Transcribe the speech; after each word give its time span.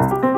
Thank 0.00 0.24
you. 0.24 0.29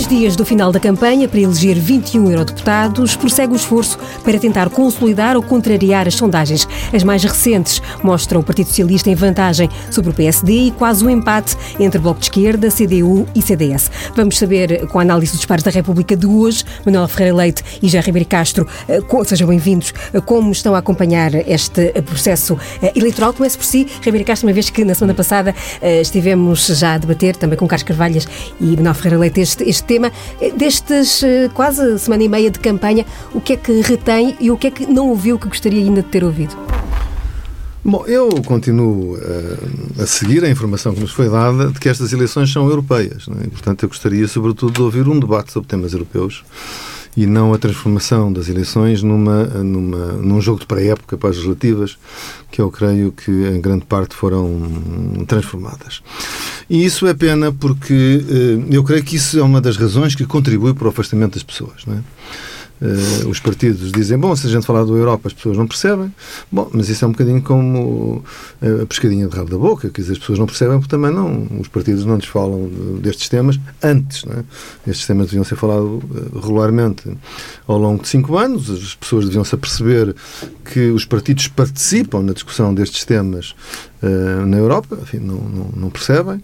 Três 0.00 0.08
dias 0.08 0.36
do 0.36 0.46
final 0.46 0.72
da 0.72 0.80
campanha 0.80 1.28
para 1.28 1.40
eleger 1.40 1.76
21 1.78 2.30
eurodeputados, 2.30 3.16
prossegue 3.16 3.52
o 3.52 3.56
esforço 3.56 3.98
para 4.24 4.38
tentar 4.38 4.70
consolidar 4.70 5.36
ou 5.36 5.42
contrariar 5.42 6.06
as 6.06 6.14
sondagens. 6.14 6.66
As 6.92 7.02
mais 7.02 7.22
recentes 7.22 7.82
mostram 8.02 8.40
o 8.40 8.42
Partido 8.42 8.68
Socialista 8.68 9.10
em 9.10 9.14
vantagem 9.14 9.68
sobre 9.90 10.10
o 10.10 10.14
PSD 10.14 10.52
e 10.52 10.70
quase 10.70 11.04
um 11.04 11.10
empate 11.10 11.56
entre 11.78 11.98
Bloco 11.98 12.20
de 12.20 12.26
Esquerda, 12.26 12.68
CDU 12.70 13.26
e 13.34 13.42
CDS. 13.42 13.90
Vamos 14.14 14.38
saber, 14.38 14.86
com 14.86 14.98
a 14.98 15.02
análise 15.02 15.32
dos 15.32 15.44
pares 15.44 15.64
da 15.64 15.70
República 15.70 16.16
de 16.16 16.26
hoje, 16.26 16.64
Manuel 16.86 17.08
Ferreira 17.08 17.36
Leite 17.36 17.62
e 17.82 17.88
Jean 17.88 18.00
Ribeiro 18.00 18.28
Castro, 18.28 18.66
eh, 18.88 19.00
sejam 19.24 19.48
bem-vindos, 19.48 19.92
eh, 20.14 20.20
como 20.20 20.52
estão 20.52 20.74
a 20.74 20.78
acompanhar 20.78 21.34
este 21.34 21.92
processo 22.06 22.56
eh, 22.80 22.92
eleitoral. 22.94 23.34
Comece 23.34 23.58
por 23.58 23.66
si, 23.66 23.86
Ribeiro 24.00 24.26
Castro, 24.26 24.48
uma 24.48 24.54
vez 24.54 24.70
que 24.70 24.84
na 24.84 24.94
semana 24.94 25.14
passada 25.14 25.54
estivemos 25.82 26.66
já 26.68 26.94
a 26.94 26.98
debater 26.98 27.36
também 27.36 27.58
com 27.58 27.66
Carlos 27.66 27.86
Carvalhas 27.86 28.26
e 28.60 28.76
Manuel 28.76 28.94
Ferreira 28.94 29.18
Leite 29.18 29.40
este, 29.40 29.68
este 29.68 29.89
tema. 29.90 30.12
Destes 30.56 31.24
quase 31.52 31.98
semana 31.98 32.22
e 32.22 32.28
meia 32.28 32.48
de 32.48 32.60
campanha, 32.60 33.04
o 33.34 33.40
que 33.40 33.54
é 33.54 33.56
que 33.56 33.80
retém 33.80 34.36
e 34.38 34.48
o 34.48 34.56
que 34.56 34.68
é 34.68 34.70
que 34.70 34.86
não 34.86 35.08
ouviu 35.08 35.36
que 35.36 35.48
gostaria 35.48 35.80
ainda 35.80 36.00
de 36.00 36.08
ter 36.08 36.22
ouvido? 36.22 36.56
Bom, 37.82 38.04
eu 38.06 38.28
continuo 38.44 39.16
uh, 39.16 40.02
a 40.02 40.06
seguir 40.06 40.44
a 40.44 40.50
informação 40.50 40.94
que 40.94 41.00
nos 41.00 41.12
foi 41.12 41.28
dada 41.28 41.68
de 41.68 41.80
que 41.80 41.88
estas 41.88 42.12
eleições 42.12 42.52
são 42.52 42.68
europeias. 42.68 43.26
É? 43.40 43.46
E, 43.46 43.48
portanto, 43.48 43.82
eu 43.82 43.88
gostaria, 43.88 44.28
sobretudo, 44.28 44.74
de 44.74 44.82
ouvir 44.82 45.08
um 45.08 45.18
debate 45.18 45.50
sobre 45.50 45.68
temas 45.68 45.92
europeus 45.92 46.44
e 47.16 47.26
não 47.26 47.52
a 47.52 47.58
transformação 47.58 48.32
das 48.32 48.48
eleições 48.48 49.02
numa, 49.02 49.44
numa, 49.44 50.12
num 50.12 50.40
jogo 50.40 50.60
de 50.60 50.66
pré-época 50.66 51.16
para 51.16 51.30
as 51.30 51.36
legislativas, 51.36 51.98
que 52.50 52.60
eu 52.60 52.70
creio 52.70 53.12
que 53.12 53.30
em 53.30 53.60
grande 53.60 53.84
parte 53.84 54.14
foram 54.14 55.24
transformadas. 55.26 56.02
E 56.68 56.84
isso 56.84 57.06
é 57.06 57.14
pena 57.14 57.52
porque 57.52 58.24
uh, 58.24 58.66
eu 58.72 58.84
creio 58.84 59.02
que 59.02 59.16
isso 59.16 59.38
é 59.38 59.42
uma 59.42 59.60
das 59.60 59.76
razões 59.76 60.14
que 60.14 60.24
contribui 60.24 60.72
para 60.72 60.86
o 60.86 60.90
afastamento 60.90 61.34
das 61.34 61.42
pessoas. 61.42 61.84
Não 61.86 61.94
é? 61.94 62.02
Uh, 62.80 63.28
os 63.28 63.38
partidos 63.38 63.92
dizem, 63.92 64.18
bom, 64.18 64.34
se 64.34 64.46
a 64.46 64.50
gente 64.50 64.64
falar 64.64 64.84
do 64.84 64.96
Europa 64.96 65.28
as 65.28 65.34
pessoas 65.34 65.56
não 65.56 65.66
percebem, 65.66 66.12
bom, 66.50 66.70
mas 66.72 66.88
isso 66.88 67.04
é 67.04 67.08
um 67.08 67.12
bocadinho 67.12 67.42
como 67.42 68.24
a 68.82 68.86
pescadinha 68.86 69.28
de 69.28 69.36
rabo 69.36 69.50
da 69.50 69.58
boca, 69.58 69.90
dizer, 69.90 70.12
as 70.12 70.18
pessoas 70.18 70.38
não 70.38 70.46
percebem 70.46 70.78
porque 70.78 70.90
também 70.90 71.12
não, 71.12 71.46
os 71.60 71.68
partidos 71.68 72.04
não 72.04 72.16
lhes 72.16 72.24
falam 72.24 72.70
destes 73.00 73.28
temas 73.28 73.60
antes, 73.82 74.24
não 74.24 74.34
é? 74.34 74.44
Estes 74.86 75.06
temas 75.06 75.26
deviam 75.26 75.44
ser 75.44 75.56
falados 75.56 76.02
uh, 76.02 76.38
regularmente 76.40 77.02
ao 77.66 77.78
longo 77.78 78.02
de 78.02 78.08
cinco 78.08 78.36
anos, 78.36 78.70
as 78.70 78.94
pessoas 78.94 79.26
deviam 79.26 79.44
se 79.44 79.54
aperceber 79.54 80.14
que 80.64 80.90
os 80.90 81.04
partidos 81.04 81.48
participam 81.48 82.22
na 82.22 82.32
discussão 82.32 82.74
destes 82.74 83.04
temas 83.04 83.54
uh, 84.02 84.46
na 84.46 84.56
Europa, 84.56 84.98
enfim, 85.00 85.18
não, 85.18 85.36
não, 85.36 85.70
não 85.74 85.90
percebem. 85.90 86.42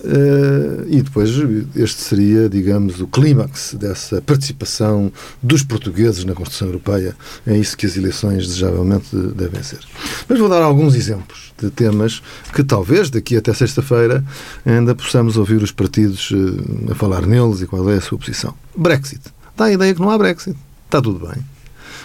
Uh, 0.00 0.86
e 0.86 1.02
depois 1.02 1.30
este 1.74 2.00
seria, 2.02 2.48
digamos, 2.48 3.00
o 3.00 3.06
clímax 3.06 3.74
dessa 3.74 4.22
participação 4.22 5.12
dos 5.42 5.62
portugueses 5.62 6.24
na 6.24 6.34
construção 6.34 6.68
europeia. 6.68 7.16
É 7.46 7.56
isso 7.56 7.76
que 7.76 7.86
as 7.86 7.96
eleições 7.96 8.46
desejavelmente 8.46 9.16
devem 9.34 9.62
ser. 9.62 9.80
Mas 10.28 10.38
vou 10.38 10.48
dar 10.48 10.62
alguns 10.62 10.94
exemplos 10.94 11.52
de 11.60 11.70
temas 11.70 12.22
que 12.52 12.62
talvez 12.62 13.10
daqui 13.10 13.36
até 13.36 13.52
sexta-feira 13.52 14.24
ainda 14.64 14.94
possamos 14.94 15.36
ouvir 15.36 15.62
os 15.62 15.72
partidos 15.72 16.30
uh, 16.30 16.92
a 16.92 16.94
falar 16.94 17.26
neles 17.26 17.60
e 17.60 17.66
qual 17.66 17.88
é 17.90 17.96
a 17.96 18.00
sua 18.00 18.18
posição. 18.18 18.54
Brexit. 18.76 19.22
Dá 19.56 19.64
a 19.64 19.72
ideia 19.72 19.92
que 19.92 20.00
não 20.00 20.10
há 20.10 20.16
Brexit. 20.18 20.56
Está 20.86 21.02
tudo 21.02 21.26
bem. 21.26 21.44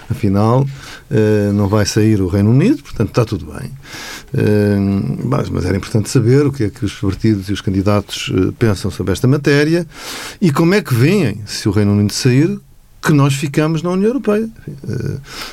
Afinal, 0.09 0.67
não 1.53 1.67
vai 1.67 1.85
sair 1.85 2.21
o 2.21 2.27
Reino 2.27 2.49
Unido, 2.49 2.81
portanto 2.81 3.09
está 3.09 3.25
tudo 3.25 3.45
bem. 3.45 3.69
Uh, 4.33 5.19
mas 5.23 5.65
era 5.65 5.77
importante 5.77 6.09
saber 6.09 6.45
o 6.45 6.51
que 6.51 6.63
é 6.63 6.69
que 6.69 6.83
os 6.83 6.93
partidos 6.93 7.49
e 7.49 7.53
os 7.53 7.61
candidatos 7.61 8.29
uh, 8.29 8.51
pensam 8.53 8.89
sobre 8.89 9.13
esta 9.13 9.27
matéria 9.27 9.85
e 10.41 10.51
como 10.51 10.73
é 10.73 10.81
que 10.81 10.93
veem, 10.93 11.41
se 11.45 11.69
o 11.69 11.71
Reino 11.71 11.91
Unido 11.91 12.13
sair, 12.13 12.59
que 13.03 13.11
nós 13.11 13.33
ficamos 13.33 13.83
na 13.83 13.89
União 13.91 14.07
Europeia. 14.07 14.49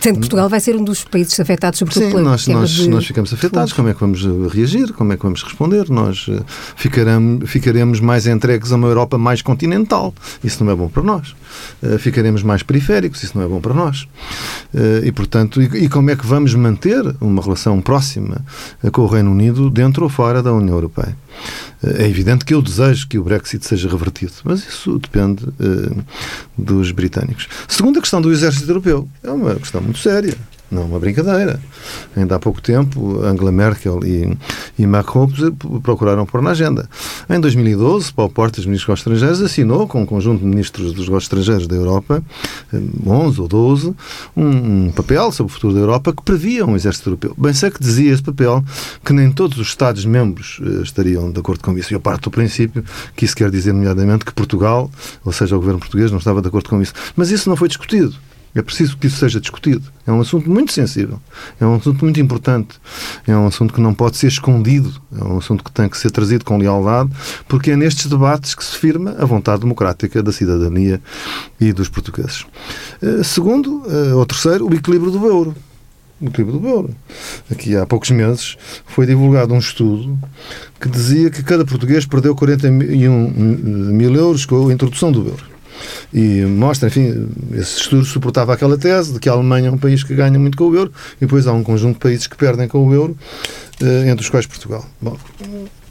Sendo 0.01 0.15
que 0.15 0.21
Portugal 0.21 0.49
vai 0.49 0.61
ser 0.61 0.77
um 0.77 0.85
dos 0.85 1.05
países 1.05 1.39
afetados, 1.41 1.79
sobretudo 1.79 2.17
Sim, 2.17 2.23
nós, 2.23 2.47
nós, 2.47 2.71
de... 2.71 2.89
nós 2.89 3.05
ficamos 3.05 3.33
afetados. 3.33 3.73
Como 3.73 3.89
é 3.89 3.95
que 3.95 4.01
vamos 4.01 4.23
reagir? 4.53 4.93
Como 4.93 5.13
é 5.13 5.17
que 5.17 5.23
vamos 5.23 5.43
responder? 5.43 5.91
Nós 5.91 6.27
ficaremos, 6.77 7.51
ficaremos 7.51 8.01
mais 8.01 8.27
entregues 8.27 8.73
a 8.73 8.77
uma 8.77 8.87
Europa 8.87 9.19
mais 9.19 9.43
continental. 9.43 10.15
Isso 10.45 10.65
não 10.65 10.73
é 10.73 10.77
bom 10.77 10.89
para 10.89 11.03
nós. 11.03 11.35
Ficaremos 11.99 12.43
mais 12.43 12.63
periféricos. 12.63 13.23
Isso 13.23 13.37
não 13.37 13.45
é 13.45 13.49
bom 13.49 13.61
para 13.61 13.75
nós. 13.75 14.07
E, 15.05 15.11
portanto, 15.11 15.61
e, 15.61 15.85
e 15.85 15.89
como 15.89 16.11
é 16.11 16.17
que 16.17 16.27
vamos 16.27 16.55
manter 16.55 17.03
uma 17.21 17.43
relação 17.43 17.81
próxima 17.81 18.45
com 18.93 19.03
o 19.03 19.07
Reino 19.07 19.31
Unido 19.31 19.69
dentro 19.71 20.05
ou 20.05 20.09
fora 20.09 20.43
da 20.43 20.53
União 20.53 20.77
Europeia? 20.77 21.17
É 21.83 22.07
evidente 22.07 22.45
que 22.45 22.53
eu 22.53 22.61
desejo 22.61 23.09
que 23.09 23.19
o 23.19 23.25
Brexit 23.25 23.67
seja 23.67 23.89
revertido, 23.89 24.33
mas 24.45 24.61
isso 24.67 24.99
depende 24.99 25.45
dos 26.57 26.93
britânicos. 26.93 27.40
Segunda 27.69 28.01
questão 28.01 28.21
do 28.21 28.33
exército 28.33 28.71
europeu. 28.71 29.09
É 29.23 29.31
uma 29.31 29.55
questão 29.55 29.81
muito 29.81 29.99
séria. 29.99 30.37
Não 30.71 30.83
é 30.83 30.85
uma 30.85 31.01
brincadeira. 31.01 31.61
Ainda 32.17 32.37
há 32.37 32.39
pouco 32.39 32.63
tempo, 32.63 33.21
Angela 33.23 33.51
Merkel 33.51 34.01
e, 34.05 34.39
e 34.79 34.87
Macron 34.87 35.29
procuraram 35.83 36.25
pôr 36.25 36.41
na 36.41 36.51
agenda. 36.51 36.89
Em 37.33 37.39
2012, 37.39 38.13
Paulo 38.13 38.33
Portas, 38.33 38.67
ministro 38.67 38.93
dos 38.93 38.99
Estrangeiros, 38.99 39.41
assinou 39.41 39.87
com 39.87 40.03
um 40.03 40.05
conjunto 40.05 40.41
de 40.41 40.47
ministros 40.47 40.93
dos 40.93 41.05
negócios 41.05 41.27
estrangeiros 41.27 41.69
da 41.69 41.77
Europa, 41.77 42.25
11 43.07 43.41
ou 43.41 43.47
12, 43.47 43.95
um, 44.37 44.45
um, 44.87 44.91
papel 44.91 45.31
sobre 45.31 45.53
o 45.53 45.55
futuro 45.55 45.73
da 45.73 45.79
Europa 45.79 46.13
que 46.13 46.25
previa 46.25 46.67
um 46.67 46.75
exército 46.75 47.09
europeu. 47.09 47.33
Bem 47.39 47.53
sei 47.53 47.71
que 47.71 47.81
dizia 47.81 48.13
esse 48.13 48.21
papel 48.21 48.65
que 49.05 49.13
nem 49.13 49.31
todos 49.31 49.59
os 49.59 49.69
Estados-membros 49.69 50.61
eh, 50.61 50.83
estariam 50.83 51.31
de 51.31 51.39
acordo 51.39 51.63
com 51.63 51.79
isso. 51.79 51.93
E 51.93 51.95
eu 51.95 52.01
parto 52.01 52.25
do 52.25 52.33
princípio 52.33 52.85
que 53.15 53.25
isso 53.25 53.37
quer 53.37 53.49
dizer, 53.49 53.73
nomeadamente, 53.73 54.25
que 54.25 54.33
Portugal, 54.35 54.91
ou 55.25 55.33
seja, 55.33 55.55
o 55.55 55.61
governo 55.61 55.79
português, 55.79 56.11
não 56.11 56.19
estava 56.19 56.43
de 56.43 56.49
acordo 56.49 56.69
com 56.69 56.83
isso. 56.83 56.95
Mas 57.15 57.31
isso 57.31 57.49
não 57.49 57.55
foi 57.55 57.69
discutido. 57.69 58.13
É 58.55 58.63
preciso 58.63 58.97
que 58.97 59.07
isso 59.07 59.19
seja 59.19 59.41
discutido. 59.41 59.83
É 60.07 60.11
um 60.11 60.21
assunto 60.21 60.51
muito 60.51 60.73
sensível. 60.73 61.21
É 61.61 61.65
um 61.65 61.77
assunto 61.77 62.05
muito 62.05 62.19
importante. 62.21 62.81
É 63.27 63.37
um 63.37 63.47
assunto 63.47 63.73
que 63.73 63.81
não 63.81 63.95
pode 63.95 64.17
ser 64.17 64.27
escondido. 64.27 64.93
É 65.17 65.23
um 65.23 65.39
assunto 65.39 65.63
que 65.63 65.71
tem 65.71 65.89
que 65.89 65.97
ser 65.97 66.11
trazido 66.11 66.45
com 66.45 66.59
lealdade, 66.59 67.11
porque 67.47 67.71
é 67.71 67.77
nestes 67.77 68.07
debates 68.07 68.55
que 68.55 68.65
se 68.65 68.77
firma 68.77 69.15
a 69.19 69.25
vontade 69.25 69.61
democrática 69.61 70.23
da 70.23 70.33
cidadania 70.33 71.01
e 71.61 71.73
dos 71.73 71.89
portugueses. 71.89 72.45
Eh, 73.01 73.23
segundo, 73.23 73.85
eh, 73.87 74.15
ou 74.15 74.27
terceiro, 74.27 74.69
o 74.69 74.75
equilíbrio 74.75 75.13
do 75.13 75.25
euro. 75.27 75.55
O 76.21 76.27
equilíbrio 76.27 76.59
do 76.59 76.69
euro. 76.69 76.95
Aqui 77.51 77.77
há 77.77 77.87
poucos 77.87 78.11
meses 78.11 78.57
foi 78.85 79.07
divulgado 79.07 79.55
um 79.55 79.59
estudo 79.59 80.19
que 80.81 80.89
dizia 80.89 81.31
que 81.31 81.43
cada 81.43 81.65
português 81.65 82.05
perdeu 82.05 82.35
41 82.35 83.31
mil 83.93 84.15
euros 84.15 84.45
com 84.45 84.69
a 84.69 84.73
introdução 84.73 85.13
do 85.13 85.21
euro. 85.21 85.60
E 86.13 86.43
mostra, 86.47 86.89
enfim, 86.89 87.29
esse 87.53 87.81
estudo 87.81 88.05
suportava 88.05 88.53
aquela 88.53 88.77
tese 88.77 89.13
de 89.13 89.19
que 89.19 89.29
a 89.29 89.33
Alemanha 89.33 89.69
é 89.69 89.71
um 89.71 89.79
país 89.79 90.03
que 90.03 90.15
ganha 90.15 90.39
muito 90.39 90.57
com 90.57 90.65
o 90.65 90.77
euro 90.77 90.93
e 91.17 91.21
depois 91.21 91.47
há 91.47 91.53
um 91.53 91.63
conjunto 91.63 91.95
de 91.95 92.01
países 92.01 92.27
que 92.27 92.37
perdem 92.37 92.69
com 92.69 92.87
o 92.87 92.93
euro, 92.95 93.17
eh, 93.81 94.09
entre 94.09 94.23
os 94.23 94.31
quais 94.31 94.47
Portugal. 94.47 94.85
Bom, 95.01 95.17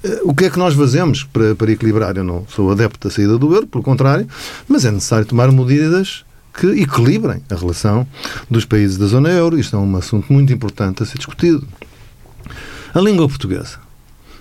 eh, 0.03 0.19
o 0.23 0.33
que 0.33 0.45
é 0.45 0.49
que 0.49 0.59
nós 0.59 0.73
fazemos 0.73 1.23
para, 1.23 1.55
para 1.55 1.72
equilibrar? 1.72 2.17
Eu 2.17 2.23
não 2.23 2.45
sou 2.47 2.72
adepto 2.72 3.07
da 3.07 3.13
saída 3.13 3.38
do 3.38 3.53
euro, 3.53 3.67
pelo 3.67 3.83
contrário, 3.83 4.28
mas 4.67 4.85
é 4.85 4.91
necessário 4.91 5.25
tomar 5.25 5.51
medidas 5.51 6.23
que 6.53 6.67
equilibrem 6.67 7.41
a 7.49 7.55
relação 7.55 8.05
dos 8.49 8.66
países 8.66 8.97
da 8.97 9.05
zona 9.05 9.29
euro. 9.29 9.57
Isto 9.59 9.75
é 9.75 9.79
um 9.79 9.95
assunto 9.95 10.31
muito 10.31 10.51
importante 10.51 11.03
a 11.03 11.05
ser 11.05 11.17
discutido. 11.17 11.67
A 12.94 12.99
língua 12.99 13.28
portuguesa. 13.28 13.88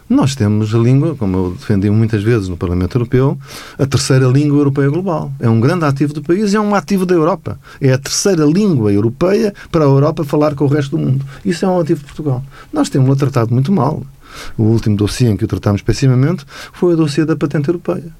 Nós 0.08 0.34
temos 0.34 0.74
a 0.74 0.78
língua, 0.78 1.14
como 1.14 1.36
eu 1.36 1.50
defendi 1.50 1.90
muitas 1.90 2.22
vezes 2.22 2.48
no 2.48 2.56
Parlamento 2.56 2.96
Europeu, 2.96 3.38
a 3.78 3.84
terceira 3.84 4.26
língua 4.26 4.58
europeia 4.58 4.88
global. 4.88 5.30
É 5.38 5.50
um 5.50 5.60
grande 5.60 5.84
ativo 5.84 6.14
do 6.14 6.22
país 6.22 6.54
e 6.54 6.56
é 6.56 6.60
um 6.60 6.74
ativo 6.74 7.04
da 7.04 7.14
Europa. 7.14 7.60
É 7.78 7.92
a 7.92 7.98
terceira 7.98 8.46
língua 8.46 8.90
europeia 8.90 9.52
para 9.70 9.84
a 9.84 9.88
Europa 9.88 10.24
falar 10.24 10.54
com 10.54 10.64
o 10.64 10.68
resto 10.68 10.96
do 10.96 10.98
mundo. 10.98 11.24
Isso 11.44 11.64
é 11.66 11.68
um 11.68 11.78
ativo 11.78 12.00
de 12.00 12.06
Portugal. 12.06 12.42
Nós 12.72 12.88
temos-la 12.88 13.16
tratado 13.16 13.52
muito 13.52 13.70
mal. 13.70 14.02
O 14.56 14.64
último 14.64 14.96
dossiê 14.96 15.28
em 15.28 15.36
que 15.36 15.44
o 15.44 15.48
tratámos 15.48 15.82
pessimamente 15.82 16.44
foi 16.72 16.94
o 16.94 16.96
dossiê 16.96 17.24
da 17.24 17.36
patente 17.36 17.68
europeia 17.68 18.12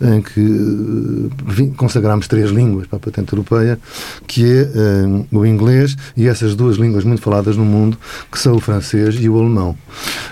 em 0.00 0.20
que 0.20 0.40
uh, 0.40 1.74
consagramos 1.76 2.26
três 2.26 2.50
línguas 2.50 2.86
para 2.86 2.96
a 2.96 3.00
patente 3.00 3.32
europeia, 3.32 3.78
que 4.26 4.44
é 4.44 4.62
uh, 4.62 5.26
o 5.30 5.46
inglês 5.46 5.96
e 6.16 6.26
essas 6.26 6.54
duas 6.54 6.76
línguas 6.76 7.04
muito 7.04 7.22
faladas 7.22 7.56
no 7.56 7.64
mundo, 7.64 7.96
que 8.30 8.38
são 8.38 8.54
o 8.54 8.60
francês 8.60 9.16
e 9.16 9.28
o 9.28 9.38
alemão. 9.38 9.76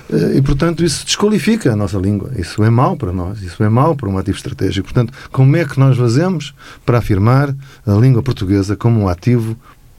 Uh, 0.09 0.37
e, 0.37 0.43
portanto, 0.43 0.85
isso 0.85 1.05
desqualifica 1.05 1.73
a 1.73 1.77
nossa 1.77 1.99
língua. 1.99 2.31
Isso 2.37 2.63
é 2.63 2.71
mau 2.71 2.97
para 2.97 3.13
nós, 3.13 3.43
isso 3.43 3.63
é 3.63 3.69
mau 3.69 3.95
para 3.95 4.09
um 4.09 4.19
ativo 4.19 4.37
estratégico. 4.37 4.93
Portanto, 4.93 5.13
como 5.31 5.57
é 5.57 5.65
que 5.65 5.79
nós 5.79 5.97
fazemos 5.97 6.55
para 6.85 6.99
afirmar 6.99 7.55
a 7.87 7.93
língua 7.93 8.23
portuguesa 8.23 8.77
como 8.77 9.01
um 9.01 9.09
ativo 9.09 9.57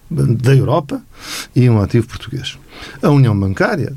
da 0.09 0.53
Europa 0.53 1.01
e 1.55 1.69
um 1.69 1.81
ativo 1.81 2.07
português? 2.07 2.57
A 3.01 3.09
União 3.09 3.37
Bancária 3.37 3.93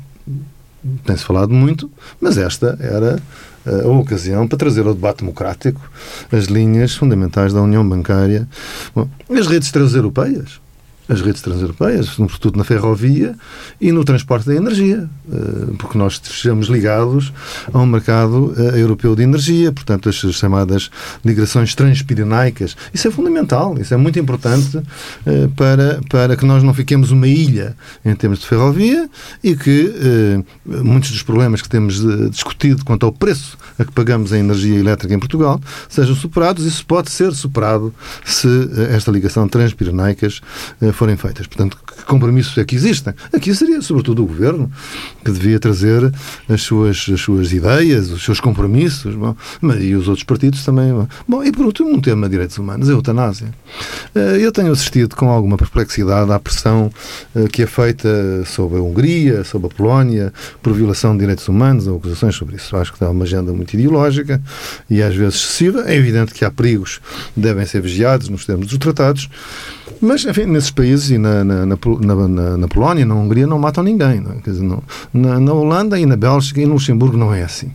tem-se 1.03 1.23
falado 1.23 1.53
muito, 1.53 1.89
mas 2.19 2.37
esta 2.37 2.77
era 2.79 3.19
a 3.65 3.87
ocasião 3.87 4.47
para 4.47 4.57
trazer 4.57 4.85
ao 4.85 4.93
debate 4.93 5.19
democrático 5.19 5.81
as 6.31 6.45
linhas 6.45 6.95
fundamentais 6.95 7.51
da 7.51 7.61
União 7.61 7.87
Bancária. 7.87 8.47
Bom, 8.93 9.09
as 9.29 9.47
redes 9.47 9.71
transeuropeias. 9.71 10.59
As 11.07 11.21
redes 11.21 11.41
transeuropeias, 11.41 12.07
sobretudo 12.07 12.57
na 12.57 12.63
ferrovia 12.63 13.35
e 13.79 13.91
no 13.91 14.03
transporte 14.03 14.47
da 14.47 14.55
energia, 14.55 15.07
eh, 15.31 15.73
porque 15.77 15.97
nós 15.97 16.13
estejamos 16.13 16.67
ligados 16.67 17.31
a 17.71 17.79
um 17.79 17.85
mercado 17.85 18.53
eh, 18.57 18.81
europeu 18.81 19.15
de 19.15 19.23
energia, 19.23 19.71
portanto, 19.71 20.09
as 20.09 20.15
chamadas 20.15 20.89
migrações 21.23 21.75
transpirenaicas. 21.75 22.75
Isso 22.93 23.07
é 23.07 23.11
fundamental, 23.11 23.77
isso 23.79 23.93
é 23.93 23.97
muito 23.97 24.17
importante 24.17 24.81
eh, 25.25 25.47
para, 25.55 25.99
para 26.09 26.35
que 26.35 26.45
nós 26.45 26.63
não 26.63 26.73
fiquemos 26.73 27.11
uma 27.11 27.27
ilha 27.27 27.75
em 28.03 28.15
termos 28.15 28.39
de 28.39 28.47
ferrovia 28.47 29.09
e 29.43 29.55
que 29.55 30.43
muitos 30.65 31.11
dos 31.11 31.21
problemas 31.21 31.61
que 31.61 31.69
temos 31.69 32.01
discutido 32.29 32.83
quanto 32.83 33.05
ao 33.05 33.11
preço 33.11 33.57
a 33.77 33.85
que 33.85 33.91
pagamos 33.91 34.33
a 34.33 34.37
energia 34.37 34.77
elétrica 34.79 35.13
em 35.13 35.19
Portugal 35.19 35.59
sejam 35.87 36.15
superados. 36.15 36.65
Isso 36.65 36.85
pode 36.85 37.11
ser 37.11 37.33
superado 37.33 37.93
se 38.23 38.47
esta 38.89 39.11
ligação 39.11 39.47
transpirenaicas 39.47 40.41
forem 40.95 41.15
feitas. 41.17 41.47
Portanto, 41.47 41.77
que 41.85 42.03
compromissos 42.05 42.57
é 42.57 42.63
que 42.63 42.75
existem? 42.75 43.13
Aqui 43.33 43.53
seria, 43.53 43.81
sobretudo, 43.81 44.23
o 44.23 44.25
Governo 44.25 44.71
que 45.23 45.31
devia 45.31 45.59
trazer 45.59 46.11
as 46.47 46.61
suas, 46.61 47.07
as 47.11 47.19
suas 47.19 47.51
ideias, 47.51 48.11
os 48.11 48.23
seus 48.23 48.39
compromissos, 48.39 49.15
bom, 49.15 49.35
e 49.79 49.95
os 49.95 50.07
outros 50.07 50.23
partidos 50.23 50.63
também. 50.63 50.93
Bom, 51.27 51.43
e 51.43 51.51
por 51.51 51.65
último, 51.65 51.89
um 51.89 51.99
tema 51.99 52.27
de 52.27 52.31
direitos 52.31 52.57
humanos, 52.57 52.89
a 52.89 52.91
eutanásia. 52.91 53.47
Eh, 54.13 54.37
eu 54.39 54.51
tenho 54.51 54.71
assistido 54.71 55.15
com 55.15 55.29
alguma 55.29 55.57
perplexidade 55.57 56.31
à 56.31 56.39
pressão 56.39 56.91
eh, 57.35 57.47
que 57.51 57.63
é 57.63 57.67
feita 57.67 58.45
sobre 58.45 58.77
a 58.77 58.81
Hungria, 58.81 59.43
sobre 59.43 59.67
a 59.67 59.69
Polónia, 59.69 60.33
por 60.61 60.73
violação 60.73 61.13
de 61.13 61.19
direitos 61.19 61.47
humanos, 61.47 61.87
ou 61.87 61.97
acusações 61.97 62.35
sobre 62.35 62.55
isso. 62.55 62.75
Acho 62.77 62.93
que 62.93 63.03
é 63.03 63.07
uma 63.07 63.23
agenda 63.23 63.51
muito 63.53 63.73
ideológica 63.73 64.41
e 64.89 65.01
às 65.01 65.15
vezes 65.15 65.35
excessiva. 65.35 65.83
É 65.87 65.95
evidente 65.95 66.33
que 66.33 66.45
há 66.45 66.51
perigos 66.51 66.99
que 67.33 67.39
devem 67.39 67.65
ser 67.65 67.81
vigiados 67.81 68.29
nos 68.29 68.45
termos 68.45 68.67
dos 68.67 68.77
tratados, 68.77 69.29
mas, 70.01 70.25
enfim, 70.25 70.45
nesses 70.45 70.71
países 70.71 70.84
e 70.85 71.17
na, 71.17 71.43
na, 71.43 71.65
na, 71.65 72.57
na, 72.57 72.67
Polónia, 72.67 73.05
na 73.05 73.15
Hungria, 73.15 73.47
não 73.47 73.59
matam 73.59 73.83
ninguém. 73.83 74.19
É? 74.19 74.41
Quer 74.41 74.51
dizer, 74.51 74.63
não, 74.63 74.81
na, 75.13 75.39
na 75.39 75.53
Holanda 75.53 75.99
e 75.99 76.05
na 76.05 76.15
Bélgica 76.15 76.61
e 76.61 76.65
no 76.65 76.73
Luxemburgo 76.73 77.17
não 77.17 77.33
é 77.33 77.43
assim. 77.43 77.71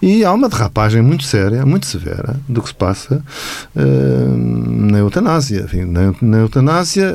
E 0.00 0.24
há 0.24 0.32
uma 0.32 0.48
derrapagem 0.48 1.02
muito 1.02 1.24
séria, 1.24 1.66
muito 1.66 1.86
severa, 1.86 2.36
do 2.48 2.62
que 2.62 2.68
se 2.68 2.74
passa 2.74 3.22
uh, 3.74 4.36
na 4.36 4.98
eutanásia. 4.98 5.62
Enfim, 5.62 5.84
na, 5.84 6.14
na 6.22 6.38
eutanásia 6.38 7.12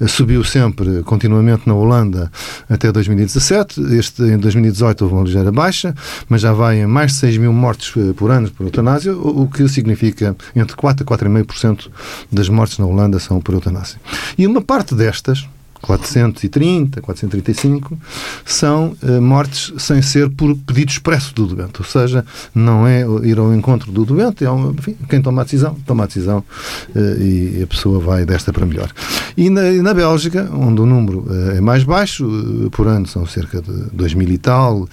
uh, 0.00 0.08
subiu 0.08 0.42
sempre, 0.42 1.02
continuamente 1.02 1.66
na 1.66 1.74
Holanda, 1.74 2.30
até 2.68 2.90
2017. 2.90 3.80
Este, 3.94 4.22
em 4.22 4.38
2018 4.38 5.02
houve 5.02 5.14
uma 5.14 5.24
ligeira 5.24 5.52
baixa, 5.52 5.94
mas 6.28 6.40
já 6.40 6.52
vai 6.52 6.80
em 6.80 6.86
mais 6.86 7.12
de 7.12 7.18
6 7.18 7.36
mil 7.38 7.52
mortes 7.52 7.94
uh, 7.96 8.14
por 8.14 8.30
ano 8.30 8.50
por 8.50 8.64
eutanásia, 8.64 9.14
o, 9.14 9.42
o, 9.42 9.48
que 9.48 9.68
significa 9.68 10.34
entre 10.56 10.76
4 10.76 11.04
a 11.04 11.16
4,5% 11.18 11.90
das 12.32 12.48
mortes 12.48 12.78
na 12.78 12.86
Holanda 12.86 13.18
são 13.18 13.40
por 13.40 13.54
eutanásia. 13.54 14.00
E 14.38 14.46
uma 14.46 14.62
parte 14.62 14.94
destas, 14.94 15.46
430, 15.84 17.02
435, 17.02 17.98
são 18.44 18.96
uh, 19.02 19.20
mortes 19.20 19.72
sem 19.76 20.00
ser 20.00 20.30
por 20.30 20.56
pedido 20.56 20.90
expresso 20.90 21.34
do 21.34 21.46
doente. 21.46 21.74
Ou 21.78 21.84
seja, 21.84 22.24
não 22.54 22.86
é 22.86 23.02
ir 23.22 23.38
ao 23.38 23.54
encontro 23.54 23.92
do 23.92 24.04
doente, 24.04 24.46
é 24.46 24.48
enfim, 24.48 24.96
quem 25.08 25.20
toma 25.20 25.42
a 25.42 25.44
decisão, 25.44 25.76
toma 25.86 26.04
a 26.04 26.06
decisão 26.06 26.38
uh, 26.38 27.22
e 27.22 27.62
a 27.62 27.66
pessoa 27.66 28.00
vai 28.00 28.24
desta 28.24 28.50
para 28.50 28.64
melhor. 28.64 28.90
E 29.36 29.50
na, 29.50 29.70
na 29.82 29.92
Bélgica, 29.92 30.48
onde 30.54 30.80
o 30.80 30.86
número 30.86 31.26
uh, 31.28 31.50
é 31.50 31.60
mais 31.60 31.84
baixo, 31.84 32.24
por 32.72 32.86
ano 32.88 33.06
são 33.06 33.26
cerca 33.26 33.60
de 33.60 33.72
2 33.92 34.14
mil 34.14 34.30
e 34.30 34.38
tal, 34.38 34.88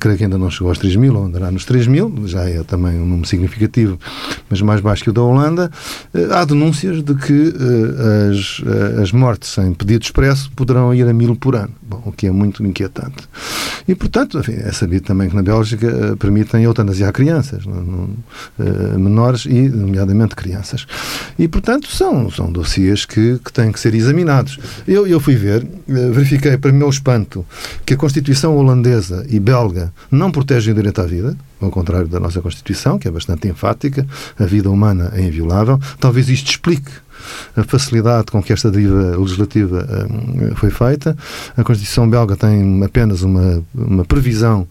creio 0.00 0.16
que 0.16 0.24
ainda 0.24 0.36
não 0.36 0.50
chegou 0.50 0.68
aos 0.68 0.78
3 0.78 0.96
mil, 0.96 1.14
ou 1.14 1.26
andará 1.26 1.50
nos 1.50 1.64
3 1.64 1.86
mil, 1.86 2.12
já 2.26 2.48
é 2.48 2.62
também 2.64 2.98
um 2.98 3.06
número 3.06 3.28
significativo, 3.28 3.98
mas 4.50 4.60
mais 4.60 4.80
baixo 4.80 5.04
que 5.04 5.10
o 5.10 5.12
da 5.12 5.22
Holanda, 5.22 5.70
há 6.32 6.44
denúncias 6.44 7.02
de 7.02 7.14
que 7.14 7.54
as, 8.30 9.00
as 9.00 9.12
mortes 9.12 9.50
sem 9.50 9.72
pedido 9.72 10.02
expresso 10.02 10.23
Expresso 10.24 10.50
poderão 10.56 10.94
ir 10.94 11.06
a 11.06 11.12
mil 11.12 11.36
por 11.36 11.54
ano, 11.54 11.74
bom, 11.82 12.02
o 12.06 12.10
que 12.12 12.26
é 12.26 12.30
muito 12.30 12.64
inquietante. 12.64 13.28
E, 13.86 13.94
portanto, 13.94 14.38
enfim, 14.38 14.54
é 14.54 14.72
sabido 14.72 15.04
também 15.04 15.28
que 15.28 15.36
na 15.36 15.42
Bélgica 15.42 15.86
uh, 15.86 16.16
permitem 16.16 16.64
eutanasiar 16.64 17.12
crianças, 17.12 17.62
uh, 17.66 18.98
menores 18.98 19.44
e, 19.44 19.68
nomeadamente, 19.68 20.34
crianças. 20.34 20.86
E, 21.38 21.46
portanto, 21.46 21.88
são, 21.88 22.30
são 22.30 22.50
dossiês 22.50 23.04
que, 23.04 23.38
que 23.44 23.52
têm 23.52 23.70
que 23.70 23.78
ser 23.78 23.94
examinados. 23.94 24.58
Eu, 24.88 25.06
eu 25.06 25.20
fui 25.20 25.34
ver, 25.34 25.62
uh, 25.62 26.12
verifiquei, 26.12 26.56
para 26.56 26.72
meu 26.72 26.88
espanto, 26.88 27.44
que 27.84 27.92
a 27.92 27.96
Constituição 27.98 28.56
holandesa 28.56 29.26
e 29.28 29.38
belga 29.38 29.92
não 30.10 30.32
protegem 30.32 30.72
o 30.72 30.76
direito 30.76 31.02
à 31.02 31.04
vida, 31.04 31.36
ao 31.60 31.70
contrário 31.70 32.08
da 32.08 32.18
nossa 32.18 32.40
Constituição, 32.40 32.98
que 32.98 33.08
é 33.08 33.10
bastante 33.10 33.46
enfática, 33.46 34.06
a 34.38 34.44
vida 34.46 34.70
humana 34.70 35.12
é 35.14 35.20
inviolável. 35.20 35.78
Talvez 36.00 36.30
isto 36.30 36.50
explique 36.50 36.90
a 37.56 37.62
facilidade 37.64 38.26
com 38.26 38.42
que 38.42 38.52
esta 38.52 38.70
deriva 38.70 39.16
legislativa 39.16 39.86
um, 40.10 40.54
foi 40.54 40.70
feita. 40.70 41.16
A 41.56 41.62
Constituição 41.62 42.08
belga 42.08 42.36
tem 42.36 42.82
apenas 42.84 43.22
uma, 43.22 43.62
uma 43.74 44.04
previsão 44.04 44.66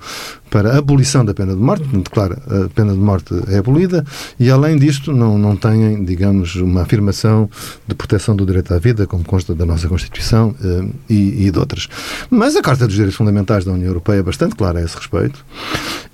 para 0.54 0.76
a 0.76 0.78
abolição 0.78 1.26
da 1.26 1.34
pena 1.34 1.56
de 1.56 1.60
morte, 1.60 1.84
declara 1.88 2.38
a 2.46 2.70
pena 2.70 2.94
de 2.94 3.00
morte 3.00 3.34
é 3.48 3.58
abolida, 3.58 4.06
e 4.40 4.52
além 4.52 4.78
disto 4.78 5.12
não, 5.12 5.36
não 5.36 5.56
têm, 5.56 6.06
digamos, 6.06 6.56
uma 6.58 6.84
afirmação 6.84 7.50
de 7.88 7.96
proteção 7.96 8.36
do 8.36 8.46
direito 8.46 8.72
à 8.72 8.78
vida, 8.78 9.08
como 9.08 9.24
consta 9.24 9.56
da 9.56 9.66
nossa 9.66 9.88
Constituição 9.88 10.54
eh, 10.64 10.86
e, 11.10 11.48
e 11.48 11.52
de 11.52 11.58
outras. 11.58 11.90
Mas 12.30 12.56
a 12.56 12.62
Carta 12.62 12.86
dos 12.86 12.94
Direitos 12.94 13.18
Fundamentais 13.18 13.66
da 13.66 13.72
União 13.72 13.88
Europeia 13.88 14.20
é 14.20 14.24
bastante 14.24 14.56
clara 14.56 14.78
a 14.78 14.84
esse 14.84 14.96
respeito, 14.96 15.44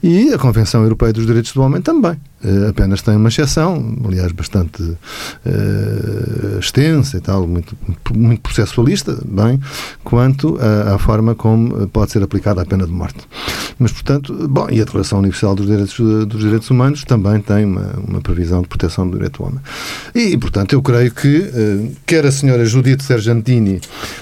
e 0.02 0.34
a 0.34 0.38
Convenção 0.38 0.84
Europeia 0.84 1.12
dos 1.12 1.26
Direitos 1.26 1.52
do 1.52 1.62
Homem 1.62 1.82
também. 1.82 2.18
Uh, 2.42 2.70
apenas 2.70 3.02
tem 3.02 3.18
uma 3.18 3.28
exceção, 3.28 3.98
aliás, 4.06 4.32
bastante 4.32 4.82
uh, 4.82 6.58
extensa 6.58 7.18
e 7.18 7.20
tal, 7.20 7.46
muito, 7.46 7.78
muito 8.16 8.40
processualista, 8.40 9.18
bem, 9.26 9.60
quanto 10.06 10.58
à 10.94 10.98
forma 10.98 11.36
como 11.36 11.86
pode 11.90 12.14
ser 12.14 12.24
aplicada 12.24 12.62
a 12.62 12.66
pena 12.66 12.86
de 12.86 12.94
morte. 12.94 13.28
Mas, 13.78 13.92
portanto, 13.92 14.29
bom, 14.48 14.68
e 14.70 14.82
a 14.82 14.86
Declaração 14.86 15.20
Universal 15.20 15.56
dos 15.56 15.66
Direitos, 15.66 15.98
dos 16.28 16.40
Direitos 16.42 16.70
Humanos 16.70 17.04
também 17.04 17.40
tem 17.42 17.66
uma, 17.66 17.94
uma 18.08 18.22
previsão 18.22 18.62
de 18.62 18.68
proteção 18.68 19.08
do 19.08 19.14
direito 19.16 19.40
do 19.40 19.46
homem. 19.46 19.60
E, 20.14 20.38
portanto, 20.38 20.74
eu 20.74 20.82
creio 20.82 21.12
que 21.12 21.38
uh, 21.38 21.92
quer 22.06 22.26
a 22.26 22.32
senhora 22.32 22.66
Judite 22.66 23.04
Sergentini, 23.04 23.80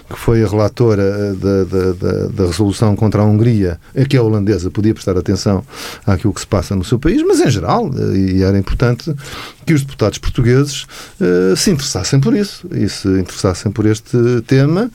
que 0.09 0.17
foi 0.17 0.43
a 0.43 0.47
relatora 0.47 1.35
da, 1.35 1.63
da, 1.63 1.93
da, 1.93 2.27
da 2.27 2.45
resolução 2.45 2.95
contra 2.95 3.21
a 3.21 3.25
Hungria, 3.25 3.79
que 4.09 4.17
é 4.17 4.21
holandesa, 4.21 4.69
podia 4.69 4.93
prestar 4.93 5.17
atenção 5.17 5.63
àquilo 6.05 6.33
que 6.33 6.41
se 6.41 6.47
passa 6.47 6.75
no 6.75 6.83
seu 6.83 6.99
país, 6.99 7.21
mas 7.27 7.39
em 7.39 7.49
geral, 7.49 7.89
e 8.13 8.43
era 8.43 8.57
importante 8.57 9.13
que 9.67 9.73
os 9.73 9.81
deputados 9.81 10.17
portugueses 10.17 10.83
uh, 11.19 11.55
se 11.57 11.71
interessassem 11.71 12.21
por 12.21 12.33
isso 12.33 12.65
e 12.71 12.87
se 12.87 13.05
interessassem 13.05 13.69
por 13.69 13.85
este 13.85 14.17
tema 14.47 14.89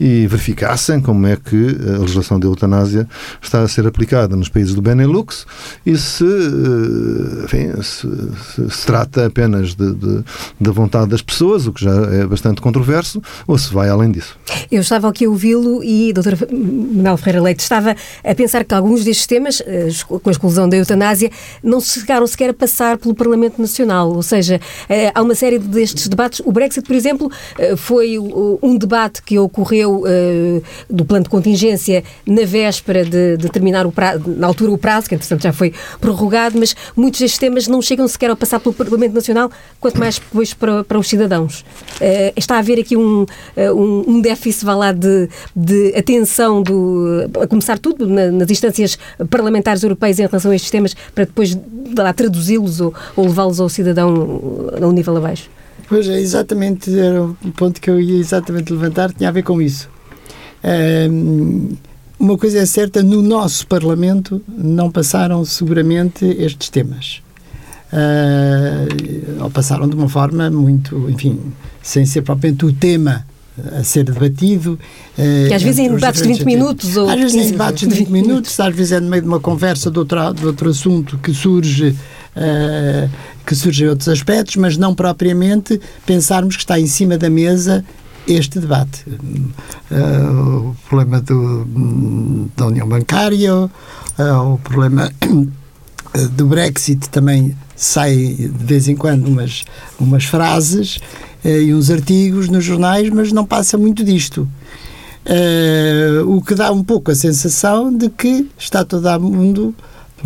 e 0.00 0.26
verificassem 0.26 1.00
como 1.00 1.28
é 1.28 1.36
que 1.36 1.76
a 1.94 1.98
legislação 1.98 2.40
de 2.40 2.46
eutanásia 2.46 3.08
está 3.40 3.62
a 3.62 3.68
ser 3.68 3.86
aplicada 3.86 4.34
nos 4.34 4.48
países 4.48 4.74
do 4.74 4.82
Benelux 4.82 5.46
e 5.86 5.96
se, 5.96 6.24
uh, 6.24 7.44
enfim, 7.44 7.70
se, 7.80 8.08
se, 8.54 8.70
se, 8.70 8.86
trata 8.86 9.26
apenas 9.26 9.76
de, 9.76 9.94
de, 9.94 10.24
da 10.60 10.72
vontade 10.72 11.08
das 11.08 11.22
pessoas, 11.22 11.68
o 11.68 11.72
que 11.72 11.84
já 11.84 11.94
é 12.12 12.26
bastante 12.26 12.60
controverso, 12.60 13.22
ou 13.46 13.56
se 13.56 13.72
vai 13.72 13.88
além 13.88 14.10
disso. 14.10 14.36
Eu 14.72 14.80
estava 14.80 15.08
aqui 15.08 15.24
a 15.24 15.28
ouvi-lo 15.28 15.84
e, 15.84 16.12
doutora 16.12 16.36
Manuel 16.50 17.16
Ferreira 17.16 17.42
Leite, 17.42 17.60
estava 17.60 17.94
a 18.24 18.34
pensar 18.34 18.64
que 18.64 18.74
alguns 18.74 19.04
destes 19.04 19.26
temas, 19.28 19.62
eh, 19.64 19.88
com 20.08 20.28
a 20.28 20.32
exclusão 20.32 20.68
da 20.68 20.76
eutanásia, 20.76 21.30
não 21.62 21.80
chegaram 21.80 22.26
sequer 22.26 22.50
a 22.50 22.54
passar 22.54 22.98
pelo 22.98 23.14
Parlamento 23.14 23.60
Nacional 23.60 24.15
ou 24.16 24.22
seja, 24.22 24.60
eh, 24.88 25.12
há 25.14 25.22
uma 25.22 25.34
série 25.34 25.58
destes 25.58 26.08
debates. 26.08 26.40
O 26.44 26.52
Brexit, 26.52 26.86
por 26.86 26.96
exemplo, 26.96 27.30
eh, 27.58 27.76
foi 27.76 28.18
um 28.18 28.76
debate 28.76 29.22
que 29.22 29.38
ocorreu 29.38 30.04
eh, 30.06 30.62
do 30.88 31.04
plano 31.04 31.24
de 31.24 31.30
contingência 31.30 32.02
na 32.26 32.44
véspera 32.44 33.04
de, 33.04 33.36
de 33.36 33.48
terminar 33.48 33.86
o 33.86 33.92
prazo, 33.92 34.24
na 34.26 34.46
altura 34.46 34.72
o 34.72 34.78
prazo, 34.78 35.08
que 35.08 35.14
entretanto 35.14 35.42
já 35.42 35.52
foi 35.52 35.72
prorrogado, 36.00 36.58
mas 36.58 36.74
muitos 36.96 37.20
destes 37.20 37.38
temas 37.38 37.68
não 37.68 37.82
chegam 37.82 38.08
sequer 38.08 38.30
a 38.30 38.36
passar 38.36 38.58
pelo 38.60 38.74
Parlamento 38.74 39.12
Nacional, 39.12 39.50
quanto 39.80 39.98
mais 39.98 40.18
depois 40.18 40.54
para, 40.54 40.82
para 40.82 40.98
os 40.98 41.08
cidadãos. 41.08 41.64
Está 42.34 42.56
a 42.56 42.58
haver 42.58 42.80
aqui 42.80 42.96
um, 42.96 43.26
um, 43.56 44.20
déficit, 44.20 44.64
vá 44.64 44.74
lá, 44.74 44.92
de, 44.92 45.28
de 45.54 45.94
atenção, 45.96 46.62
do, 46.62 47.28
a 47.40 47.46
começar 47.46 47.78
tudo 47.78 48.06
nas 48.06 48.50
instâncias 48.50 48.98
parlamentares 49.30 49.82
europeias 49.82 50.18
em 50.18 50.26
relação 50.26 50.50
a 50.50 50.56
estes 50.56 50.70
temas, 50.70 50.94
para 51.14 51.24
depois 51.24 51.56
traduzi-los 52.16 52.80
ou, 52.80 52.94
ou 53.14 53.26
levá-los 53.26 53.60
ao 53.60 53.68
cidadão 53.68 54.05
estão 54.74 54.88
um 54.88 54.92
nível 54.92 55.16
abaixo. 55.16 55.50
Pois 55.88 56.08
é, 56.08 56.20
exatamente, 56.20 56.96
era 56.98 57.22
o 57.22 57.36
ponto 57.56 57.80
que 57.80 57.88
eu 57.88 58.00
ia 58.00 58.18
exatamente 58.18 58.72
levantar, 58.72 59.12
tinha 59.12 59.28
a 59.28 59.32
ver 59.32 59.42
com 59.42 59.62
isso. 59.62 59.88
Um, 60.64 61.76
uma 62.18 62.36
coisa 62.36 62.58
é 62.58 62.66
certa, 62.66 63.02
no 63.02 63.22
nosso 63.22 63.66
Parlamento 63.66 64.42
não 64.48 64.90
passaram 64.90 65.44
seguramente 65.44 66.24
estes 66.24 66.70
temas. 66.70 67.22
Uh, 67.92 69.44
ou 69.44 69.50
passaram 69.50 69.88
de 69.88 69.94
uma 69.94 70.08
forma 70.08 70.50
muito, 70.50 71.08
enfim, 71.08 71.38
sem 71.82 72.04
ser 72.04 72.22
propriamente 72.22 72.64
o 72.64 72.72
tema 72.72 73.24
a 73.72 73.84
ser 73.84 74.04
debatido. 74.04 74.78
Que 75.14 75.54
às 75.54 75.62
vezes 75.62 75.78
em 75.78 75.94
debates 75.94 76.20
de 76.20 76.28
20 76.28 76.44
minutos. 76.44 76.96
Ou 76.96 77.08
às 77.08 77.16
vezes 77.16 77.34
em 77.34 77.50
debates 77.52 77.88
de 77.88 77.94
20 77.94 78.08
minutos, 78.10 78.58
às 78.58 78.74
vezes 78.74 78.92
é 78.92 79.00
no 79.00 79.08
meio 79.08 79.22
de 79.22 79.28
uma 79.28 79.40
conversa 79.40 79.90
de 79.90 79.98
outro, 79.98 80.32
de 80.34 80.46
outro 80.46 80.70
assunto 80.70 81.18
que 81.18 81.32
surge 81.32 81.94
que 83.46 83.54
surgem 83.54 83.88
outros 83.88 84.08
aspectos, 84.08 84.56
mas 84.56 84.76
não 84.76 84.94
propriamente 84.94 85.80
pensarmos 86.04 86.56
que 86.56 86.62
está 86.62 86.78
em 86.78 86.86
cima 86.86 87.16
da 87.16 87.30
mesa 87.30 87.84
este 88.26 88.58
debate. 88.58 89.04
Uh, 89.90 90.70
o 90.70 90.76
problema 90.88 91.20
do, 91.20 92.48
da 92.56 92.66
União 92.66 92.88
Bancária, 92.88 93.54
uh, 93.54 93.70
o 94.52 94.58
problema 94.58 95.10
do 96.32 96.46
Brexit 96.46 97.08
também 97.10 97.56
sai 97.76 98.16
de 98.16 98.64
vez 98.64 98.88
em 98.88 98.96
quando 98.96 99.26
umas, 99.28 99.64
umas 99.98 100.24
frases 100.24 100.96
uh, 101.44 101.48
e 101.48 101.72
uns 101.72 101.90
artigos 101.90 102.48
nos 102.48 102.64
jornais, 102.64 103.08
mas 103.10 103.32
não 103.32 103.46
passa 103.46 103.78
muito 103.78 104.02
disto. 104.02 104.48
o 106.26 106.42
que 106.42 106.54
dá 106.54 106.72
um 106.72 106.82
pouco 106.82 107.10
a 107.10 107.14
sensação 107.14 107.96
de 107.96 108.08
que 108.08 108.48
está 108.58 108.84
todo 108.84 109.20
mundo, 109.20 109.74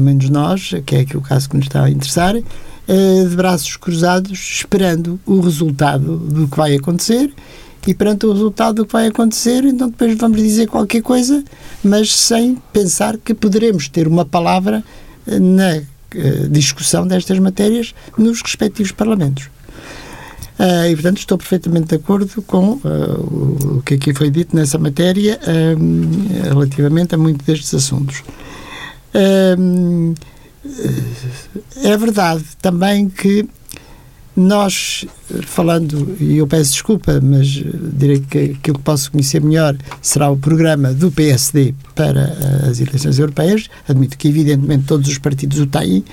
pelo 0.01 0.05
menos 0.05 0.31
nós, 0.31 0.71
que 0.87 0.97
é 0.97 1.01
aqui 1.01 1.17
o 1.17 1.21
caso 1.21 1.51
que 1.51 1.57
nos 1.57 1.67
está 1.67 1.85
a 1.85 1.91
interessar, 1.91 2.35
de 2.35 3.37
braços 3.37 3.77
cruzados, 3.77 4.39
esperando 4.39 5.21
o 5.27 5.41
resultado 5.41 6.17
do 6.17 6.49
que 6.49 6.57
vai 6.57 6.75
acontecer 6.75 7.33
e 7.87 7.95
perante 7.95 8.27
o 8.27 8.33
resultado 8.33 8.77
do 8.77 8.87
que 8.87 8.93
vai 8.93 9.07
acontecer, 9.07 9.65
então 9.65 9.89
depois 9.89 10.17
vamos 10.17 10.39
dizer 10.39 10.67
qualquer 10.67 11.03
coisa, 11.03 11.45
mas 11.85 12.13
sem 12.15 12.57
pensar 12.73 13.17
que 13.19 13.33
poderemos 13.33 13.89
ter 13.89 14.09
uma 14.09 14.25
palavra 14.25 14.83
eh, 15.27 15.39
na 15.39 15.77
uh, 15.79 16.49
discussão 16.51 17.07
destas 17.07 17.39
matérias 17.39 17.95
nos 18.19 18.43
respectivos 18.43 18.93
parlamentos. 18.93 19.49
E, 20.91 20.95
portanto, 20.95 21.17
estou 21.17 21.39
perfeitamente 21.39 21.87
de 21.87 21.95
acordo 21.95 22.43
com 22.43 22.79
o 22.83 23.81
que 23.83 23.95
aqui 23.95 24.13
foi 24.13 24.29
dito 24.29 24.55
nessa 24.55 24.77
matéria 24.77 25.41
relativamente 26.45 27.15
a 27.15 27.19
muitos 27.19 27.47
destes 27.47 27.73
assuntos. 27.73 28.23
É 31.83 31.97
verdade 31.97 32.45
também 32.61 33.09
que 33.09 33.49
nós, 34.37 35.05
falando, 35.43 36.17
e 36.21 36.39
eu 36.39 36.47
peço 36.47 36.73
desculpa, 36.73 37.21
mas 37.21 37.47
direi 37.47 38.21
que 38.21 38.39
aquilo 38.39 38.79
que 38.79 38.85
posso 38.85 39.11
conhecer 39.11 39.43
melhor 39.43 39.77
será 40.01 40.31
o 40.31 40.37
programa 40.37 40.95
do 40.95 41.11
PSD 41.11 41.75
para 41.95 42.33
as 42.69 42.81
eleições 42.81 43.19
europeias. 43.19 43.69
Admito 43.89 44.17
que, 44.17 44.29
evidentemente, 44.29 44.85
todos 44.87 45.09
os 45.09 45.19
partidos 45.19 45.59
o 45.59 45.67
têm 45.67 46.05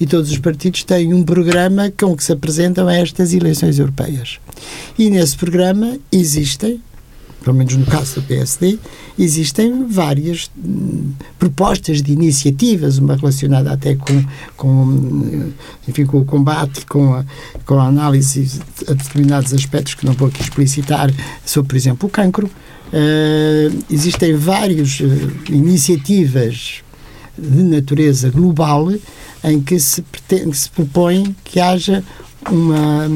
e 0.00 0.06
todos 0.06 0.30
os 0.30 0.38
partidos 0.38 0.82
têm 0.84 1.12
um 1.12 1.22
programa 1.22 1.92
com 1.96 2.16
que 2.16 2.24
se 2.24 2.32
apresentam 2.32 2.88
a 2.88 2.94
estas 2.94 3.32
eleições 3.32 3.78
europeias. 3.78 4.38
E 4.98 5.10
nesse 5.10 5.36
programa 5.36 5.98
existem 6.10 6.80
pelo 7.44 7.56
menos 7.56 7.76
no 7.76 7.84
caso 7.84 8.20
do 8.20 8.22
PSD, 8.26 8.78
existem 9.18 9.86
várias 9.86 10.50
hum, 10.56 11.12
propostas 11.38 12.02
de 12.02 12.12
iniciativas, 12.12 12.96
uma 12.96 13.14
relacionada 13.14 13.70
até 13.70 13.94
com, 13.94 14.24
com, 14.56 15.52
enfim, 15.86 16.06
com 16.06 16.18
o 16.18 16.24
combate, 16.24 16.86
com 16.86 17.12
a, 17.12 17.24
com 17.66 17.78
a 17.78 17.86
análise 17.86 18.44
de 18.44 18.94
determinados 18.94 19.52
aspectos 19.52 19.94
que 19.94 20.06
não 20.06 20.14
vou 20.14 20.28
aqui 20.28 20.40
explicitar, 20.40 21.12
sobre, 21.44 21.68
por 21.68 21.76
exemplo, 21.76 22.08
o 22.08 22.10
cancro. 22.10 22.46
Uh, 22.46 23.84
existem 23.90 24.34
várias 24.34 25.00
uh, 25.00 25.04
iniciativas 25.50 26.82
de 27.36 27.62
natureza 27.62 28.30
global 28.30 28.88
em 29.42 29.60
que 29.60 29.78
se, 29.78 30.00
pretende, 30.00 30.56
se 30.56 30.70
propõe 30.70 31.34
que 31.44 31.60
haja 31.60 32.02
uma, 32.50 33.06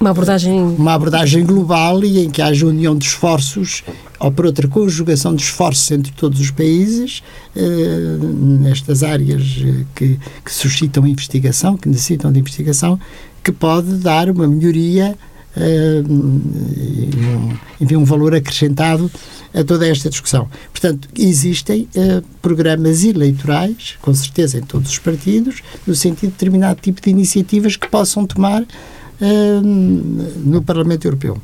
uma, 0.00 0.10
abordagem... 0.10 0.60
uma 0.60 0.94
abordagem 0.94 1.44
global 1.44 2.04
e 2.04 2.24
em 2.24 2.30
que 2.30 2.42
haja 2.42 2.66
união 2.66 2.96
de 2.96 3.06
esforços 3.06 3.82
ou 4.18 4.30
por 4.30 4.46
outra 4.46 4.68
conjugação 4.68 5.34
de 5.34 5.42
esforços 5.42 5.90
entre 5.90 6.12
todos 6.12 6.40
os 6.40 6.50
países 6.50 7.22
eh, 7.54 8.18
nestas 8.20 9.02
áreas 9.02 9.60
eh, 9.60 9.84
que, 9.94 10.18
que 10.44 10.52
suscitam 10.52 11.06
investigação, 11.06 11.76
que 11.76 11.88
necessitam 11.88 12.32
de 12.32 12.38
investigação, 12.38 12.98
que 13.42 13.52
pode 13.52 13.96
dar 13.96 14.30
uma 14.30 14.46
melhoria 14.46 15.16
uh, 15.56 17.58
enfim, 17.80 17.96
um 17.96 18.04
valor 18.04 18.34
acrescentado 18.34 19.10
a 19.54 19.62
toda 19.62 19.86
esta 19.86 20.10
discussão. 20.10 20.48
Portanto, 20.70 21.08
existem 21.16 21.88
uh, 21.94 22.22
programas 22.42 23.04
eleitorais, 23.04 23.96
com 24.02 24.12
certeza 24.12 24.58
em 24.58 24.62
todos 24.62 24.90
os 24.90 24.98
partidos, 24.98 25.62
no 25.86 25.94
sentido 25.94 26.30
de 26.30 26.32
determinado 26.32 26.80
tipo 26.80 27.00
de 27.00 27.10
iniciativas 27.10 27.76
que 27.76 27.88
possam 27.88 28.26
tomar 28.26 28.62
uh, 28.62 29.60
no 29.62 30.60
Parlamento 30.62 31.06
Europeu. 31.06 31.40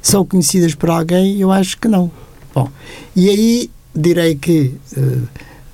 São 0.00 0.24
conhecidas 0.24 0.74
por 0.74 0.88
alguém? 0.88 1.38
Eu 1.38 1.52
acho 1.52 1.76
que 1.78 1.88
não. 1.88 2.10
Bom, 2.54 2.70
e 3.14 3.28
aí 3.28 3.70
direi 3.94 4.36
que, 4.36 4.74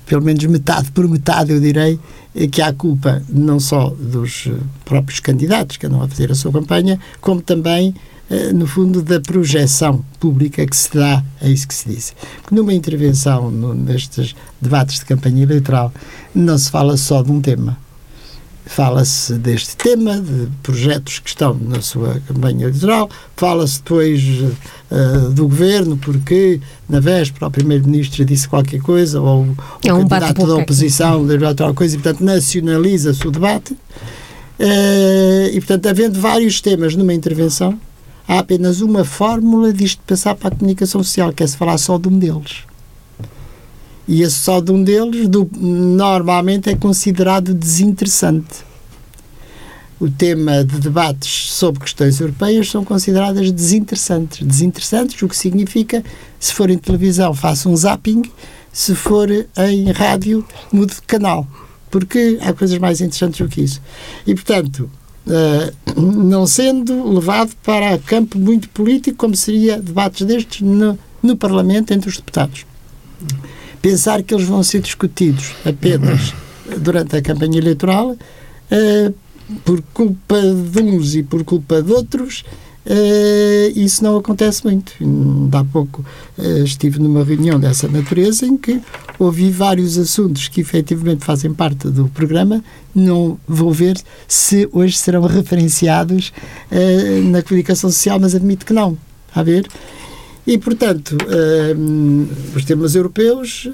pelo 0.07 0.23
menos 0.23 0.43
metade 0.45 0.91
por 0.91 1.07
metade, 1.07 1.51
eu 1.51 1.59
direi 1.59 1.99
que 2.51 2.61
há 2.61 2.73
culpa 2.73 3.21
não 3.29 3.59
só 3.59 3.89
dos 3.89 4.47
próprios 4.83 5.19
candidatos 5.19 5.77
que 5.77 5.85
andam 5.85 6.01
a 6.01 6.07
fazer 6.07 6.31
a 6.31 6.35
sua 6.35 6.51
campanha, 6.51 6.99
como 7.21 7.41
também, 7.41 7.93
no 8.53 8.65
fundo, 8.65 9.01
da 9.01 9.19
projeção 9.19 10.03
pública 10.19 10.65
que 10.65 10.75
se 10.75 10.93
dá 10.95 11.23
a 11.41 11.47
isso 11.47 11.67
que 11.67 11.73
se 11.73 11.89
diz. 11.89 12.15
Porque 12.41 12.55
numa 12.55 12.73
intervenção 12.73 13.51
nestes 13.51 14.35
debates 14.61 14.99
de 14.99 15.05
campanha 15.05 15.43
eleitoral 15.43 15.93
não 16.33 16.57
se 16.57 16.71
fala 16.71 16.97
só 16.97 17.21
de 17.21 17.31
um 17.31 17.41
tema 17.41 17.77
fala-se 18.65 19.33
deste 19.33 19.75
tema, 19.75 20.19
de 20.19 20.47
projetos 20.61 21.19
que 21.19 21.29
estão 21.29 21.53
na 21.55 21.81
sua 21.81 22.21
campanha 22.27 22.65
eleitoral, 22.65 23.09
fala-se 23.35 23.79
depois 23.79 24.21
uh, 24.23 25.29
do 25.31 25.43
governo, 25.43 25.97
porque 25.97 26.59
na 26.87 26.99
véspera 26.99 27.47
o 27.47 27.51
primeiro-ministro 27.51 28.23
disse 28.23 28.47
qualquer 28.47 28.81
coisa, 28.81 29.19
ou 29.21 29.43
o 29.43 29.57
é 29.83 29.93
um 29.93 30.07
candidato 30.07 30.47
da 30.47 30.55
oposição 30.55 31.25
disse 31.25 31.49
outra 31.49 31.73
coisa, 31.73 31.95
e 31.95 31.99
portanto 31.99 32.23
nacionaliza-se 32.23 33.27
o 33.27 33.31
debate. 33.31 33.73
Uh, 34.59 35.49
e 35.51 35.55
portanto, 35.55 35.87
havendo 35.87 36.19
vários 36.19 36.61
temas 36.61 36.95
numa 36.95 37.13
intervenção, 37.13 37.77
há 38.27 38.39
apenas 38.39 38.81
uma 38.81 39.03
fórmula 39.03 39.73
disto 39.73 40.01
passar 40.05 40.35
para 40.35 40.49
a 40.49 40.51
comunicação 40.51 41.03
social, 41.03 41.33
que 41.33 41.43
é 41.43 41.47
se 41.47 41.57
falar 41.57 41.77
só 41.77 41.97
de 41.97 42.07
um 42.07 42.17
deles. 42.17 42.63
E 44.07 44.21
esse 44.21 44.35
só 44.35 44.59
de 44.59 44.71
um 44.71 44.83
deles, 44.83 45.27
do, 45.29 45.49
normalmente, 45.55 46.69
é 46.69 46.75
considerado 46.75 47.53
desinteressante. 47.53 48.65
O 49.99 50.09
tema 50.09 50.65
de 50.65 50.79
debates 50.79 51.53
sobre 51.53 51.79
questões 51.79 52.19
europeias 52.19 52.69
são 52.69 52.83
consideradas 52.83 53.49
desinteressantes. 53.51 54.45
Desinteressantes, 54.45 55.21
o 55.21 55.29
que 55.29 55.37
significa, 55.37 56.03
se 56.39 56.53
for 56.53 56.69
em 56.69 56.77
televisão, 56.77 57.33
faça 57.33 57.69
um 57.69 57.75
zapping, 57.75 58.23
se 58.71 58.93
for 58.95 59.29
em 59.31 59.91
rádio, 59.91 60.45
mude 60.71 60.95
de 60.95 61.01
canal. 61.03 61.47
Porque 61.89 62.37
há 62.41 62.51
coisas 62.51 62.77
mais 62.79 62.99
interessantes 62.99 63.39
do 63.39 63.47
que 63.47 63.61
isso. 63.61 63.81
E, 64.27 64.33
portanto, 64.33 64.89
não 65.95 66.45
sendo 66.45 67.13
levado 67.13 67.51
para 67.63 67.97
campo 67.97 68.37
muito 68.37 68.69
político, 68.69 69.17
como 69.17 69.35
seria 69.35 69.79
debates 69.79 70.25
destes 70.25 70.61
no, 70.61 70.97
no 71.21 71.37
Parlamento 71.37 71.93
entre 71.93 72.09
os 72.09 72.17
deputados. 72.17 72.65
Pensar 73.81 74.23
que 74.23 74.33
eles 74.33 74.47
vão 74.47 74.63
ser 74.63 74.81
discutidos 74.81 75.53
apenas 75.65 76.33
durante 76.79 77.15
a 77.15 77.21
campanha 77.21 77.57
eleitoral 77.57 78.11
uh, 78.11 79.13
por 79.63 79.81
culpa 79.93 80.41
de 80.41 80.81
uns 80.81 81.15
e 81.15 81.23
por 81.23 81.43
culpa 81.43 81.81
de 81.81 81.91
outros, 81.91 82.43
isso 83.75 84.03
não 84.03 84.17
acontece 84.17 84.63
muito. 84.63 84.93
Há 85.51 85.63
pouco 85.63 86.03
uh, 86.37 86.63
estive 86.63 86.99
numa 86.99 87.23
reunião 87.23 87.59
dessa 87.59 87.87
natureza 87.87 88.45
em 88.45 88.57
que 88.57 88.81
ouvi 89.17 89.49
vários 89.49 89.97
assuntos 89.97 90.47
que 90.47 90.61
efetivamente 90.61 91.23
fazem 91.23 91.53
parte 91.53 91.87
do 91.87 92.07
programa. 92.09 92.63
Não 92.93 93.39
vou 93.47 93.71
ver 93.71 93.97
se 94.27 94.67
hoje 94.71 94.97
serão 94.97 95.21
referenciados 95.23 96.31
na 97.31 97.41
comunicação 97.41 97.89
social, 97.89 98.19
mas 98.19 98.35
admito 98.35 98.65
que 98.65 98.73
não. 98.73 98.97
A 99.33 99.41
ver? 99.41 99.67
E, 100.45 100.57
portanto, 100.57 101.15
uh, 101.15 102.55
os 102.55 102.65
temas 102.65 102.95
europeus 102.95 103.69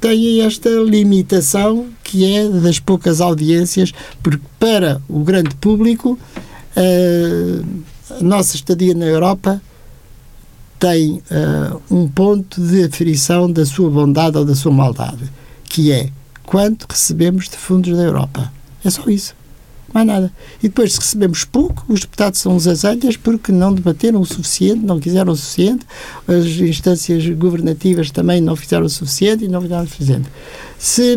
têm 0.00 0.42
esta 0.42 0.70
limitação 0.70 1.88
que 2.04 2.24
é 2.24 2.48
das 2.48 2.78
poucas 2.78 3.20
audiências, 3.20 3.92
porque 4.22 4.44
para 4.58 5.02
o 5.08 5.20
grande 5.24 5.54
público, 5.56 6.16
uh, 6.76 7.66
a 8.18 8.22
nossa 8.22 8.56
estadia 8.56 8.94
na 8.94 9.06
Europa 9.06 9.60
tem 10.78 11.22
uh, 11.30 11.80
um 11.90 12.08
ponto 12.08 12.60
de 12.60 12.84
aferição 12.84 13.50
da 13.50 13.64
sua 13.64 13.88
bondade 13.90 14.36
ou 14.36 14.44
da 14.44 14.54
sua 14.54 14.72
maldade, 14.72 15.30
que 15.64 15.92
é 15.92 16.10
quanto 16.44 16.86
recebemos 16.88 17.48
de 17.48 17.56
fundos 17.56 17.96
da 17.96 18.02
Europa. 18.02 18.52
É 18.84 18.90
só 18.90 19.08
isso 19.08 19.34
mais 19.92 20.06
nada. 20.06 20.32
E 20.62 20.68
depois, 20.68 20.94
se 20.94 21.00
recebemos 21.00 21.44
pouco, 21.44 21.84
os 21.88 22.00
deputados 22.00 22.40
são 22.40 22.56
os 22.56 22.66
azelhas 22.66 23.16
porque 23.16 23.52
não 23.52 23.74
debateram 23.74 24.20
o 24.20 24.26
suficiente, 24.26 24.84
não 24.84 24.98
quiseram 24.98 25.32
o 25.32 25.36
suficiente, 25.36 25.86
as 26.26 26.46
instâncias 26.46 27.28
governativas 27.30 28.10
também 28.10 28.40
não 28.40 28.56
fizeram 28.56 28.86
o 28.86 28.90
suficiente 28.90 29.44
e 29.44 29.48
não 29.48 29.60
fizeram 29.60 29.84
o 29.84 29.88
suficiente. 29.88 30.28
Se 30.78 31.16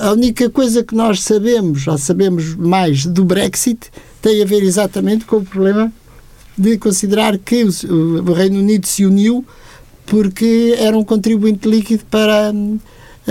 a 0.00 0.12
única 0.12 0.48
coisa 0.50 0.84
que 0.84 0.94
nós 0.94 1.22
sabemos, 1.22 1.86
ou 1.86 1.98
sabemos 1.98 2.54
mais 2.54 3.06
do 3.06 3.24
Brexit, 3.24 3.90
tem 4.24 4.42
a 4.42 4.46
ver 4.46 4.62
exatamente 4.62 5.26
com 5.26 5.36
o 5.36 5.44
problema 5.44 5.92
de 6.56 6.78
considerar 6.78 7.36
que 7.36 7.62
o 7.62 8.32
Reino 8.32 8.58
Unido 8.58 8.86
se 8.86 9.04
uniu 9.04 9.44
porque 10.06 10.74
era 10.78 10.96
um 10.96 11.04
contribuinte 11.04 11.68
líquido 11.68 12.06
para, 12.06 12.50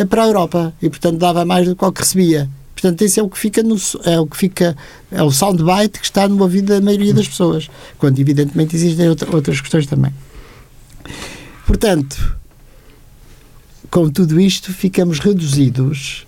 para 0.07 0.23
a 0.23 0.27
Europa 0.27 0.73
e, 0.79 0.88
portanto, 0.91 1.17
dava 1.17 1.43
mais 1.43 1.67
do 1.67 1.75
que 1.75 1.83
o 1.83 1.91
que 1.91 2.01
recebia 2.01 2.47
portanto, 2.83 3.01
esse 3.01 3.19
é 3.19 3.23
o 3.23 3.29
que 3.29 3.39
fica 3.39 3.63
no, 3.63 3.75
é 4.03 4.19
o 4.19 4.27
que 4.27 4.38
fica, 4.38 4.77
é 5.09 5.23
o 5.23 5.31
soundbite 5.31 6.00
que 6.00 6.05
está 6.05 6.27
no 6.27 6.39
ouvido 6.41 6.67
da 6.67 6.81
maioria 6.81 7.13
das 7.13 7.27
pessoas, 7.27 7.69
quando 7.97 8.19
evidentemente 8.19 8.75
existem 8.75 9.07
outra, 9.07 9.33
outras 9.33 9.62
questões 9.62 9.88
também. 9.88 10.13
Portanto, 11.65 12.38
com 13.89 14.09
tudo 14.09 14.39
isto, 14.39 14.73
ficamos 14.73 15.19
reduzidos 15.19 16.27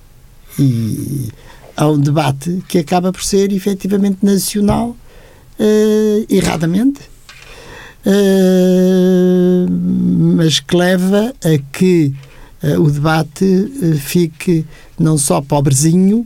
e, 0.57 1.29
a 1.75 1.87
um 1.89 1.99
debate 1.99 2.63
que 2.67 2.77
acaba 2.77 3.11
por 3.11 3.23
ser 3.23 3.51
efetivamente 3.51 4.19
nacional, 4.23 4.95
uh, 5.59 6.25
erradamente, 6.29 7.01
uh, 8.05 9.69
mas 10.35 10.59
que 10.59 10.75
leva 10.75 11.33
a 11.43 11.57
que 11.77 12.13
uh, 12.63 12.81
o 12.81 12.89
debate 12.89 13.45
fique 13.99 14.65
não 14.97 15.17
só 15.17 15.41
pobrezinho, 15.41 16.25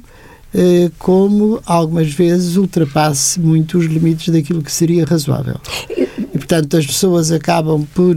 como 0.97 1.61
algumas 1.63 2.11
vezes 2.11 2.55
ultrapasse 2.57 3.39
muito 3.39 3.77
os 3.77 3.85
limites 3.85 4.33
daquilo 4.33 4.63
que 4.63 4.71
seria 4.71 5.05
razoável. 5.05 5.61
E, 5.87 6.07
portanto, 6.39 6.75
as 6.75 6.87
pessoas 6.87 7.31
acabam 7.31 7.85
por, 7.93 8.15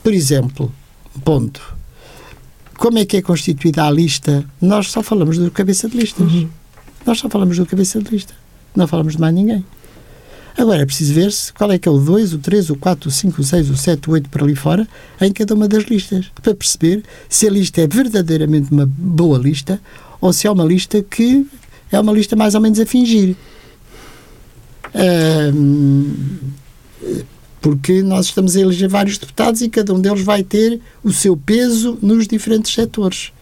por 0.00 0.12
exemplo, 0.12 0.72
ponto. 1.24 1.60
Como 2.78 2.98
é 2.98 3.04
que 3.04 3.16
é 3.16 3.22
constituída 3.22 3.84
a 3.84 3.90
lista? 3.90 4.44
Nós 4.60 4.88
só 4.88 5.02
falamos 5.02 5.36
do 5.36 5.50
cabeça 5.50 5.88
de 5.88 5.96
listas. 5.96 6.32
Uhum. 6.32 6.48
Nós 7.06 7.18
só 7.18 7.28
falamos 7.28 7.58
do 7.58 7.66
cabeça 7.66 8.00
de 8.00 8.10
lista. 8.10 8.34
Não 8.74 8.86
falamos 8.86 9.14
de 9.14 9.20
mais 9.20 9.34
ninguém. 9.34 9.64
Agora 10.56 10.82
é 10.82 10.86
preciso 10.86 11.12
ver-se 11.14 11.52
qual 11.52 11.70
é 11.72 11.78
que 11.78 11.88
é 11.88 11.92
o 11.92 11.98
2, 11.98 12.32
o 12.32 12.38
3, 12.38 12.70
o 12.70 12.76
4, 12.76 13.08
o 13.08 13.12
5, 13.12 13.40
o 13.40 13.44
6, 13.44 13.70
o 13.70 13.76
7, 13.76 14.08
o 14.08 14.12
8 14.12 14.30
para 14.30 14.44
ali 14.44 14.54
fora, 14.54 14.86
em 15.20 15.32
cada 15.32 15.52
uma 15.52 15.66
das 15.66 15.84
listas, 15.84 16.26
para 16.40 16.54
perceber 16.54 17.02
se 17.28 17.48
a 17.48 17.50
lista 17.50 17.80
é 17.80 17.88
verdadeiramente 17.88 18.70
uma 18.70 18.86
boa 18.86 19.36
lista 19.36 19.80
ou 20.20 20.32
se 20.32 20.46
é 20.46 20.50
uma 20.50 20.64
lista 20.64 21.02
que 21.02 21.44
é 21.90 21.98
uma 21.98 22.12
lista 22.12 22.36
mais 22.36 22.54
ou 22.54 22.60
menos 22.60 22.78
a 22.78 22.86
fingir. 22.86 23.36
porque 27.60 28.02
nós 28.02 28.26
estamos 28.26 28.54
a 28.56 28.60
eleger 28.60 28.88
vários 28.88 29.18
deputados 29.18 29.60
e 29.62 29.68
cada 29.68 29.92
um 29.92 30.00
deles 30.00 30.20
vai 30.20 30.42
ter 30.42 30.80
o 31.02 31.12
seu 31.12 31.36
peso 31.36 31.98
nos 32.00 32.28
diferentes 32.28 32.72
setores. 32.72 33.32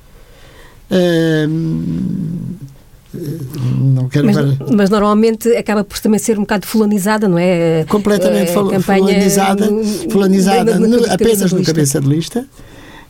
Não 3.14 4.08
quero 4.08 4.26
mas, 4.26 4.36
mas, 4.74 4.90
normalmente 4.90 5.48
acaba 5.56 5.84
por 5.84 5.98
também 5.98 6.18
ser 6.18 6.38
um 6.38 6.42
bocado 6.42 6.66
fulanizada, 6.66 7.28
não 7.28 7.38
é? 7.38 7.84
Completamente 7.88 8.50
é, 8.50 8.54
campanha 8.54 8.80
fulanizada, 8.80 9.68
fulanizada 10.10 10.78
no, 10.78 10.88
no, 10.88 11.12
apenas 11.12 11.52
no 11.52 11.62
cabeça 11.62 12.00
de 12.00 12.08
lista. 12.08 12.46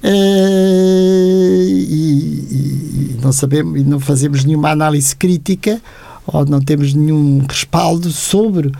Uh, 0.03 1.69
e, 1.69 2.49
e, 2.51 3.17
não 3.23 3.31
sabemos 3.31 3.81
e 3.81 3.85
não 3.85 4.01
fazemos 4.01 4.45
nenhuma 4.45 4.71
análise 4.71 5.15
crítica 5.15 5.81
ou 6.27 6.45
não 6.45 6.61
temos 6.61 6.93
nenhum 6.93 7.45
respaldo 7.49 8.11
sobre 8.11 8.73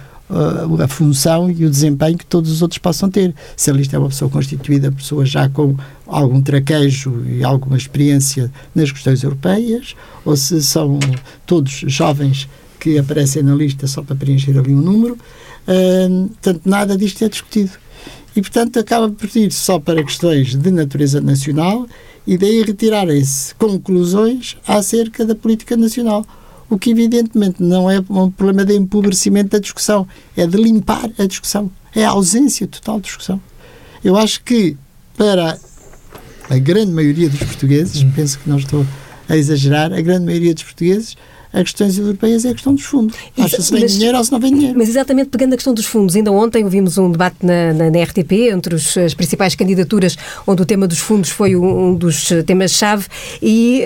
a 0.83 0.89
função 0.89 1.51
e 1.51 1.65
o 1.65 1.71
desempenho 1.71 2.17
que 2.17 2.25
todos 2.25 2.51
os 2.51 2.63
outros 2.63 2.79
possam 2.79 3.11
ter. 3.11 3.35
Se 3.57 3.71
a 3.71 3.75
lista 3.75 3.97
é 3.97 3.99
uma 3.99 4.09
pessoa 4.09 4.31
constituída, 4.31 4.91
pessoa 4.91 5.27
já 5.27 5.49
com 5.49 5.77
algum 6.13 6.41
traquejo 6.43 7.25
e 7.27 7.43
alguma 7.43 7.77
experiência 7.77 8.53
nas 8.75 8.93
questões 8.93 9.23
europeias, 9.23 9.97
ou 10.25 10.37
se 10.37 10.63
são 10.63 10.99
todos 11.47 11.73
jovens 11.87 12.49
que 12.79 12.99
aparecem 12.99 13.43
na 13.43 13.55
lista 13.55 13.87
só 13.87 14.03
para 14.03 14.17
preencher 14.17 14.59
ali 14.59 14.75
um 14.75 14.81
número. 14.81 15.15
Uh, 15.67 16.29
portanto, 16.29 16.63
nada 16.65 16.97
disto 16.97 17.25
é 17.25 17.29
discutido. 17.29 17.73
E, 18.35 18.41
portanto, 18.41 18.79
acaba 18.79 19.09
por 19.09 19.29
ir 19.37 19.53
só 19.53 19.79
para 19.79 20.03
questões 20.03 20.55
de 20.55 20.71
natureza 20.71 21.21
nacional 21.21 21.87
e 22.27 22.37
daí 22.37 22.63
retirarem-se 22.63 23.55
conclusões 23.57 24.57
acerca 24.67 25.25
da 25.25 25.35
política 25.35 25.77
nacional 25.77 26.27
o 26.73 26.79
que 26.79 26.91
evidentemente 26.91 27.63
não 27.63 27.91
é 27.91 28.01
um 28.09 28.31
problema 28.31 28.65
de 28.65 28.75
empobrecimento 28.75 29.51
da 29.51 29.59
discussão, 29.59 30.09
é 30.35 30.47
de 30.47 30.57
limpar 30.57 31.11
a 31.19 31.27
discussão, 31.27 31.71
é 31.95 32.03
a 32.03 32.11
ausência 32.11 32.67
total 32.67 32.97
de 32.97 33.09
discussão. 33.09 33.39
Eu 34.03 34.17
acho 34.17 34.43
que 34.43 34.77
para 35.15 35.59
a 36.53 36.59
grande 36.59 36.93
maioria 36.93 37.31
dos 37.31 37.39
portugueses, 37.39 38.03
hum. 38.03 38.13
penso 38.15 38.39
que 38.39 38.49
não 38.49 38.59
estou 38.59 38.87
a 39.27 39.37
exagerar, 39.37 39.91
a 39.91 40.01
grande 40.03 40.27
maioria 40.27 40.53
dos 40.53 40.63
portugueses, 40.63 41.17
as 41.51 41.63
questões 41.63 41.99
europeias 41.99 42.45
é 42.45 42.51
a 42.51 42.53
questão 42.53 42.75
dos 42.75 42.85
fundos. 42.85 43.17
Acha 43.39 43.61
se 43.61 43.73
vem 43.73 43.83
mas, 43.83 43.93
dinheiro 43.93 44.19
ou 44.19 44.25
se 44.25 44.31
não 44.31 44.39
vem 44.39 44.53
dinheiro. 44.55 44.79
Mas 44.79 44.89
exatamente 44.89 45.31
pegando 45.31 45.55
a 45.55 45.57
questão 45.57 45.73
dos 45.73 45.87
fundos, 45.87 46.15
ainda 46.15 46.31
ontem 46.31 46.63
ouvimos 46.63 46.99
um 46.99 47.11
debate 47.11 47.37
na, 47.43 47.73
na, 47.73 47.91
na 47.91 48.03
RTP 48.03 48.51
entre 48.53 48.75
os, 48.75 48.97
as 48.99 49.15
principais 49.15 49.55
candidaturas, 49.55 50.17
onde 50.47 50.61
o 50.61 50.67
tema 50.67 50.87
dos 50.87 50.99
fundos 50.99 51.31
foi 51.31 51.57
um, 51.57 51.89
um 51.89 51.95
dos 51.95 52.29
temas-chave 52.47 53.07
e. 53.43 53.83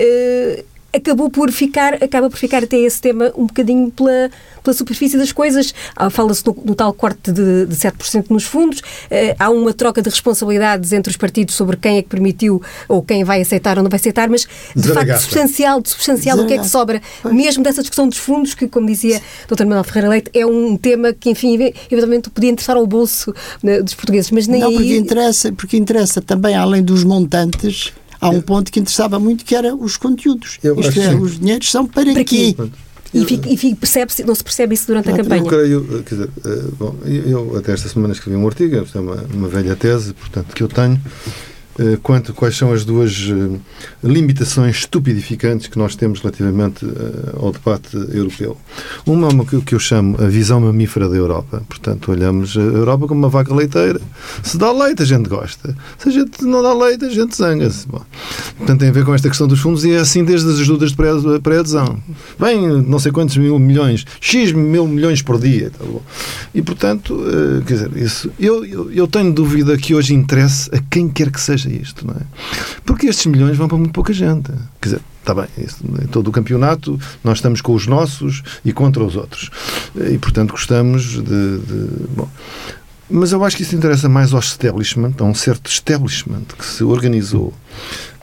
Uh, 0.63 0.76
acabou 0.93 1.29
por 1.29 1.51
ficar, 1.51 1.95
acaba 1.95 2.29
por 2.29 2.37
ficar 2.37 2.63
até 2.63 2.77
esse 2.77 3.01
tema 3.01 3.31
um 3.35 3.45
bocadinho 3.45 3.91
pela, 3.91 4.31
pela 4.63 4.73
superfície 4.73 5.17
das 5.17 5.31
coisas. 5.31 5.73
Ah, 5.95 6.09
fala-se 6.09 6.45
no, 6.45 6.55
no, 6.65 6.75
tal 6.75 6.93
corte 6.93 7.31
de, 7.31 7.65
de 7.65 7.75
7% 7.75 8.25
nos 8.29 8.43
fundos, 8.43 8.79
uh, 8.79 9.35
há 9.37 9.49
uma 9.49 9.73
troca 9.73 10.01
de 10.01 10.09
responsabilidades 10.09 10.93
entre 10.93 11.09
os 11.09 11.17
partidos 11.17 11.55
sobre 11.55 11.77
quem 11.77 11.97
é 11.97 12.01
que 12.01 12.09
permitiu 12.09 12.61
ou 12.87 13.01
quem 13.01 13.23
vai 13.23 13.41
aceitar 13.41 13.77
ou 13.77 13.83
não 13.83 13.89
vai 13.89 13.99
aceitar, 13.99 14.29
mas 14.29 14.47
de 14.75 14.87
facto 14.93 15.17
substancial, 15.19 15.81
de 15.81 15.89
substancial 15.89 16.39
o 16.39 16.47
que 16.47 16.53
é 16.53 16.57
que 16.57 16.67
sobra, 16.67 17.01
mesmo 17.31 17.63
dessa 17.63 17.81
discussão 17.81 18.07
dos 18.07 18.17
fundos, 18.17 18.53
que 18.53 18.67
como 18.67 18.87
dizia 18.87 19.21
o 19.49 19.55
Dr. 19.55 19.63
Manuel 19.63 19.83
Ferreira 19.83 20.09
Leite, 20.09 20.31
é 20.33 20.45
um 20.45 20.77
tema 20.77 21.13
que 21.13 21.29
enfim, 21.29 21.73
eventualmente 21.89 22.29
podia 22.29 22.49
interessar 22.49 22.77
ao 22.77 22.87
bolso 22.87 23.33
né, 23.61 23.81
dos 23.81 23.93
portugueses, 23.93 24.31
mas 24.31 24.47
nem 24.47 24.61
não, 24.61 24.69
aí... 24.69 24.75
porque 24.75 24.97
interessa, 24.97 25.51
porque 25.51 25.77
interessa 25.77 26.21
também 26.21 26.55
além 26.55 26.83
dos 26.83 27.03
montantes 27.03 27.93
há 28.19 28.29
um 28.29 28.41
ponto 28.41 28.71
que 28.71 28.79
interessava 28.79 29.19
muito 29.19 29.45
que 29.45 29.55
era 29.55 29.75
os 29.75 29.97
conteúdos. 29.97 30.59
Eu 30.63 30.79
Isto 30.79 30.99
é, 30.99 31.09
sim. 31.09 31.15
os 31.15 31.39
dinheiros 31.39 31.69
são 31.69 31.85
para, 31.85 32.13
para 32.13 32.23
quê? 32.23 32.53
quê? 32.53 32.69
E, 33.13 33.25
fica, 33.25 33.49
e 33.49 33.57
fica, 33.57 33.75
percebe 33.77 34.11
não 34.25 34.35
se 34.35 34.43
percebe 34.43 34.73
isso 34.73 34.87
durante 34.87 35.09
a 35.09 35.15
campanha? 35.15 35.41
Eu 35.41 35.45
creio, 35.45 36.03
quer 36.03 36.15
dizer, 36.15 36.29
eh, 36.45 36.63
bom, 36.77 36.95
eu 37.05 37.57
até 37.57 37.71
esta 37.71 37.87
semana 37.87 38.13
escrevi 38.13 38.35
um 38.35 38.45
artigo, 38.45 38.75
é 38.75 38.99
uma, 38.99 39.15
uma 39.33 39.47
velha 39.47 39.75
tese, 39.75 40.13
portanto, 40.13 40.53
que 40.53 40.61
eu 40.61 40.67
tenho, 40.67 40.93
eh, 40.95 41.31
quanto 42.01 42.33
quais 42.33 42.57
são 42.57 42.71
as 42.71 42.83
duas 42.83 43.29
eh, 43.29 43.57
limitações 44.03 44.77
estupidificantes 44.77 45.67
que 45.67 45.77
nós 45.77 45.95
temos 45.95 46.19
relativamente 46.19 46.85
eh, 46.85 47.35
ao 47.39 47.51
debate 47.51 47.95
europeu. 47.95 48.57
Uma 49.05 49.27
é 49.27 49.31
uma 49.31 49.45
que 49.45 49.75
eu 49.75 49.79
chamo 49.79 50.17
a 50.19 50.27
visão 50.27 50.59
mamífera 50.59 51.07
da 51.07 51.15
Europa. 51.15 51.61
Portanto, 51.67 52.11
olhamos 52.11 52.57
a 52.57 52.61
Europa 52.61 53.07
como 53.07 53.19
uma 53.19 53.29
vaca 53.29 53.53
leiteira. 53.53 54.01
Se 54.41 54.57
dá 54.57 54.71
leite, 54.71 55.03
a 55.03 55.05
gente 55.05 55.29
gosta. 55.29 55.75
Se 55.99 56.09
a 56.09 56.11
gente 56.11 56.43
não 56.43 56.63
dá 56.63 56.73
leite, 56.73 57.05
a 57.05 57.09
gente 57.09 57.35
zanga-se. 57.35 57.87
Portanto, 57.87 58.79
tem 58.79 58.89
a 58.89 58.91
ver 58.91 59.05
com 59.05 59.13
esta 59.13 59.27
questão 59.27 59.47
dos 59.47 59.59
fundos 59.59 59.85
e 59.85 59.91
é 59.91 59.99
assim 59.99 60.23
desde 60.23 60.49
as 60.49 60.59
ajudas 60.59 60.91
de 60.91 61.39
pré-adesão. 61.41 61.99
Bem, 62.39 62.81
não 62.81 62.97
sei 62.97 63.11
quantos 63.11 63.37
mil 63.37 63.59
milhões, 63.59 64.05
X 64.19 64.51
mil 64.51 64.87
milhões 64.87 65.21
por 65.21 65.39
dia. 65.39 65.69
Tá 65.69 65.85
e, 66.53 66.61
portanto, 66.61 67.23
quer 67.65 67.73
dizer, 67.73 67.97
isso, 67.97 68.31
eu, 68.39 68.65
eu, 68.65 68.91
eu 68.91 69.07
tenho 69.07 69.31
dúvida 69.31 69.77
que 69.77 69.93
hoje 69.93 70.13
interesse 70.13 70.69
a 70.73 70.79
quem 70.89 71.07
quer 71.07 71.31
que 71.31 71.39
seja 71.39 71.66
isto, 71.69 72.05
não 72.05 72.13
é? 72.13 72.21
Porque 72.85 73.07
estes 73.07 73.25
milhões 73.25 73.57
vão 73.57 73.67
para 73.67 73.77
muito 73.77 73.91
pouca 73.91 74.13
gente. 74.13 74.51
Quer 74.81 74.89
dizer, 74.89 75.01
está 75.19 75.33
bem, 75.33 75.47
em 76.03 76.07
todo 76.07 76.27
o 76.27 76.31
campeonato 76.31 76.99
nós 77.23 77.37
estamos 77.37 77.61
com 77.61 77.73
os 77.73 77.87
nossos 77.87 78.43
e 78.63 78.71
contra 78.71 79.03
os 79.03 79.15
outros. 79.15 79.49
E, 79.95 80.17
portanto, 80.17 80.51
gostamos 80.51 81.03
de. 81.03 81.21
de 81.21 82.07
bom. 82.15 82.29
Mas 83.09 83.31
eu 83.31 83.43
acho 83.43 83.55
que 83.55 83.63
isso 83.63 83.73
interessa 83.73 84.09
mais 84.09 84.33
ao 84.33 84.39
establishment, 84.39 85.13
a 85.19 85.23
um 85.23 85.33
certo 85.33 85.69
establishment 85.69 86.43
que 86.57 86.65
se 86.65 86.83
organizou 86.83 87.53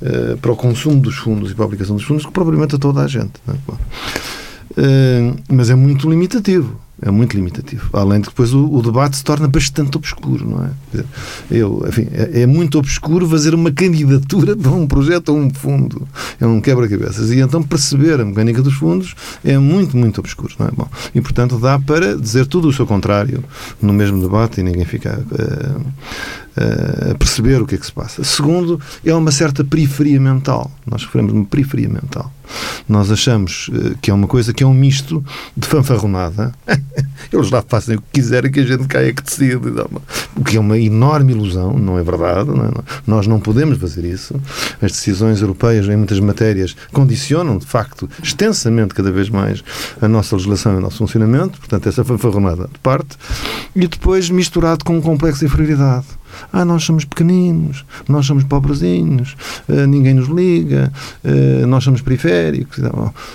uh, 0.02 0.36
para 0.36 0.52
o 0.52 0.56
consumo 0.56 1.00
dos 1.00 1.16
fundos 1.16 1.50
e 1.50 1.54
para 1.54 1.64
a 1.64 1.66
aplicação 1.66 1.96
dos 1.96 2.04
fundos, 2.04 2.26
que 2.26 2.32
propriamente 2.32 2.74
a 2.74 2.78
toda 2.78 3.00
a 3.00 3.06
gente. 3.06 3.32
É? 3.48 3.52
Uh, 3.52 5.36
mas 5.48 5.70
é 5.70 5.74
muito 5.74 6.10
limitativo 6.10 6.83
é 7.02 7.10
muito 7.10 7.34
limitativo. 7.34 7.88
Além 7.92 8.20
de 8.20 8.28
que 8.28 8.32
depois 8.32 8.54
o, 8.54 8.72
o, 8.72 8.82
debate 8.82 9.16
se 9.16 9.24
torna 9.24 9.48
bastante 9.48 9.96
obscuro, 9.96 10.48
não 10.48 10.64
é? 10.64 11.04
Eu, 11.50 11.84
enfim, 11.88 12.06
é, 12.12 12.42
é, 12.42 12.46
muito 12.46 12.78
obscuro 12.78 13.28
fazer 13.28 13.54
uma 13.54 13.70
candidatura 13.72 14.56
para 14.56 14.70
um 14.70 14.86
projeto 14.86 15.30
ou 15.30 15.38
um 15.38 15.50
fundo. 15.50 16.06
É 16.40 16.46
um 16.46 16.60
quebra-cabeças. 16.60 17.30
E 17.30 17.40
então 17.40 17.62
perceber 17.62 18.20
a 18.20 18.24
mecânica 18.24 18.62
dos 18.62 18.74
fundos 18.74 19.14
é 19.44 19.58
muito, 19.58 19.96
muito 19.96 20.20
obscuro, 20.20 20.54
não 20.58 20.66
é? 20.66 20.70
Bom, 20.70 20.88
e 21.14 21.20
portanto 21.20 21.58
dá 21.58 21.78
para 21.78 22.16
dizer 22.16 22.46
tudo 22.46 22.68
o 22.68 22.72
seu 22.72 22.86
contrário 22.86 23.44
no 23.82 23.92
mesmo 23.92 24.20
debate 24.20 24.60
e 24.60 24.62
ninguém 24.62 24.84
fica 24.84 25.18
uh, 25.18 25.80
uh, 25.80 27.10
a 27.12 27.14
perceber 27.16 27.60
o 27.60 27.66
que 27.66 27.74
é 27.74 27.78
que 27.78 27.86
se 27.86 27.92
passa. 27.92 28.22
Segundo, 28.22 28.80
é 29.04 29.14
uma 29.14 29.32
certa 29.32 29.64
periferia 29.64 30.20
mental. 30.20 30.70
Nós 30.86 31.04
referimos 31.04 31.32
uma 31.32 31.44
periferia 31.44 31.88
mental. 31.88 32.32
Nós 32.88 33.10
achamos 33.10 33.68
uh, 33.68 33.96
que 34.00 34.10
é 34.10 34.14
uma 34.14 34.26
coisa 34.26 34.52
que 34.52 34.62
é 34.62 34.66
um 34.66 34.74
misto 34.74 35.24
de 35.56 35.66
fanfarronada. 35.66 36.52
Eles 37.32 37.50
lá 37.50 37.62
fazem 37.66 37.96
o 37.96 38.00
que 38.00 38.20
quiserem 38.20 38.50
que 38.50 38.60
a 38.60 38.64
gente 38.64 38.86
caia 38.86 39.12
que 39.12 39.22
decide. 39.22 39.56
O 40.36 40.44
que 40.44 40.56
é 40.56 40.60
uma 40.60 40.78
enorme 40.78 41.32
ilusão, 41.32 41.78
não 41.78 41.98
é 41.98 42.02
verdade. 42.02 42.50
Não 42.50 42.64
é? 42.64 42.70
Nós 43.06 43.26
não 43.26 43.40
podemos 43.40 43.78
fazer 43.78 44.04
isso. 44.04 44.34
As 44.80 44.92
decisões 44.92 45.40
europeias 45.40 45.88
em 45.88 45.96
muitas 45.96 46.20
matérias 46.20 46.76
condicionam, 46.92 47.58
de 47.58 47.66
facto, 47.66 48.08
extensamente 48.22 48.94
cada 48.94 49.10
vez 49.10 49.28
mais 49.28 49.64
a 50.00 50.08
nossa 50.08 50.36
legislação 50.36 50.74
e 50.74 50.76
o 50.76 50.80
nosso 50.80 50.98
funcionamento. 50.98 51.58
Portanto, 51.58 51.88
essa 51.88 52.04
fanfarronada 52.04 52.68
de 52.72 52.78
parte. 52.80 53.16
E 53.74 53.86
depois 53.86 54.30
misturado 54.30 54.84
com 54.84 54.96
um 54.96 55.00
complexo 55.00 55.40
de 55.40 55.46
inferioridade 55.46 56.06
Ah, 56.52 56.64
nós 56.64 56.84
somos 56.84 57.04
pequeninos, 57.04 57.84
nós 58.08 58.26
somos 58.26 58.44
pobrezinhos, 58.44 59.36
uh, 59.68 59.86
ninguém 59.86 60.14
nos 60.14 60.28
liga, 60.28 60.92
uh, 61.24 61.66
nós 61.66 61.84
somos 61.84 62.00
periféricos. 62.00 62.78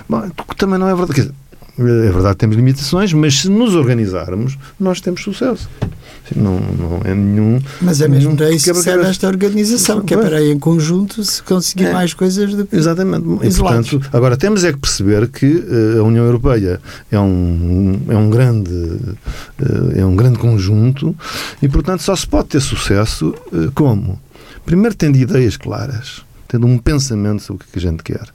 Bom, 0.08 0.30
também 0.58 0.80
não 0.80 0.88
é 0.88 0.96
verdade. 0.96 1.14
Quer 1.14 1.22
dizer, 1.22 1.34
é 1.80 2.12
verdade 2.12 2.38
temos 2.38 2.56
limitações, 2.56 3.14
mas 3.14 3.40
se 3.40 3.50
nos 3.50 3.74
organizarmos, 3.76 4.58
nós 4.80 5.00
temos 5.00 5.24
sucesso. 5.24 5.70
Não, 6.36 6.60
não 6.60 7.02
é 7.04 7.16
nenhum. 7.16 7.60
Mas 7.82 8.02
é 8.02 8.08
mesmo 8.08 8.36
para 8.36 8.52
isso 8.52 8.72
que 8.72 8.80
serve 8.82 9.08
esta 9.08 9.28
organização, 9.28 10.02
que 10.02 10.14
é 10.14 10.18
para 10.18 10.44
em 10.44 10.60
conjunto 10.60 11.24
se 11.24 11.42
conseguir 11.42 11.86
é. 11.86 11.94
mais 11.94 12.14
coisas 12.14 12.54
do 12.54 12.66
que. 12.66 12.76
Exatamente. 12.76 13.26
E, 13.44 13.54
portanto, 13.54 14.02
agora 14.14 14.38
temos 14.38 14.64
é 14.64 14.72
que 14.72 14.80
perceber 14.80 15.28
que 15.28 15.46
uh, 15.46 16.00
a 16.00 16.04
União 16.04 16.26
Europeia 16.26 16.80
é 17.12 17.20
um, 17.20 18.00
é 18.10 18.16
um 18.16 18.30
grande 18.30 18.72
uh, 18.72 19.92
é 19.96 20.06
um 20.06 20.16
grande 20.16 20.38
conjunto 20.38 21.16
e, 21.62 21.68
portanto, 21.68 22.04
só 22.04 22.16
se 22.16 22.28
pode 22.28 22.50
ter 22.50 22.62
sucesso 22.62 23.34
uh, 23.52 23.72
como? 23.74 24.20
Primeiro, 24.66 24.96
tendo 24.96 25.18
ideias 25.18 25.58
claras, 25.58 26.22
tendo 26.48 26.68
um 26.68 26.78
pensamento 26.78 27.42
sobre 27.42 27.66
o 27.66 27.72
que 27.72 27.80
a 27.80 27.82
gente 27.82 28.04
quer 28.04 28.28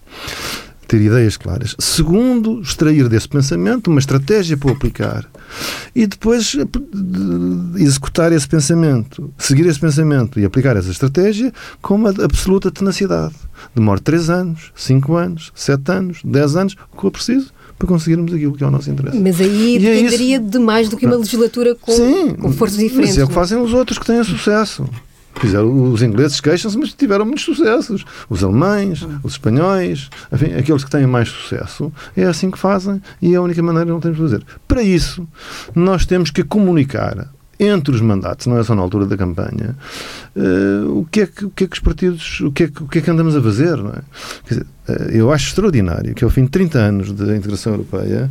ter 0.86 1.00
ideias 1.00 1.36
claras. 1.36 1.74
Segundo, 1.78 2.60
extrair 2.60 3.08
desse 3.08 3.28
pensamento 3.28 3.88
uma 3.88 4.00
estratégia 4.00 4.56
para 4.56 4.70
o 4.70 4.72
aplicar. 4.72 5.28
E 5.94 6.06
depois 6.06 6.56
executar 7.76 8.32
esse 8.32 8.48
pensamento, 8.48 9.32
seguir 9.38 9.66
esse 9.66 9.78
pensamento 9.78 10.40
e 10.40 10.44
aplicar 10.44 10.76
essa 10.76 10.90
estratégia 10.90 11.52
com 11.80 11.94
uma 11.94 12.10
absoluta 12.10 12.70
tenacidade. 12.70 13.34
Demora 13.74 14.00
3 14.00 14.30
anos, 14.30 14.72
5 14.74 15.14
anos, 15.14 15.52
7 15.54 15.92
anos, 15.92 16.20
10 16.24 16.56
anos, 16.56 16.76
o 16.92 16.96
que 16.96 17.02
for 17.02 17.10
preciso 17.10 17.52
para 17.78 17.88
conseguirmos 17.88 18.32
aquilo 18.32 18.54
que 18.54 18.62
é 18.62 18.66
o 18.66 18.70
nosso 18.70 18.90
interesse. 18.90 19.18
Mas 19.18 19.40
aí 19.40 19.76
e 19.78 19.86
é 19.86 19.94
dependeria 19.94 20.36
é 20.36 20.38
de 20.38 20.58
mais 20.58 20.88
do 20.88 20.96
que 20.96 21.06
uma 21.06 21.16
legislatura 21.16 21.74
com, 21.74 21.92
Sim, 21.92 22.34
com 22.34 22.52
forças 22.52 22.78
diferentes. 22.78 23.16
Mas 23.16 23.18
é 23.18 23.24
o 23.24 23.26
que 23.26 23.32
é? 23.32 23.34
fazem 23.34 23.58
os 23.58 23.72
outros 23.72 23.98
que 23.98 24.06
têm 24.06 24.22
sucesso. 24.22 24.88
Fizeram, 25.40 25.92
os 25.92 26.02
ingleses 26.02 26.40
queixam-se, 26.40 26.78
mas 26.78 26.92
tiveram 26.92 27.24
muitos 27.24 27.44
sucessos. 27.44 28.04
Os 28.28 28.42
alemães, 28.44 29.06
os 29.22 29.32
espanhóis, 29.32 30.08
enfim, 30.32 30.54
aqueles 30.54 30.84
que 30.84 30.90
têm 30.90 31.06
mais 31.06 31.28
sucesso, 31.28 31.92
é 32.16 32.24
assim 32.24 32.50
que 32.50 32.58
fazem 32.58 33.02
e 33.20 33.34
é 33.34 33.36
a 33.36 33.42
única 33.42 33.62
maneira 33.62 33.86
que 33.86 33.92
não 33.92 34.00
temos 34.00 34.16
de 34.16 34.22
fazer. 34.22 34.44
Para 34.66 34.82
isso, 34.82 35.26
nós 35.74 36.06
temos 36.06 36.30
que 36.30 36.44
comunicar 36.44 37.28
entre 37.58 37.94
os 37.94 38.00
mandatos, 38.00 38.46
não 38.46 38.58
é 38.58 38.64
só 38.64 38.74
na 38.74 38.82
altura 38.82 39.06
da 39.06 39.16
campanha, 39.16 39.76
uh, 40.36 40.98
o, 40.98 41.06
que 41.10 41.20
é 41.20 41.26
que, 41.26 41.44
o 41.44 41.50
que 41.50 41.64
é 41.64 41.66
que 41.66 41.74
os 41.74 41.80
partidos, 41.80 42.40
o 42.40 42.50
que 42.50 42.64
é 42.64 42.68
que, 42.68 42.82
o 42.82 42.88
que, 42.88 42.98
é 42.98 43.00
que 43.00 43.10
andamos 43.10 43.36
a 43.36 43.42
fazer, 43.42 43.76
não 43.76 43.90
é? 43.90 44.02
Dizer, 44.48 44.66
uh, 44.88 44.92
eu 45.10 45.32
acho 45.32 45.48
extraordinário 45.48 46.14
que 46.14 46.24
ao 46.24 46.30
fim 46.30 46.44
de 46.44 46.50
30 46.50 46.78
anos 46.78 47.12
de 47.12 47.36
integração 47.36 47.74
europeia, 47.74 48.30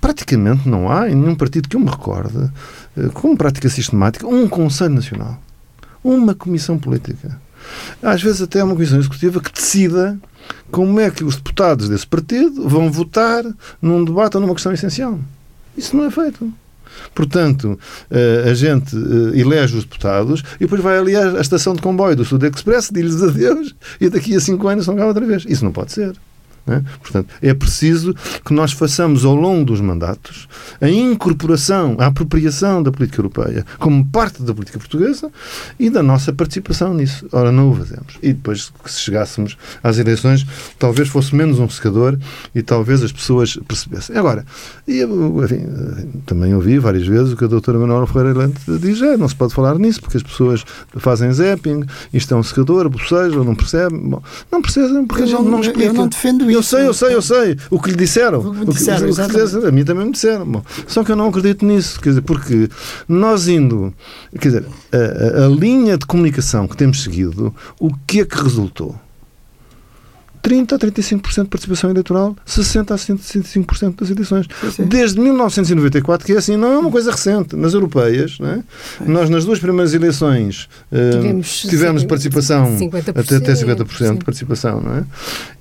praticamente 0.00 0.68
não 0.68 0.90
há 0.90 1.10
em 1.10 1.14
nenhum 1.14 1.34
partido 1.34 1.68
que 1.68 1.76
eu 1.76 1.80
me 1.80 1.90
recorde, 1.90 2.38
uh, 2.38 3.10
com 3.12 3.36
prática 3.36 3.68
sistemática, 3.68 4.26
um 4.26 4.48
Conselho 4.48 4.94
Nacional 4.94 5.40
uma 6.02 6.34
comissão 6.34 6.78
política. 6.78 7.40
Às 8.02 8.22
vezes 8.22 8.42
até 8.42 8.62
uma 8.62 8.74
comissão 8.74 8.98
executiva 8.98 9.40
que 9.40 9.52
decida 9.52 10.18
como 10.70 10.98
é 11.00 11.10
que 11.10 11.24
os 11.24 11.36
deputados 11.36 11.88
desse 11.88 12.06
partido 12.06 12.68
vão 12.68 12.90
votar 12.90 13.44
num 13.80 14.04
debate 14.04 14.36
ou 14.36 14.40
numa 14.40 14.54
questão 14.54 14.72
essencial. 14.72 15.18
Isso 15.76 15.96
não 15.96 16.04
é 16.04 16.10
feito. 16.10 16.52
Portanto, 17.14 17.78
eh, 18.10 18.44
a 18.50 18.54
gente 18.54 18.96
eh, 18.96 19.38
elege 19.38 19.76
os 19.76 19.84
deputados 19.84 20.42
e 20.56 20.60
depois 20.60 20.82
vai 20.82 20.98
ali 20.98 21.16
à 21.16 21.40
estação 21.40 21.74
de 21.74 21.82
comboio 21.82 22.16
do 22.16 22.24
Sud 22.24 22.44
Express, 22.46 22.90
diz-lhes 22.92 23.22
adeus 23.22 23.74
e 24.00 24.08
daqui 24.08 24.34
a 24.34 24.40
cinco 24.40 24.68
anos 24.68 24.82
estão 24.82 24.96
cá 24.96 25.06
outra 25.06 25.24
vez. 25.24 25.44
Isso 25.48 25.64
não 25.64 25.72
pode 25.72 25.92
ser. 25.92 26.14
É? 26.66 26.82
Portanto, 27.00 27.28
é 27.42 27.52
preciso 27.54 28.14
que 28.44 28.52
nós 28.52 28.72
façamos 28.72 29.24
ao 29.24 29.34
longo 29.34 29.64
dos 29.64 29.80
mandatos 29.80 30.48
a 30.80 30.88
incorporação, 30.88 31.96
a 31.98 32.06
apropriação 32.06 32.82
da 32.82 32.92
política 32.92 33.20
europeia 33.20 33.64
como 33.78 34.04
parte 34.04 34.42
da 34.42 34.52
política 34.52 34.78
portuguesa 34.78 35.30
e 35.78 35.90
da 35.90 36.02
nossa 36.02 36.32
participação 36.32 36.94
nisso. 36.94 37.26
Ora, 37.32 37.50
não 37.50 37.70
o 37.70 37.74
fazemos. 37.74 38.18
E 38.22 38.32
depois, 38.32 38.72
se 38.86 39.00
chegássemos 39.00 39.56
às 39.82 39.98
eleições, 39.98 40.46
talvez 40.78 41.08
fosse 41.08 41.34
menos 41.34 41.58
um 41.58 41.68
secador 41.68 42.18
e 42.54 42.62
talvez 42.62 43.02
as 43.02 43.12
pessoas 43.12 43.58
percebessem. 43.66 44.16
Agora, 44.16 44.44
eu, 44.86 45.44
enfim, 45.44 45.66
também 46.26 46.54
ouvi 46.54 46.78
várias 46.78 47.06
vezes 47.06 47.32
o 47.32 47.36
que 47.36 47.44
a 47.44 47.48
doutora 47.48 47.78
Manuela 47.78 48.06
Ferreira 48.06 48.38
Lente 48.38 48.60
diz: 48.78 49.00
é, 49.02 49.16
não 49.16 49.28
se 49.28 49.34
pode 49.34 49.54
falar 49.54 49.78
nisso 49.78 50.00
porque 50.00 50.16
as 50.16 50.22
pessoas 50.22 50.64
fazem 50.96 51.32
zapping, 51.32 51.84
isto 52.12 52.34
é 52.34 52.36
um 52.36 52.42
secador, 52.42 52.88
bocejam, 52.88 53.44
não 53.44 53.54
percebem. 53.54 53.98
Bom, 53.98 54.22
não 54.50 54.62
percebem 54.62 55.06
porque 55.06 55.22
eu 55.22 55.26
a 55.26 55.28
gente 55.28 55.42
não, 55.42 55.50
não 55.50 55.60
explica. 55.60 55.84
Eu 55.84 55.94
não 55.94 56.08
defendo 56.08 56.49
Eu 56.52 56.62
sei, 56.62 56.86
eu 56.86 56.94
sei, 56.94 57.14
eu 57.14 57.22
sei. 57.22 57.56
O 57.70 57.80
que 57.80 57.90
lhe 57.90 57.96
disseram. 57.96 58.40
O 58.40 58.66
que, 58.66 58.72
disseram, 58.72 59.10
o 59.10 59.14
que, 59.14 59.22
disseram, 59.22 59.68
a 59.68 59.70
mim 59.70 59.84
também 59.84 60.06
me 60.06 60.12
disseram. 60.12 60.46
Bom, 60.46 60.62
só 60.86 61.04
que 61.04 61.12
eu 61.12 61.16
não 61.16 61.28
acredito 61.28 61.64
nisso. 61.64 62.00
Quer 62.00 62.10
dizer, 62.10 62.22
porque 62.22 62.68
nós 63.08 63.48
indo. 63.48 63.92
Quer 64.38 64.48
dizer, 64.48 64.64
a, 64.92 65.42
a, 65.42 65.46
a 65.46 65.48
linha 65.48 65.96
de 65.96 66.06
comunicação 66.06 66.66
que 66.66 66.76
temos 66.76 67.02
seguido, 67.02 67.54
o 67.78 67.90
que 68.06 68.20
é 68.20 68.24
que 68.24 68.42
resultou? 68.42 68.94
30% 70.42 70.72
a 70.72 70.78
35% 70.78 71.42
de 71.44 71.48
participação 71.48 71.90
eleitoral, 71.90 72.36
60% 72.46 72.90
a 72.90 72.96
65% 72.96 73.94
das 74.00 74.10
eleições. 74.10 74.46
Sim, 74.60 74.70
sim. 74.70 74.84
Desde 74.84 75.20
1994, 75.20 76.26
que 76.26 76.32
é 76.32 76.36
assim, 76.36 76.56
não 76.56 76.72
é 76.72 76.78
uma 76.78 76.90
coisa 76.90 77.10
recente. 77.10 77.56
Nas 77.56 77.74
europeias, 77.74 78.38
é? 78.40 78.60
nós 79.06 79.28
nas 79.28 79.44
duas 79.44 79.58
primeiras 79.58 79.94
eleições 79.94 80.68
uh, 80.90 81.16
tivemos, 81.16 81.60
tivemos 81.62 82.04
participação 82.04 82.76
50%, 82.78 83.08
até, 83.10 83.36
até 83.36 83.52
50% 83.52 84.08
sim. 84.08 84.14
de 84.14 84.24
participação, 84.24 84.80
não 84.80 84.96
é? 84.96 85.04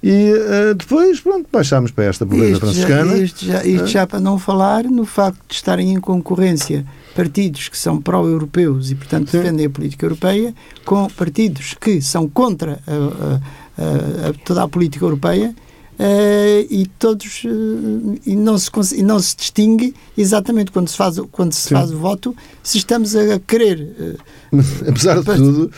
E 0.02 0.34
uh, 0.34 0.76
depois, 0.76 1.20
pronto, 1.20 1.48
baixámos 1.52 1.92
para 1.92 2.06
esta 2.06 2.26
pobreza 2.26 2.60
franciscana. 2.60 3.18
Já, 3.18 3.24
isto, 3.24 3.46
já, 3.46 3.66
isto 3.66 3.84
é? 3.84 3.88
já 3.88 4.08
para 4.08 4.20
não 4.20 4.40
falar 4.40 4.84
no 4.86 5.06
facto 5.06 5.40
de 5.48 5.56
estarem 5.56 5.94
em 5.94 6.00
concorrência 6.00 6.86
partidos 7.20 7.68
que 7.68 7.78
são 7.78 8.02
pró-europeus 8.02 8.92
e, 8.92 8.96
portanto, 8.96 9.32
defendem 9.32 9.66
a 9.66 9.70
política 9.70 10.06
europeia, 10.06 10.56
com 10.86 11.06
partidos 11.10 11.74
que 11.74 12.02
são 12.02 12.30
contra 12.30 12.80
a, 12.88 13.36
a 13.36 13.70
a, 13.80 14.34
toda 14.44 14.64
a 14.64 14.68
política 14.68 15.06
europeia 15.06 15.56
Uh, 16.00 16.64
e 16.70 16.90
todos 16.98 17.44
uh, 17.44 18.18
e 18.26 18.34
não 18.34 18.58
se 18.58 18.72
e 18.96 19.04
não 19.04 19.20
se 19.20 19.36
distingue 19.36 19.94
exatamente 20.18 20.72
quando 20.72 20.88
se 20.88 20.96
faz 20.96 21.20
quando 21.30 21.52
se 21.52 21.74
faz 21.74 21.92
o 21.92 21.98
voto 21.98 22.34
se 22.64 22.78
estamos 22.78 23.18
a 23.18 23.38
querer 23.40 24.18
uh, 24.54 24.60
apesar 24.88 25.20
de 25.20 25.26
tudo 25.26 25.70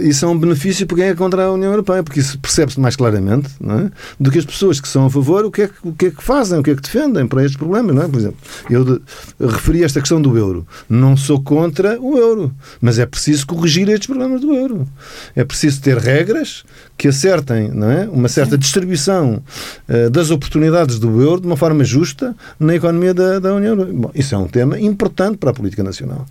isso 0.00 0.24
é 0.24 0.28
um 0.28 0.36
benefício 0.36 0.88
para 0.88 0.96
quem 0.96 1.06
é 1.06 1.14
contra 1.14 1.44
a 1.44 1.52
União 1.52 1.70
Europeia 1.70 2.02
porque 2.02 2.18
isso 2.18 2.36
percebe-se 2.40 2.80
mais 2.80 2.96
claramente 2.96 3.48
não 3.60 3.78
é? 3.78 3.90
do 4.18 4.28
que 4.28 4.40
as 4.40 4.44
pessoas 4.44 4.80
que 4.80 4.88
são 4.88 5.06
a 5.06 5.10
favor 5.10 5.44
o 5.44 5.52
que 5.52 5.62
é 5.62 5.68
que, 5.68 5.74
o 5.88 5.92
que 5.92 6.06
é 6.06 6.10
que 6.10 6.22
fazem 6.22 6.58
o 6.58 6.62
que 6.62 6.72
é 6.72 6.74
que 6.74 6.82
defendem 6.82 7.24
para 7.24 7.44
estes 7.44 7.56
problemas 7.56 7.94
não 7.94 8.02
é 8.02 8.08
por 8.08 8.18
exemplo 8.18 8.38
eu 8.68 8.84
de, 8.84 9.00
referi 9.40 9.84
esta 9.84 10.00
questão 10.00 10.20
do 10.20 10.36
euro 10.36 10.66
não 10.88 11.16
sou 11.16 11.40
contra 11.40 11.96
o 12.00 12.18
euro 12.18 12.52
mas 12.80 12.98
é 12.98 13.06
preciso 13.06 13.46
corrigir 13.46 13.88
estes 13.88 14.08
problemas 14.08 14.40
do 14.40 14.52
euro 14.52 14.84
é 15.36 15.44
preciso 15.44 15.80
ter 15.80 15.96
regras 15.96 16.64
que 16.96 17.06
acertem 17.06 17.70
não 17.70 17.88
é? 17.88 18.08
uma 18.08 18.28
certa 18.28 18.56
Sim. 18.56 18.58
distribuição 18.58 19.27
uh, 19.34 20.10
das 20.10 20.30
oportunidades 20.30 20.98
do 20.98 21.20
euro 21.22 21.40
de 21.40 21.46
uma 21.46 21.56
forma 21.56 21.84
justa 21.84 22.34
na 22.58 22.74
economia 22.74 23.14
da, 23.14 23.38
da 23.38 23.54
União 23.54 23.72
Europeia. 23.72 23.98
Bom, 23.98 24.10
isso 24.14 24.34
é 24.34 24.38
um 24.38 24.48
tema 24.48 24.78
importante 24.80 25.38
para 25.38 25.50
a 25.50 25.54
política 25.54 25.82
nacional 25.82 26.26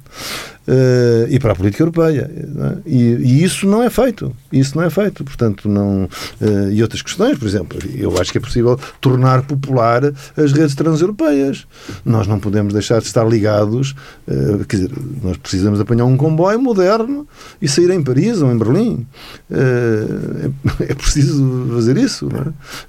uh, 0.68 1.28
e 1.30 1.40
para 1.40 1.54
a 1.54 1.56
política 1.56 1.84
europeia. 1.84 2.30
É? 2.30 2.78
E, 2.86 2.98
e, 2.98 3.44
isso 3.44 3.66
não 3.66 3.82
é 3.82 3.90
feito. 3.90 4.36
Isso 4.52 4.78
não 4.78 4.84
é 4.84 4.90
feito. 4.90 5.24
Portanto, 5.24 5.70
não. 5.70 6.06
Uh, 6.42 6.72
e 6.72 6.82
outras 6.82 7.02
questões, 7.02 7.38
por 7.38 7.48
exemplo, 7.48 7.80
eu 7.96 8.20
acho 8.20 8.32
que 8.32 8.38
é 8.38 8.42
possível 8.42 8.80
tornar 9.00 9.44
popular 9.44 10.04
as 10.36 10.52
redes 10.52 10.76
transeuropeias. 10.76 11.66
Nós 12.06 12.28
não 12.28 12.40
podemos 12.40 12.74
deixar 12.74 13.00
de 13.00 13.08
estar 13.08 13.28
ligados. 13.28 13.96
Uh, 14.28 14.66
quer 14.66 14.78
dizer, 14.78 14.92
nós 15.24 15.38
precisamos 15.38 15.80
apanhar 15.80 16.06
um 16.06 16.18
comboio 16.18 16.62
moderno 16.62 17.28
e 17.62 17.68
sair 17.68 17.90
em 17.92 18.02
Paris 18.02 18.42
ou 18.42 18.52
em 18.52 18.58
Berlim. 18.58 19.08
É, 19.50 20.50
é, 20.92 20.94
preciso 20.94 21.68
fazer 21.74 21.98
isso. 21.98 22.28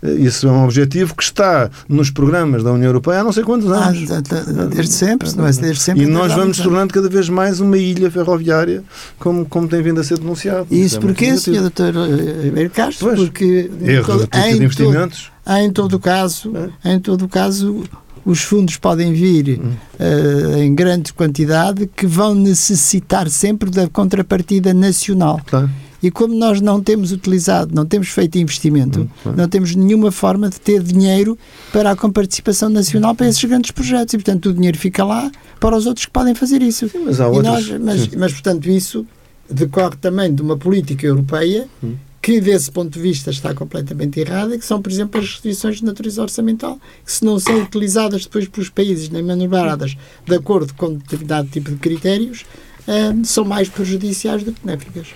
É? 0.02 0.10
Isso 0.12 0.48
é 0.48 0.50
um 0.50 0.64
objetivo 0.64 1.14
que 1.14 1.22
está 1.22 1.70
nos 1.88 2.10
programas 2.10 2.62
da 2.62 2.72
União 2.72 2.88
Europeia 2.88 3.20
há 3.20 3.24
não 3.24 3.32
sei 3.32 3.44
quantos 3.44 3.70
anos. 3.70 4.10
Ah, 4.10 4.20
desde 4.66 4.92
sempre, 4.92 5.28
é? 5.28 5.32
Desde 5.32 5.82
sempre. 5.82 6.04
E 6.04 6.06
nós 6.06 6.32
vamos 6.32 6.58
tornando 6.58 6.92
cada 6.92 7.08
vez 7.08 7.28
mais 7.28 7.60
uma 7.68 7.78
ilha 7.78 8.10
ferroviária, 8.10 8.82
como, 9.18 9.46
como 9.46 9.68
tem 9.68 9.82
vindo 9.82 10.00
a 10.00 10.04
ser 10.04 10.18
denunciado. 10.18 10.66
Isso 10.70 10.98
é 10.98 11.00
porquê, 11.00 11.36
Sr. 11.36 11.60
Doutor 11.60 11.94
Ribeiro 12.42 12.70
Castro? 12.70 13.08
Pois, 13.08 13.20
porque 13.20 13.70
erro 13.82 14.26
de 14.26 14.64
investimentos. 14.64 15.30
Todo, 15.44 15.56
em 15.56 15.70
todo 15.70 15.92
o 15.94 16.00
caso, 16.00 16.52
é. 16.84 16.94
em 16.94 17.00
todo 17.00 17.24
o 17.24 17.28
caso, 17.28 17.84
os 18.24 18.42
fundos 18.42 18.76
podem 18.76 19.12
vir 19.12 19.60
hum. 19.60 19.72
uh, 19.98 20.58
em 20.58 20.74
grande 20.74 21.12
quantidade 21.12 21.86
que 21.86 22.06
vão 22.06 22.34
necessitar 22.34 23.28
sempre 23.30 23.70
da 23.70 23.88
contrapartida 23.88 24.74
nacional. 24.74 25.40
Claro. 25.46 25.70
E 26.02 26.10
como 26.10 26.34
nós 26.34 26.60
não 26.60 26.80
temos 26.80 27.10
utilizado, 27.12 27.74
não 27.74 27.84
temos 27.84 28.08
feito 28.08 28.38
investimento, 28.38 29.10
hum, 29.26 29.32
não 29.36 29.48
temos 29.48 29.74
nenhuma 29.74 30.12
forma 30.12 30.48
de 30.48 30.60
ter 30.60 30.82
dinheiro 30.82 31.36
para 31.72 31.90
a 31.90 31.96
comparticipação 31.96 32.68
nacional 32.68 33.14
para 33.14 33.28
esses 33.28 33.42
grandes 33.44 33.70
projetos. 33.70 34.14
E, 34.14 34.18
portanto, 34.18 34.46
o 34.46 34.54
dinheiro 34.54 34.78
fica 34.78 35.04
lá 35.04 35.30
para 35.58 35.76
os 35.76 35.86
outros 35.86 36.06
que 36.06 36.12
podem 36.12 36.34
fazer 36.34 36.62
isso. 36.62 36.88
Sim, 36.88 37.02
mas, 37.04 37.20
há 37.20 37.26
outros, 37.26 37.68
nós, 37.68 37.78
mas, 37.80 38.08
mas, 38.08 38.32
portanto, 38.32 38.68
isso 38.68 39.04
decorre 39.50 39.96
também 39.96 40.32
de 40.32 40.40
uma 40.40 40.56
política 40.56 41.04
europeia 41.04 41.66
hum. 41.82 41.94
que, 42.22 42.40
desse 42.40 42.70
ponto 42.70 42.92
de 42.92 43.00
vista, 43.00 43.30
está 43.30 43.52
completamente 43.52 44.20
errada, 44.20 44.56
que 44.56 44.64
são, 44.64 44.80
por 44.80 44.92
exemplo, 44.92 45.20
as 45.20 45.26
restrições 45.26 45.78
de 45.78 45.84
natureza 45.84 46.22
orçamental, 46.22 46.78
que 47.04 47.10
se 47.10 47.24
não 47.24 47.40
são 47.40 47.60
utilizadas 47.60 48.24
depois 48.24 48.46
pelos 48.46 48.68
países 48.68 49.08
nem 49.08 49.22
manobradas 49.22 49.96
de 50.24 50.34
acordo 50.34 50.72
com 50.74 50.94
determinado 50.94 51.48
tipo 51.48 51.70
de 51.70 51.76
critérios, 51.76 52.44
uh, 52.88 53.24
são 53.24 53.44
mais 53.44 53.68
prejudiciais 53.68 54.42
do 54.42 54.52
que 54.52 54.60
benéficas. 54.64 55.08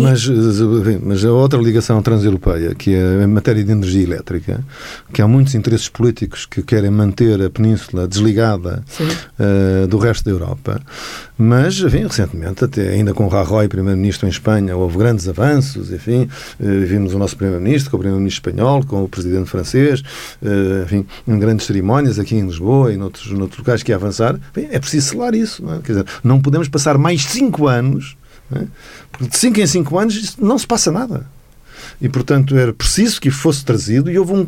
Mas, 0.00 0.26
mas 1.02 1.24
a 1.24 1.32
outra 1.32 1.60
ligação 1.60 2.00
transeuropeia, 2.00 2.74
que 2.74 2.94
é 2.94 3.22
em 3.22 3.26
matéria 3.26 3.62
de 3.62 3.72
energia 3.72 4.02
elétrica, 4.02 4.64
que 5.12 5.20
há 5.20 5.28
muitos 5.28 5.54
interesses 5.54 5.88
políticos 5.88 6.46
que 6.46 6.62
querem 6.62 6.90
manter 6.90 7.42
a 7.42 7.50
península 7.50 8.06
desligada 8.06 8.84
uh, 9.38 9.86
do 9.86 9.98
resto 9.98 10.24
da 10.24 10.30
Europa, 10.30 10.80
mas, 11.36 11.78
enfim, 11.80 12.02
recentemente, 12.02 12.64
até 12.64 12.90
ainda 12.90 13.14
com 13.14 13.26
Rajoy, 13.26 13.66
primeiro-ministro 13.66 14.26
em 14.26 14.30
Espanha, 14.30 14.76
houve 14.76 14.98
grandes 14.98 15.26
avanços, 15.28 15.90
enfim, 15.90 16.28
uh, 16.60 16.86
vimos 16.86 17.14
o 17.14 17.18
nosso 17.18 17.36
primeiro-ministro 17.36 17.90
com 17.90 17.96
o 17.96 18.00
primeiro-ministro 18.00 18.50
espanhol, 18.50 18.84
com 18.84 19.04
o 19.04 19.08
presidente 19.08 19.48
francês, 19.48 20.00
uh, 20.00 20.84
enfim, 20.84 21.06
em 21.26 21.38
grandes 21.38 21.66
cerimónias 21.66 22.18
aqui 22.18 22.36
em 22.36 22.46
Lisboa 22.46 22.92
e 22.92 22.96
noutros, 22.96 23.30
noutros 23.32 23.58
locais 23.58 23.82
que 23.82 23.90
ia 23.90 23.96
avançar, 23.96 24.38
bem, 24.54 24.68
é 24.70 24.78
preciso 24.78 25.10
selar 25.10 25.34
isso. 25.34 25.64
Não, 25.64 25.74
é? 25.74 25.78
Quer 25.78 25.92
dizer, 25.92 26.06
não 26.22 26.40
podemos 26.40 26.68
passar 26.68 26.98
mais 27.00 27.24
cinco 27.24 27.66
anos, 27.66 28.16
é? 28.52 28.66
porque 29.10 29.28
de 29.28 29.36
cinco 29.36 29.60
em 29.60 29.66
cinco 29.66 29.98
anos 29.98 30.36
não 30.36 30.58
se 30.58 30.66
passa 30.66 30.92
nada. 30.92 31.26
E, 32.00 32.08
portanto, 32.08 32.56
era 32.56 32.72
preciso 32.72 33.20
que 33.20 33.30
fosse 33.30 33.64
trazido 33.64 34.10
e 34.10 34.18
houve 34.18 34.32
um 34.32 34.46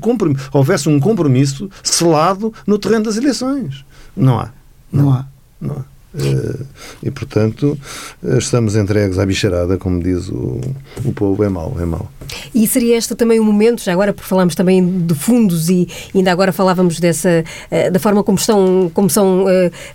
houvesse 0.52 0.88
um 0.88 1.00
compromisso 1.00 1.70
selado 1.82 2.52
no 2.66 2.78
terreno 2.78 3.04
das 3.04 3.16
eleições. 3.16 3.84
Não 4.16 4.38
há. 4.38 4.50
Não, 4.90 5.04
não 5.04 5.12
há. 5.12 5.26
Não 5.60 5.76
há. 5.76 5.91
Eh, 6.14 6.64
e, 7.02 7.10
portanto, 7.10 7.78
eh, 8.22 8.36
estamos 8.36 8.76
entregues 8.76 9.18
à 9.18 9.24
bicharada, 9.24 9.78
como 9.78 10.02
diz 10.02 10.28
o, 10.28 10.60
o 11.04 11.12
povo, 11.12 11.42
é 11.42 11.48
mau, 11.48 11.74
é 11.80 11.86
mau. 11.86 12.10
E 12.54 12.66
seria 12.66 12.96
este 12.96 13.14
também 13.14 13.40
o 13.40 13.44
momento, 13.44 13.82
já 13.82 13.92
agora, 13.92 14.12
porque 14.12 14.28
falámos 14.28 14.54
também 14.54 15.04
de 15.06 15.14
fundos 15.14 15.70
e 15.70 15.88
ainda 16.14 16.30
agora 16.30 16.52
falávamos 16.52 17.00
dessa, 17.00 17.44
eh, 17.70 17.90
da 17.90 17.98
forma 17.98 18.22
como 18.22 18.36
estão, 18.36 18.90
como 18.92 19.08
são, 19.08 19.46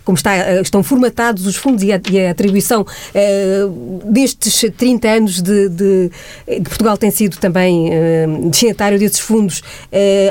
como 0.03 0.15
está, 0.15 0.61
estão 0.61 0.81
formatados 0.83 1.45
os 1.45 1.55
fundos 1.55 1.83
e 1.83 1.91
a, 1.91 2.01
e 2.09 2.25
a 2.25 2.31
atribuição 2.31 2.85
destes 4.05 4.65
30 4.75 5.07
anos 5.07 5.41
de, 5.41 5.69
de, 5.69 6.11
de, 6.47 6.61
Portugal 6.61 6.97
tem 6.97 7.11
sido 7.11 7.37
também 7.37 7.89
destinatário 8.49 8.99
desses 8.99 9.19
fundos. 9.19 9.61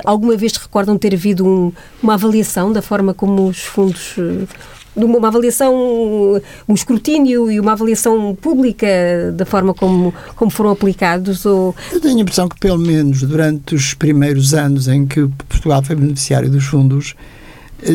Alguma 0.04 0.36
vez 0.36 0.52
recordam 0.56 0.96
ter 0.98 1.14
havido 1.14 1.46
um, 1.46 1.72
uma 2.02 2.14
avaliação 2.14 2.72
da 2.72 2.82
forma 2.82 3.14
como 3.14 3.48
os 3.48 3.60
fundos 3.60 4.16
de 4.96 5.04
uma 5.04 5.28
avaliação, 5.28 6.40
um 6.68 6.74
escrutínio 6.74 7.50
e 7.50 7.60
uma 7.60 7.72
avaliação 7.72 8.34
pública 8.40 8.86
da 9.34 9.44
forma 9.44 9.74
como, 9.74 10.14
como 10.34 10.50
foram 10.50 10.70
aplicados? 10.70 11.44
Ou... 11.44 11.74
Eu 11.92 12.00
tenho 12.00 12.18
a 12.18 12.20
impressão 12.20 12.48
que, 12.48 12.58
pelo 12.58 12.78
menos 12.78 13.22
durante 13.22 13.74
os 13.74 13.94
primeiros 13.94 14.54
anos 14.54 14.88
em 14.88 15.06
que 15.06 15.26
Portugal 15.48 15.82
foi 15.82 15.96
beneficiário 15.96 16.50
dos 16.50 16.64
fundos, 16.64 17.14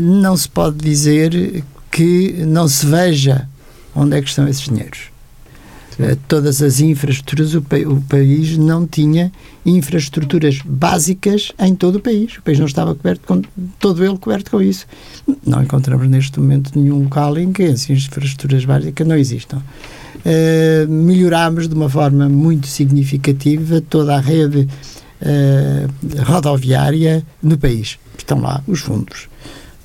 não 0.01 0.37
se 0.37 0.47
pode 0.47 0.77
dizer 0.77 1.63
que 1.91 2.45
não 2.47 2.67
se 2.67 2.85
veja 2.85 3.47
onde 3.95 4.17
é 4.17 4.21
que 4.21 4.29
estão 4.29 4.47
esses 4.47 4.63
dinheiros. 4.63 5.10
Eh, 5.99 6.17
todas 6.27 6.61
as 6.61 6.79
infraestruturas, 6.79 7.53
o, 7.53 7.61
pa 7.61 7.77
o, 7.77 8.01
país 8.01 8.57
não 8.57 8.87
tinha 8.87 9.31
infraestruturas 9.65 10.59
básicas 10.63 11.51
em 11.59 11.75
todo 11.75 11.97
o 11.97 11.99
país. 11.99 12.37
O 12.37 12.41
país 12.41 12.59
não 12.59 12.65
estava 12.65 12.95
coberto 12.95 13.27
com 13.27 13.41
todo 13.79 14.03
ele 14.03 14.17
coberto 14.17 14.51
com 14.51 14.61
isso. 14.61 14.85
Não 15.45 15.61
encontramos 15.61 16.07
neste 16.07 16.39
momento 16.39 16.71
nenhum 16.79 17.03
local 17.03 17.37
em 17.37 17.51
que 17.51 17.63
as 17.63 17.89
infraestruturas 17.89 18.65
básicas 18.65 19.07
não 19.07 19.15
existam. 19.15 19.57
Uh, 19.57 20.87
melhorámos 20.87 21.67
de 21.67 21.73
uma 21.73 21.89
forma 21.89 22.29
muito 22.29 22.67
significativa 22.67 23.81
toda 23.81 24.15
a 24.15 24.19
rede 24.19 24.67
uh, 25.21 26.23
rodoviária 26.23 27.25
no 27.41 27.57
país. 27.57 27.97
Estão 28.17 28.39
lá 28.39 28.63
os 28.67 28.81
fundos 28.81 29.31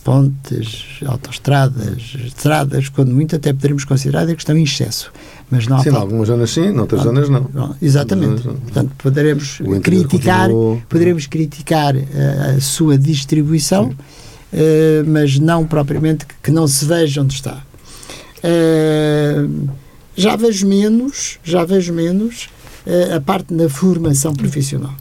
pontes, 0.07 1.01
autoestradas, 1.05 2.15
estradas, 2.25 2.89
quando 2.89 3.13
muito 3.13 3.35
até 3.35 3.53
poderemos 3.53 3.85
considerar 3.85 4.25
que 4.25 4.35
estão 4.35 4.57
em 4.57 4.63
excesso. 4.63 5.13
Mas 5.51 5.67
não 5.69 5.81
sim, 5.81 5.91
em 5.91 5.95
algumas 5.95 6.27
zonas 6.29 6.51
sim, 6.51 6.71
noutras 6.71 7.03
zonas 7.03 7.29
não. 7.29 7.49
não 7.55 7.77
exatamente. 7.81 8.43
Zonas, 8.43 8.61
Portanto, 8.61 8.93
poderemos 8.99 9.59
criticar, 9.83 10.51
poderemos 10.89 11.27
criticar 11.27 11.95
a, 11.97 12.57
a 12.57 12.61
sua 12.61 12.99
distribuição, 12.99 13.91
uh, 13.91 13.97
mas 15.07 15.39
não 15.39 15.65
propriamente 15.65 16.27
que, 16.27 16.35
que, 16.43 16.51
não 16.51 16.67
se 16.67 16.85
veja 16.85 17.23
onde 17.23 17.35
está. 17.35 17.63
Uh, 18.39 19.69
já 20.17 20.35
vejo 20.35 20.67
menos, 20.67 21.39
já 21.45 21.65
vejo 21.65 21.93
menos 21.93 22.49
uh, 22.85 23.15
a 23.17 23.21
parte 23.21 23.55
da 23.55 23.69
formação 23.69 24.35
profissional 24.35 24.95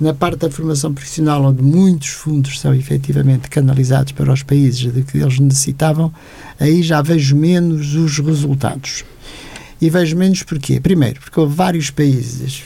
na 0.00 0.14
parte 0.14 0.38
da 0.38 0.50
formação 0.50 0.94
profissional, 0.94 1.44
onde 1.44 1.62
muitos 1.62 2.08
fundos 2.08 2.60
são 2.60 2.72
efetivamente 2.72 3.50
canalizados 3.50 4.12
para 4.12 4.32
os 4.32 4.42
países 4.42 4.92
de 4.92 5.02
que 5.02 5.18
eles 5.18 5.40
necessitavam, 5.40 6.12
aí 6.60 6.82
já 6.82 7.02
vejo 7.02 7.34
menos 7.34 7.94
os 7.94 8.18
resultados. 8.18 9.04
E 9.80 9.88
vejo 9.88 10.16
menos 10.16 10.42
porquê? 10.42 10.80
Primeiro, 10.80 11.20
porque 11.20 11.38
houve 11.38 11.54
vários 11.54 11.90
países, 11.90 12.64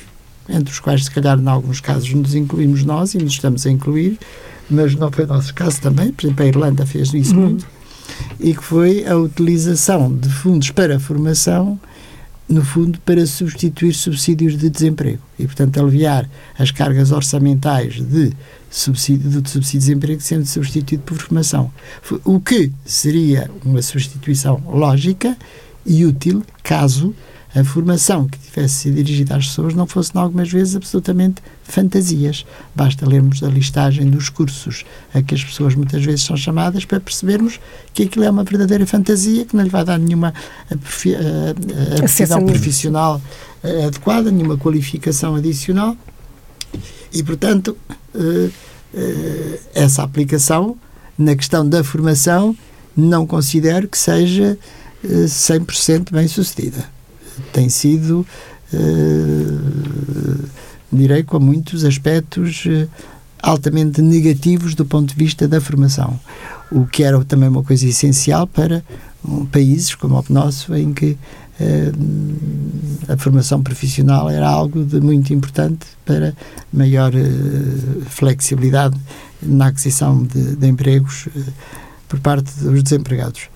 entre 0.48 0.72
os 0.72 0.80
quais, 0.80 1.04
se 1.04 1.10
calhar, 1.10 1.38
em 1.38 1.48
alguns 1.48 1.80
casos, 1.80 2.12
nos 2.12 2.34
incluímos 2.34 2.84
nós 2.84 3.14
e 3.14 3.18
nos 3.18 3.32
estamos 3.32 3.66
a 3.66 3.70
incluir, 3.70 4.18
mas 4.70 4.94
não 4.94 5.10
foi 5.10 5.24
o 5.24 5.28
nosso 5.28 5.52
caso 5.54 5.80
também. 5.80 6.12
Por 6.12 6.26
exemplo, 6.26 6.44
a 6.44 6.48
Irlanda 6.48 6.86
fez 6.86 7.12
isso 7.12 7.34
uhum. 7.34 7.42
muito. 7.42 7.66
E 8.40 8.54
que 8.54 8.62
foi 8.62 9.06
a 9.06 9.16
utilização 9.16 10.14
de 10.14 10.28
fundos 10.28 10.70
para 10.70 10.96
a 10.96 11.00
formação 11.00 11.78
no 12.48 12.64
fundo, 12.64 12.98
para 13.00 13.24
substituir 13.26 13.94
subsídios 13.94 14.58
de 14.58 14.68
desemprego 14.68 15.22
e, 15.38 15.46
portanto, 15.46 15.80
aliviar 15.80 16.28
as 16.58 16.70
cargas 16.70 17.10
orçamentais 17.10 17.94
de 17.94 18.32
subsídio, 18.70 19.40
do 19.40 19.48
subsídio 19.48 19.80
de 19.80 19.86
desemprego 19.86 20.20
sendo 20.20 20.46
substituído 20.46 21.02
por 21.04 21.16
formação. 21.16 21.72
O 22.24 22.40
que 22.40 22.70
seria 22.84 23.50
uma 23.64 23.80
substituição 23.80 24.62
lógica 24.66 25.36
e 25.84 26.04
útil 26.04 26.42
caso 26.62 27.14
a 27.54 27.62
formação 27.62 28.26
que 28.26 28.38
tivesse 28.38 28.74
sido 28.74 28.94
dirigida 28.94 29.36
às 29.36 29.46
pessoas 29.46 29.74
não 29.74 29.86
fosse, 29.86 30.10
algumas 30.14 30.50
vezes, 30.50 30.74
absolutamente 30.74 31.42
fantasias. 31.62 32.46
Basta 32.74 33.06
lermos 33.06 33.42
a 33.42 33.48
listagem 33.48 34.08
dos 34.08 34.30
cursos 34.30 34.86
a 35.12 35.20
que 35.20 35.34
as 35.34 35.44
pessoas 35.44 35.74
muitas 35.74 36.02
vezes 36.02 36.24
são 36.24 36.34
chamadas 36.36 36.86
para 36.86 36.98
percebermos 36.98 37.60
que 37.92 38.04
aquilo 38.04 38.24
é 38.24 38.30
uma 38.30 38.42
verdadeira 38.42 38.86
fantasia, 38.86 39.44
que 39.44 39.54
não 39.54 39.64
lhe 39.64 39.70
vai 39.70 39.84
dar 39.84 39.98
nenhuma 39.98 40.32
aptidão 42.02 42.46
profissional 42.46 43.20
eh, 43.62 43.84
adequada, 43.84 44.30
nenhuma 44.30 44.56
qualificação 44.56 45.34
adicional. 45.34 45.94
E, 47.12 47.22
portanto, 47.22 47.76
eh, 48.14 48.50
eh, 48.94 49.60
essa 49.74 50.02
aplicação 50.02 50.74
na 51.18 51.36
questão 51.36 51.68
da 51.68 51.84
formação 51.84 52.56
não 52.96 53.26
considero 53.26 53.88
que 53.88 53.98
seja 53.98 54.58
100% 55.04 56.12
bem 56.12 56.28
sucedida 56.28 56.84
tem 57.52 57.68
sido, 57.68 58.26
uh, 58.72 60.48
direi, 60.92 61.22
com 61.22 61.38
muitos 61.38 61.84
aspectos 61.84 62.64
uh, 62.66 62.88
altamente 63.42 64.00
negativos 64.02 64.74
do 64.74 64.84
ponto 64.84 65.10
de 65.10 65.14
vista 65.14 65.48
da 65.48 65.60
formação. 65.60 66.18
O 66.70 66.86
que 66.86 67.02
era 67.02 67.22
também 67.24 67.48
uma 67.48 67.62
coisa 67.62 67.86
essencial 67.86 68.46
para 68.46 68.82
países 69.50 69.94
como 69.94 70.18
o 70.18 70.24
nosso, 70.32 70.74
em 70.74 70.92
que 70.92 71.16
uh, 71.60 73.12
a 73.12 73.16
formação 73.16 73.62
profissional 73.62 74.28
era 74.28 74.48
algo 74.48 74.84
de 74.84 75.00
muito 75.00 75.32
importante 75.32 75.86
para 76.04 76.34
maior 76.72 77.12
flexibilidade 78.06 78.96
na 79.42 79.66
aquisição 79.68 80.22
de, 80.22 80.56
de 80.56 80.66
empregos 80.68 81.28
por 82.08 82.20
parte 82.20 82.52
dos 82.60 82.82
desempregados. 82.82 83.48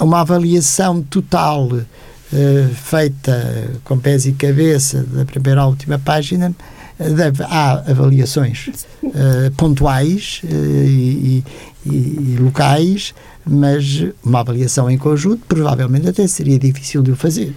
Uma 0.00 0.20
avaliação 0.20 1.02
total 1.02 1.66
uh, 1.66 2.74
feita 2.74 3.70
com 3.84 3.98
pés 3.98 4.26
e 4.26 4.32
cabeça 4.32 5.02
da 5.02 5.24
primeira 5.24 5.62
à 5.62 5.66
última 5.66 5.98
página, 5.98 6.54
uh, 6.98 7.14
deve, 7.14 7.42
há 7.44 7.72
avaliações 7.90 8.86
uh, 9.02 9.50
pontuais 9.56 10.40
e, 10.44 11.42
e, 11.86 11.90
e, 11.90 12.36
locais, 12.40 13.14
mas 13.44 14.04
uma 14.22 14.40
avaliação 14.40 14.90
em 14.90 14.98
conjunto 14.98 15.42
provavelmente 15.46 16.08
até 16.08 16.26
seria 16.26 16.58
difícil 16.58 17.02
de 17.02 17.10
o 17.10 17.16
fazer. 17.16 17.54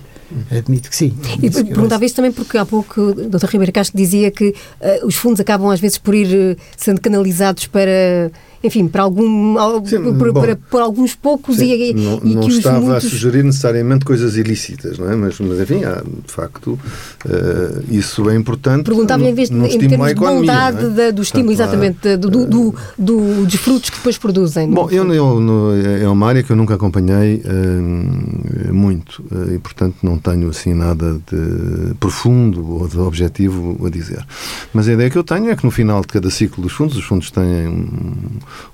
Admito 0.50 0.90
que 0.90 0.96
sim. 0.96 1.14
E 1.42 1.50
perguntava 1.50 2.06
isso 2.06 2.16
também 2.16 2.32
porque 2.32 2.58
há 2.58 2.66
pouco 2.66 3.02
o 3.02 3.14
Dr. 3.14 3.48
Ribeiro 3.48 3.74
Castro 3.74 3.98
dizia 3.98 4.32
que 4.32 4.50
uh, 4.50 5.06
os 5.06 5.16
fundos 5.16 5.42
acabam 5.42 5.70
às 5.70 5.80
vezes 5.80 5.98
por 5.98 6.16
ir 6.16 6.58
sendo 6.78 7.02
canalizados 7.02 7.68
para 7.68 8.32
enfim, 8.64 8.88
para 8.88 9.04
algum 9.04 9.86
sim, 9.86 10.14
por, 10.14 10.32
bom, 10.32 10.42
para, 10.42 10.56
por 10.56 10.82
alguns 10.82 11.16
poucos 11.16 11.58
sim, 11.58 11.72
e, 11.72 11.94
não, 11.94 12.22
e 12.24 12.36
não 12.36 12.48
estava 12.48 12.80
muitos... 12.80 13.06
a 13.06 13.10
sugerir 13.10 13.44
necessariamente 13.44 14.06
coisas 14.06 14.36
ilícitas, 14.36 15.00
não 15.00 15.12
é? 15.12 15.16
Mas, 15.16 15.40
mas 15.40 15.60
enfim, 15.60 15.84
há, 15.84 16.02
de 16.02 16.32
facto, 16.32 16.80
uh, 17.26 17.84
isso 17.90 18.30
é 18.30 18.36
importante. 18.36 18.86
Perguntava 18.86 19.24
em 19.24 19.34
vez 19.34 19.50
de, 19.50 19.58
em 19.58 19.80
termos 19.80 20.08
de 20.08 20.16
bondade 20.16 20.86
é? 20.86 20.90
da, 20.90 21.12
do 21.12 21.22
estímulo, 21.22 21.56
Portanto, 21.56 21.74
exatamente, 21.74 22.08
há, 22.08 22.16
do, 22.16 22.30
do, 22.30 22.46
do, 22.46 22.76
do, 22.98 23.46
dos 23.46 23.56
frutos 23.56 23.90
que 23.90 23.98
depois 23.98 24.18
produzem. 24.18 24.70
Bom, 24.70 24.90
eu, 24.92 25.12
eu 25.14 25.40
no, 25.40 25.72
é 25.76 26.08
uma 26.08 26.28
área 26.28 26.44
que 26.44 26.52
eu 26.52 26.56
nunca 26.56 26.76
acompanhei 26.76 27.42
uh, 27.44 28.74
muito 28.74 29.24
uh, 29.32 29.54
e, 29.54 29.58
portanto, 29.58 29.96
não 30.04 30.18
tenho 30.18 30.50
assim 30.50 30.74
nada 30.74 31.20
de 31.32 31.96
profundo 31.96 32.80
ou 32.80 32.88
de 32.88 33.00
objetivo 33.00 33.86
a 33.86 33.90
dizer. 33.90 34.26
Mas 34.74 34.88
a 34.88 34.94
ideia 34.94 35.10
que 35.10 35.18
eu 35.18 35.24
tenho 35.24 35.50
é 35.50 35.56
que 35.56 35.64
no 35.64 35.72
final 35.72 36.02
de 36.02 36.08
cada 36.08 36.30
ciclo 36.30 36.64
dos 36.64 36.74
fundos, 36.74 36.96
os 36.96 37.04
fundos 37.04 37.32
têm 37.32 37.92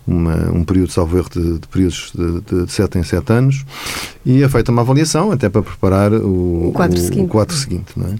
uma, 0.06 0.52
um 0.52 0.64
período, 0.64 0.92
salvo 0.92 1.18
erro, 1.18 1.30
de, 1.30 1.60
de 1.60 1.68
períodos 1.68 2.12
de, 2.16 2.66
de 2.66 2.72
7 2.72 2.98
em 2.98 3.04
7 3.04 3.34
anos, 3.34 3.66
e 4.26 4.44
é 4.44 4.50
feita 4.50 4.72
uma 4.72 4.82
avaliação 4.82 5.32
até 5.32 5.50
para 5.50 5.62
preparar 5.62 6.14
o, 6.14 6.70
o 6.70 6.72
quadro 6.74 6.98
o, 6.98 7.02
seguinte. 7.02 7.26
O 7.26 7.28
quadro 7.28 7.56
seguinte 7.56 7.94
é? 7.98 8.16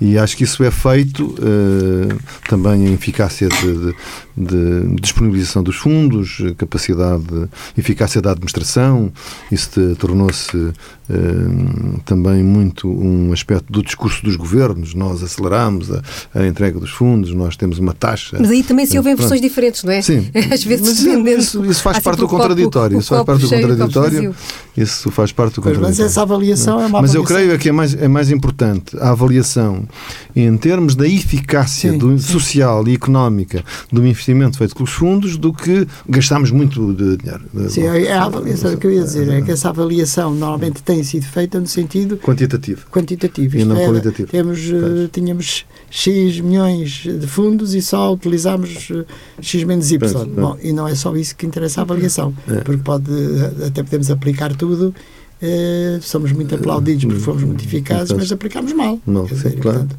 E 0.00 0.18
acho 0.18 0.36
que 0.36 0.44
isso 0.44 0.62
é 0.62 0.70
feito 0.70 1.24
uh, 1.24 2.18
também 2.48 2.86
a 2.86 2.90
eficácia 2.90 3.48
de, 3.48 3.74
de, 3.74 3.94
de, 4.36 5.00
disponibilização 5.00 5.62
dos 5.62 5.76
fundos, 5.76 6.42
capacidade, 6.58 7.24
eficácia 7.78 8.20
da 8.20 8.32
administração, 8.32 9.10
isso 9.50 9.96
tornou-se 9.96 10.54
uh, 10.54 12.00
também 12.04 12.42
muito 12.42 12.88
um 12.88 13.32
aspecto 13.32 13.72
do 13.72 13.82
discurso 13.82 14.22
dos 14.22 14.36
governos. 14.36 14.92
Nós 14.92 15.22
aceleramos 15.22 15.90
a, 15.90 16.02
a, 16.34 16.46
entrega 16.46 16.78
dos 16.78 16.90
fundos, 16.90 17.32
nós 17.32 17.56
temos 17.56 17.78
uma 17.78 17.94
taxa. 17.94 18.36
Mas 18.38 18.50
aí 18.50 18.62
também 18.62 18.84
se 18.84 18.98
ouvem 18.98 19.16
versões 19.16 19.40
diferentes, 19.40 19.82
não 19.82 19.92
é? 19.92 20.02
Sim. 20.02 20.30
Às 20.52 20.62
vezes 20.62 20.95
Isso, 20.96 21.64
isso 21.64 21.82
faz 21.82 21.98
parte 21.98 22.18
do 22.18 22.28
contraditório. 22.28 22.98
Isso 22.98 23.08
faz 23.08 23.24
parte 23.24 23.42
do 23.42 23.48
contraditório. 23.48 24.34
Isso 24.76 25.10
faz 25.10 25.32
parte 25.32 25.54
do 25.54 25.62
contraditório. 25.62 25.96
Mas 25.96 26.00
essa 26.00 26.22
avaliação 26.22 26.80
é 26.80 26.86
uma 26.86 27.02
Mas 27.02 27.14
eu 27.14 27.24
creio 27.24 27.58
que 27.58 27.68
é 27.68 27.72
mais, 27.72 27.94
é 27.94 28.08
mais 28.08 28.30
importante 28.30 28.96
a 28.98 29.10
avaliação 29.10 29.86
em 30.34 30.56
termos 30.56 30.94
da 30.94 31.06
eficácia 31.06 31.92
sim, 31.92 31.98
do, 31.98 32.18
sim. 32.18 32.32
social 32.32 32.86
e 32.86 32.94
económica 32.94 33.64
do 33.90 34.06
investimento 34.06 34.58
feito 34.58 34.74
com 34.74 34.84
os 34.84 34.90
fundos 34.90 35.36
do 35.36 35.52
que 35.52 35.86
gastamos 36.08 36.50
muito 36.50 36.92
de 36.92 37.16
dinheiro. 37.16 37.44
Sim, 37.68 37.84
é 37.84 38.12
a 38.12 38.24
avaliação, 38.24 38.74
o 38.74 38.76
que 38.76 38.86
eu 38.86 38.92
ia 38.92 39.02
dizer 39.02 39.28
é 39.28 39.40
que 39.40 39.50
essa 39.50 39.70
avaliação 39.70 40.34
normalmente 40.34 40.82
tem 40.82 41.02
sido 41.02 41.24
feita 41.24 41.58
no 41.58 41.66
sentido 41.66 42.18
quantitativo. 42.18 42.86
Quantitativo. 42.90 43.56
E 43.56 43.64
não 43.64 43.76
era, 43.76 43.88
qualitativo. 43.88 44.28
Temos, 44.28 44.58
uh, 44.68 45.08
tínhamos 45.10 45.64
X 45.90 46.40
milhões 46.40 46.90
de 46.90 47.26
fundos 47.26 47.74
e 47.74 47.80
só 47.80 48.12
utilizámos 48.12 48.90
uh, 48.90 49.06
X 49.40 49.64
menos 49.64 49.90
Y. 49.90 49.98
Pois, 49.98 50.28
Bom, 50.28 50.58
e 50.62 50.72
não 50.72 50.85
é 50.88 50.94
só 50.94 51.14
isso 51.16 51.36
que 51.36 51.46
interessa 51.46 51.80
a 51.80 51.82
avaliação, 51.82 52.34
é. 52.48 52.60
porque 52.60 52.82
pode, 52.82 53.10
até 53.66 53.82
podemos 53.82 54.10
aplicar 54.10 54.54
tudo 54.54 54.94
Uh, 55.36 56.00
somos 56.00 56.32
muito 56.32 56.54
aplaudidos 56.54 57.04
porque 57.04 57.20
fomos 57.20 57.42
muito 57.42 57.62
eficazes, 57.62 58.10
mas 58.16 58.32
aplicámos 58.32 58.72
mal. 58.72 58.98
Não, 59.06 59.28
sim, 59.28 59.50
claro. 59.50 59.80
Portanto, 59.80 59.96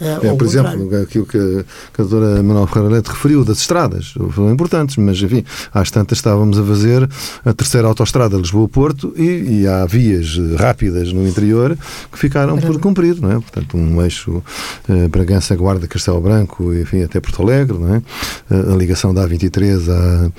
é, 0.00 0.28
é 0.28 0.34
por 0.34 0.46
exemplo, 0.46 0.96
aquilo 1.02 1.26
que, 1.26 1.64
que 1.92 2.00
a 2.00 2.04
doutora 2.04 2.42
Manuel 2.42 2.66
Ferreira 2.66 2.94
Leite 2.94 3.08
referiu 3.08 3.44
das 3.44 3.58
estradas, 3.58 4.14
foram 4.30 4.52
importantes, 4.52 4.96
mas 4.96 5.20
enfim, 5.20 5.44
às 5.72 5.90
tantas 5.90 6.18
estávamos 6.18 6.58
a 6.58 6.64
fazer 6.64 7.08
a 7.44 7.52
terceira 7.52 7.88
autoestrada 7.88 8.36
Lisboa-Porto 8.36 9.12
e, 9.16 9.60
e, 9.60 9.66
há 9.66 9.84
vias 9.86 10.38
rápidas 10.56 11.12
no 11.12 11.26
interior 11.26 11.76
que 12.10 12.18
ficaram 12.18 12.58
por 12.58 12.78
cumprir, 12.80 13.20
não 13.20 13.30
é? 13.30 13.34
Portanto, 13.34 13.76
um 13.76 14.02
eixo 14.02 14.42
eh, 14.88 15.08
Bragança-Guarda, 15.08 15.86
Castelo 15.86 16.20
Branco, 16.20 16.74
enfim, 16.74 17.02
até 17.02 17.20
Porto 17.20 17.42
Alegre, 17.42 17.78
não 17.78 17.94
é? 17.94 18.02
Eh, 18.50 18.72
a 18.72 18.76
ligação 18.76 19.12
da 19.12 19.26
A23 19.26 19.88
à, 19.90 20.30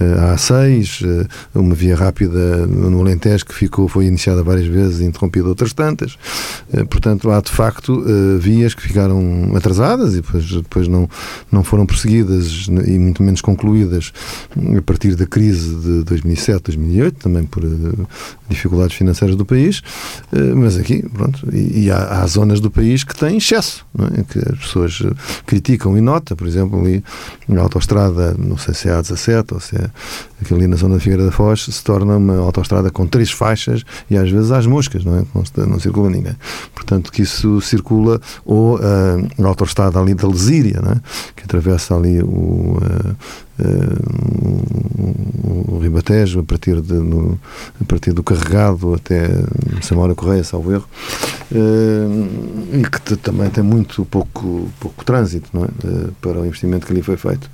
eh, 0.00 0.32
à 0.32 0.34
A6, 0.34 1.04
eh, 1.04 1.26
uma 1.54 1.74
via 1.74 1.96
rápida 1.96 2.66
no 2.66 3.00
Alentejo 3.00 3.46
que 3.46 3.54
ficou, 3.54 3.88
foi 3.88 4.06
iniciada 4.06 4.42
várias 4.42 4.66
vezes 4.66 5.00
e 5.00 5.04
interrompida 5.04 5.48
outras 5.48 5.72
tantas. 5.72 6.16
Portanto, 6.90 7.30
há 7.30 7.40
de 7.40 7.50
facto 7.50 8.04
vias 8.38 8.74
que 8.74 8.82
ficaram 8.82 9.03
ficaram 9.04 9.52
atrasadas 9.54 10.14
e 10.14 10.16
depois, 10.16 10.50
depois 10.50 10.88
não, 10.88 11.08
não 11.52 11.62
foram 11.62 11.84
prosseguidas 11.84 12.66
e 12.86 12.98
muito 12.98 13.22
menos 13.22 13.40
concluídas 13.40 14.12
a 14.76 14.82
partir 14.82 15.14
da 15.14 15.26
crise 15.26 15.74
de 15.76 16.04
2007, 16.04 16.62
2008, 16.64 17.18
também 17.18 17.44
por 17.44 17.64
uh, 17.64 18.08
dificuldades 18.48 18.96
financeiras 18.96 19.36
do 19.36 19.44
país. 19.44 19.80
Uh, 20.32 20.56
mas 20.56 20.76
aqui, 20.76 21.06
pronto, 21.08 21.46
e, 21.54 21.90
há, 21.90 22.22
há, 22.22 22.26
zonas 22.26 22.60
do 22.60 22.70
país 22.70 23.04
que 23.04 23.14
têm 23.14 23.36
excesso, 23.36 23.84
é? 24.16 24.22
que 24.22 24.38
as 24.38 24.58
pessoas 24.58 25.02
eh, 25.04 25.12
criticam 25.46 25.96
e 25.96 26.00
nota, 26.00 26.34
por 26.34 26.46
exemplo, 26.46 26.80
ali 26.80 27.04
na 27.46 27.60
autoestrada, 27.60 28.34
não 28.38 28.56
sei 28.56 28.74
se 28.74 28.88
é 28.88 28.92
A17 28.92 29.52
ou 29.52 29.60
se 29.60 29.76
é 29.76 29.90
aqui 30.40 30.54
ali 30.54 30.66
na 30.66 30.76
zona 30.76 30.94
da 30.94 31.00
Figueira 31.00 31.24
da 31.24 31.30
Foz, 31.30 31.64
se 31.64 31.84
torna 31.84 32.16
uma 32.16 32.38
autoestrada 32.38 32.90
com 32.90 33.06
três 33.06 33.30
faixas 33.30 33.82
e 34.10 34.16
às 34.16 34.30
vezes 34.30 34.50
às 34.50 34.66
moscas, 34.66 35.04
não 35.04 35.18
é? 35.18 35.24
Não, 35.34 35.66
não 35.66 35.80
circula 35.80 36.10
ninguém. 36.10 36.34
Portanto, 36.74 37.10
que 37.10 37.22
isso 37.22 37.60
circula 37.60 38.20
ou 38.44 38.76
uh, 38.76 38.80
a 39.38 39.46
autoestrada 39.46 40.00
ali 40.00 40.14
da 40.14 40.26
Lesíria, 40.28 40.80
né? 40.80 41.00
que 41.36 41.44
atravessa 41.44 41.94
ali 41.94 42.22
o, 42.22 42.78
o 45.68 45.78
Ribatejo, 45.78 46.40
a 46.40 46.42
partir, 46.42 46.80
de, 46.80 46.94
no, 46.94 47.38
a 47.80 47.84
partir 47.84 48.12
do 48.12 48.22
Carregado 48.22 48.94
até 48.94 49.28
Samora 49.82 50.14
Correia, 50.14 50.42
salvo 50.42 50.72
erro, 50.72 50.88
e 52.72 52.82
que 52.82 53.16
também 53.16 53.48
tem 53.50 53.62
muito 53.62 54.04
pouco, 54.06 54.68
pouco 54.80 55.04
trânsito 55.04 55.48
não 55.52 55.64
é? 55.64 55.68
para 56.20 56.40
o 56.40 56.46
investimento 56.46 56.86
que 56.86 56.92
ali 56.92 57.02
foi 57.02 57.16
feito. 57.16 57.48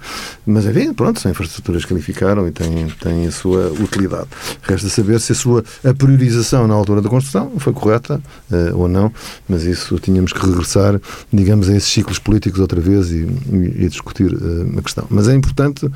Mas, 0.47 0.65
enfim, 0.67 0.93
pronto, 0.95 1.21
são 1.21 1.31
infraestruturas 1.31 1.85
que 1.85 1.93
ali 1.93 2.03
ficaram 2.03 2.47
e 2.47 2.51
têm, 2.51 2.89
têm 3.01 3.27
a 3.27 3.31
sua 3.31 3.69
utilidade. 3.73 4.29
Resta 4.63 4.89
saber 4.89 5.21
se 5.21 5.33
a 5.33 5.35
sua 5.35 5.65
a 5.85 5.95
priorização 5.95 6.67
na 6.67 6.75
altura 6.75 7.03
da 7.03 7.09
construção 7.09 7.53
foi 7.59 7.73
correta 7.73 8.21
uh, 8.51 8.77
ou 8.77 8.89
não, 8.89 9.13
mas 9.49 9.65
isso 9.65 9.99
tínhamos 9.99 10.33
que 10.33 10.45
regressar, 10.45 11.01
digamos, 11.33 11.69
a 11.69 11.77
esses 11.77 11.91
ciclos 11.91 12.19
políticos 12.19 12.61
outra 12.61 12.81
vez 12.81 13.11
e, 13.11 13.27
e, 13.53 13.85
e 13.85 13.89
discutir 13.89 14.33
uh, 14.33 14.79
a 14.79 14.83
questão. 14.83 15.07
Mas 15.11 15.29
é 15.29 15.35
importante 15.35 15.87
uh, 15.87 15.90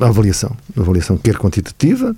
a 0.00 0.06
avaliação. 0.06 0.50
A 0.76 0.80
avaliação 0.80 1.16
quer 1.16 1.36
quantitativa 1.36 2.14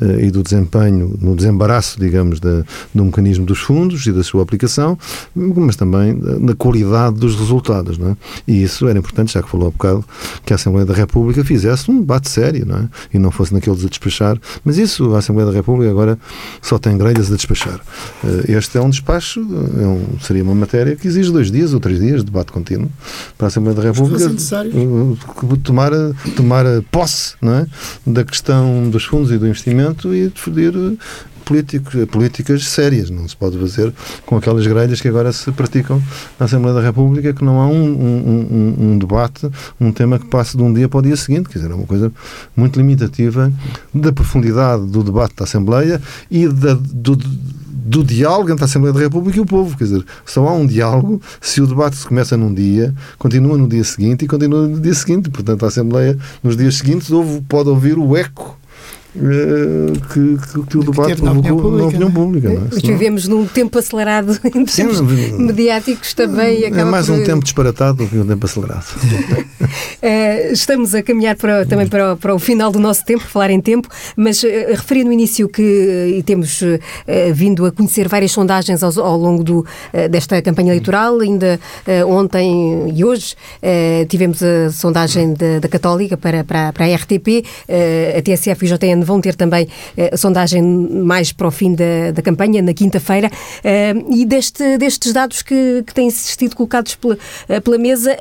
uh, 0.00 0.20
e 0.20 0.30
do 0.30 0.42
desempenho, 0.42 1.16
no 1.20 1.34
desembaraço, 1.34 1.98
digamos, 1.98 2.40
da, 2.40 2.64
do 2.94 3.04
mecanismo 3.04 3.44
dos 3.44 3.60
fundos 3.60 4.06
e 4.06 4.12
da 4.12 4.22
sua 4.22 4.42
aplicação, 4.42 4.98
mas 5.34 5.76
também 5.76 6.14
na 6.14 6.54
qualidade 6.54 7.16
dos 7.16 7.36
resultados. 7.36 7.98
Não 7.98 8.10
é? 8.10 8.16
E 8.46 8.62
isso 8.62 8.88
era 8.88 8.98
importante, 8.98 9.32
já 9.32 9.42
que 9.42 9.48
falou 9.48 9.68
há 9.68 9.70
bocado, 9.70 10.04
que 10.44 10.52
a 10.52 10.56
Assembleia 10.56 10.86
da 10.86 10.94
República 10.94 11.44
fizesse 11.44 11.90
um 11.90 12.00
debate 12.00 12.28
sério 12.28 12.66
não 12.66 12.76
é? 12.76 12.88
e 13.12 13.18
não 13.18 13.30
fosse 13.30 13.52
naqueles 13.52 13.84
a 13.84 13.88
despachar. 13.88 14.38
Mas 14.64 14.78
isso, 14.78 15.14
a 15.14 15.18
Assembleia 15.18 15.50
da 15.50 15.54
República 15.54 15.90
agora 15.90 16.18
só 16.60 16.78
tem 16.78 16.96
grelhas 16.96 17.32
a 17.32 17.36
despachar. 17.36 17.80
Uh, 18.22 18.50
este 18.50 18.78
é 18.78 18.80
um 18.80 18.90
despacho, 18.90 19.40
é 19.40 19.86
um, 19.86 20.18
seria 20.20 20.42
uma 20.42 20.54
matéria 20.54 20.96
que 20.96 21.06
exige 21.06 21.30
dois 21.30 21.50
dias 21.50 21.74
ou 21.74 21.80
três 21.80 22.00
dias 22.00 22.20
de 22.20 22.26
debate 22.26 22.52
contínuo 22.52 22.90
para 23.36 23.46
a 23.46 23.48
Assembleia 23.48 23.76
da 23.76 23.82
República 23.82 24.28
tomar, 25.62 25.90
tomar 26.36 26.64
posse 26.90 27.34
não 27.40 27.54
é? 27.54 27.66
da 28.06 28.24
questão 28.24 28.88
dos 28.90 29.04
fundos 29.04 29.30
e 29.30 29.38
do 29.38 29.46
investimento 29.46 30.14
e 30.14 30.28
definir 30.28 30.74
políticos, 31.44 32.04
políticas 32.10 32.64
sérias. 32.64 33.10
Não 33.10 33.28
se 33.28 33.36
pode 33.36 33.58
fazer 33.58 33.92
com 34.26 34.36
aquelas 34.36 34.66
grelhas 34.66 35.00
que 35.00 35.08
agora 35.08 35.32
se 35.32 35.50
praticam 35.52 36.02
na 36.38 36.46
Assembleia 36.46 36.74
da 36.74 36.82
República, 36.82 37.32
que 37.32 37.44
não 37.44 37.60
há 37.60 37.66
um, 37.66 37.84
um, 37.84 38.76
um, 38.80 38.90
um 38.90 38.98
debate, 38.98 39.48
um 39.80 39.92
tema 39.92 40.18
que 40.18 40.26
passe 40.26 40.56
de 40.56 40.62
um 40.62 40.72
dia 40.72 40.88
para 40.88 40.98
o 40.98 41.02
dia 41.02 41.16
seguinte. 41.16 41.48
Quer 41.48 41.58
dizer, 41.58 41.70
é 41.70 41.74
uma 41.74 41.86
coisa 41.86 42.10
muito 42.56 42.78
limitativa 42.78 43.52
da 43.92 44.12
profundidade 44.12 44.86
do 44.86 45.02
debate 45.02 45.36
da 45.36 45.44
Assembleia 45.44 46.00
e 46.30 46.48
da, 46.48 46.74
do, 46.74 47.16
do 47.84 48.02
diálogo 48.02 48.50
entre 48.50 48.64
a 48.64 48.66
Assembleia 48.66 48.94
da 48.94 49.00
República 49.00 49.38
e 49.38 49.40
o 49.40 49.46
povo. 49.46 49.76
Quer 49.76 49.84
dizer, 49.84 50.04
só 50.24 50.48
há 50.48 50.52
um 50.54 50.66
diálogo 50.66 51.20
se 51.40 51.60
o 51.60 51.66
debate 51.66 52.04
começa 52.06 52.36
num 52.36 52.52
dia, 52.52 52.94
continua 53.18 53.58
no 53.58 53.68
dia 53.68 53.84
seguinte 53.84 54.24
e 54.24 54.28
continua 54.28 54.66
no 54.66 54.80
dia 54.80 54.94
seguinte. 54.94 55.28
Portanto, 55.28 55.64
a 55.64 55.68
Assembleia, 55.68 56.18
nos 56.42 56.56
dias 56.56 56.76
seguintes, 56.76 57.10
ouve, 57.10 57.42
pode 57.42 57.68
ouvir 57.68 57.98
o 57.98 58.16
eco 58.16 58.58
que, 59.14 60.38
que, 60.38 60.66
que 60.66 60.78
o 60.78 60.82
debate 60.82 61.22
provocou 61.22 61.22
na 61.22 61.38
opinião 61.38 61.56
pública. 61.56 61.78
Na 61.78 61.86
opinião 61.86 62.10
pública 62.10 62.48
não 62.48 62.66
é? 62.66 62.68
vivemos 62.80 63.28
num 63.28 63.46
tempo 63.46 63.78
acelerado 63.78 64.38
em 64.44 64.64
termos 64.64 64.96
Sim, 64.96 65.38
mediáticos 65.38 66.12
também. 66.14 66.64
É 66.64 66.84
mais 66.84 67.06
por... 67.06 67.14
um 67.14 67.24
tempo 67.24 67.44
disparatado 67.44 68.04
do 68.04 68.08
que 68.08 68.18
um 68.18 68.26
tempo 68.26 68.44
acelerado. 68.44 68.84
uh, 68.84 70.52
estamos 70.52 70.94
a 70.94 71.02
caminhar 71.02 71.36
para, 71.36 71.64
também 71.64 71.86
para, 71.86 72.16
para 72.16 72.34
o 72.34 72.38
final 72.40 72.72
do 72.72 72.80
nosso 72.80 73.04
tempo, 73.04 73.22
falar 73.22 73.50
em 73.50 73.60
tempo, 73.60 73.88
mas 74.16 74.42
uh, 74.42 74.48
referi 74.70 75.04
no 75.04 75.12
início 75.12 75.48
que 75.48 75.62
e 76.16 76.22
temos 76.22 76.62
vindo 77.34 77.66
a 77.66 77.72
conhecer 77.72 78.08
várias 78.08 78.32
sondagens 78.32 78.82
ao, 78.82 78.92
ao 79.00 79.16
longo 79.16 79.44
do, 79.44 79.66
desta 80.10 80.40
campanha 80.42 80.70
eleitoral, 80.70 81.20
ainda 81.20 81.58
ontem 82.06 82.92
e 82.94 83.04
hoje 83.04 83.34
tivemos 84.08 84.42
a 84.42 84.70
sondagem 84.70 85.34
da, 85.34 85.58
da 85.60 85.68
Católica 85.68 86.16
para, 86.16 86.44
para, 86.44 86.72
para 86.72 86.86
a 86.86 86.94
RTP, 86.94 87.44
a 88.16 88.22
TSF 88.22 88.66
e 88.66 88.72
o 88.72 88.78
JN 88.78 89.03
vão 89.04 89.20
ter 89.20 89.34
também 89.34 89.68
eh, 89.96 90.10
a 90.12 90.16
sondagem 90.16 90.62
mais 90.62 91.32
para 91.32 91.46
o 91.46 91.50
fim 91.50 91.74
da, 91.74 92.10
da 92.12 92.22
campanha, 92.22 92.62
na 92.62 92.74
quinta-feira. 92.74 93.30
Eh, 93.62 93.94
e 94.10 94.24
deste, 94.24 94.78
destes 94.78 95.12
dados 95.12 95.42
que, 95.42 95.84
que 95.86 95.94
têm 95.94 96.10
sido 96.10 96.56
colocados 96.56 96.94
pela, 96.94 97.18
eh, 97.48 97.60
pela 97.60 97.78
mesa, 97.78 98.16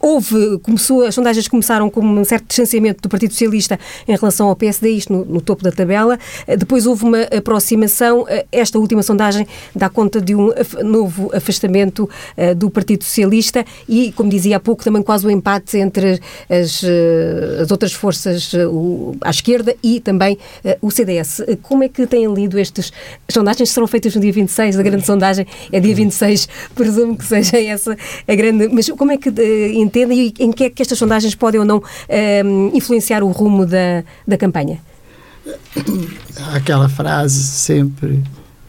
houve, 0.00 0.58
começou, 0.60 1.04
as 1.04 1.14
sondagens 1.14 1.46
começaram 1.46 1.90
com 1.90 2.00
um 2.00 2.24
certo 2.24 2.46
distanciamento 2.46 3.02
do 3.02 3.08
Partido 3.08 3.32
Socialista 3.32 3.78
em 4.08 4.16
relação 4.16 4.48
ao 4.48 4.56
PSD, 4.56 4.90
isto 4.90 5.12
no, 5.12 5.24
no, 5.24 5.40
topo 5.40 5.62
da 5.62 5.70
tabela. 5.70 6.18
Eh, 6.46 6.56
depois 6.56 6.86
houve 6.86 7.04
uma 7.04 7.22
aproximação. 7.24 8.24
Eh, 8.28 8.46
esta 8.50 8.78
última 8.78 9.02
sondagem 9.02 9.46
dá 9.74 9.88
conta 9.88 10.20
de 10.20 10.34
um 10.34 10.50
novo 10.82 11.30
afastamento 11.34 12.08
uh, 12.36 12.54
do 12.54 12.70
Partido 12.70 13.04
Socialista 13.04 13.64
e, 13.88 14.12
como 14.12 14.30
dizia 14.30 14.56
há 14.56 14.60
pouco, 14.60 14.82
também 14.82 15.02
quase 15.02 15.26
um 15.26 15.30
empate 15.30 15.76
entre 15.76 16.20
as, 16.48 16.82
uh, 16.82 17.62
as 17.62 17.70
outras 17.70 17.92
forças 17.92 18.52
uh, 18.54 19.16
à 19.20 19.30
esquerda 19.30 19.76
e 19.82 20.00
também 20.00 20.38
o 20.80 20.90
CDS. 20.90 21.42
Como 21.62 21.82
é 21.82 21.88
que 21.88 22.06
têm 22.06 22.32
lido 22.32 22.58
estas 22.58 22.92
sondagens? 23.30 23.70
Serão 23.70 23.86
feitas 23.86 24.14
no 24.14 24.20
dia 24.20 24.32
26, 24.32 24.78
a 24.78 24.82
grande 24.82 25.04
sondagem 25.04 25.46
é 25.70 25.80
dia 25.80 25.94
26, 25.94 26.48
presumo 26.74 27.16
que 27.16 27.24
seja 27.24 27.60
essa 27.60 27.96
a 28.26 28.34
grande. 28.34 28.68
Mas 28.68 28.88
como 28.90 29.12
é 29.12 29.16
que 29.16 29.30
e 29.98 30.34
em 30.38 30.52
que 30.52 30.64
é 30.64 30.70
que 30.70 30.82
estas 30.82 30.98
sondagens 30.98 31.34
podem 31.34 31.60
ou 31.60 31.66
não 31.66 31.78
uh, 31.78 32.76
influenciar 32.76 33.22
o 33.22 33.30
rumo 33.30 33.66
da, 33.66 34.04
da 34.26 34.36
campanha? 34.36 34.80
Há 36.36 36.56
aquela 36.56 36.88
frase 36.88 37.42
sempre 37.42 38.22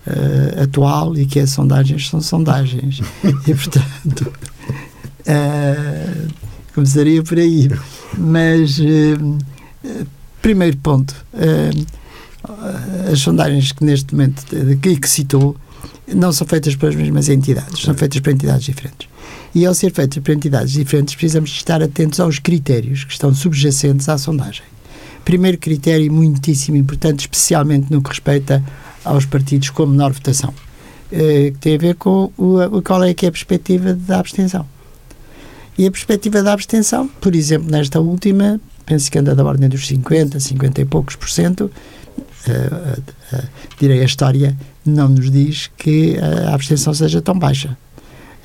uh, 0.07 0.63
atual 0.63 1.17
e 1.17 1.26
que 1.26 1.39
as 1.39 1.51
sondagens 1.51 2.09
são 2.09 2.22
sondagens. 2.22 3.01
e, 3.47 3.53
portanto, 3.53 4.34
uh, 5.22 6.28
começaria 6.74 7.24
por 7.24 7.38
aí. 7.38 7.69
Mas, 8.17 8.80
uh, 8.80 9.38
primeiro 10.41 10.78
ponto, 10.78 11.13
as 13.11 13.19
sondagens 13.19 13.72
que 13.72 13.84
neste 13.84 14.13
momento 14.13 14.43
que, 14.82 14.95
que 14.97 15.09
citou 15.09 15.55
não 16.07 16.32
são 16.32 16.45
feitas 16.47 16.76
pelas 16.76 16.95
mesmas 16.95 17.30
entidades, 17.30 17.82
são 17.82 17.93
feitas 17.93 18.19
por 18.19 18.32
entidades 18.32 18.65
diferentes. 18.65 19.11
E 19.53 19.65
ao 19.65 19.73
ser 19.73 19.91
feitas 19.91 20.23
por 20.23 20.31
entidades 20.31 20.71
diferentes, 20.71 21.13
precisamos 21.13 21.49
estar 21.49 21.81
atentos 21.81 22.19
aos 22.19 22.39
critérios 22.39 23.03
que 23.03 23.11
estão 23.11 23.33
subjacentes 23.33 24.07
à 24.07 24.17
sondagem. 24.17 24.63
Primeiro 25.25 25.57
critério 25.57 26.11
muitíssimo 26.11 26.77
importante, 26.77 27.21
especialmente 27.21 27.91
no 27.91 28.01
que 28.01 28.09
respeita 28.09 28.63
aos 29.03 29.25
partidos 29.25 29.69
com 29.69 29.85
menor 29.85 30.13
votação, 30.13 30.53
eh, 31.11 31.51
que 31.51 31.57
tem 31.59 31.75
a 31.75 31.77
ver 31.77 31.95
com 31.95 32.31
o, 32.37 32.81
qual 32.81 33.03
é 33.03 33.13
que 33.13 33.25
é 33.25 33.29
a 33.29 33.31
perspectiva 33.31 33.93
da 33.93 34.19
abstenção. 34.19 34.65
E 35.77 35.85
a 35.85 35.91
perspectiva 35.91 36.41
da 36.41 36.53
abstenção, 36.53 37.07
por 37.19 37.35
exemplo, 37.35 37.69
nesta 37.69 37.99
última, 37.99 38.59
penso 38.85 39.11
que 39.11 39.19
anda 39.19 39.35
da 39.35 39.43
ordem 39.43 39.69
dos 39.69 39.87
50, 39.87 40.39
50 40.39 40.81
e 40.81 40.85
poucos 40.85 41.15
por 41.15 41.29
cento, 41.29 41.71
uh, 41.71 43.01
uh, 43.35 43.43
direi 43.79 44.01
a 44.01 44.05
história 44.05 44.55
não 44.85 45.09
nos 45.09 45.29
diz 45.29 45.69
que 45.77 46.17
a 46.17 46.53
abstenção 46.53 46.93
seja 46.93 47.21
tão 47.21 47.37
baixa. 47.37 47.77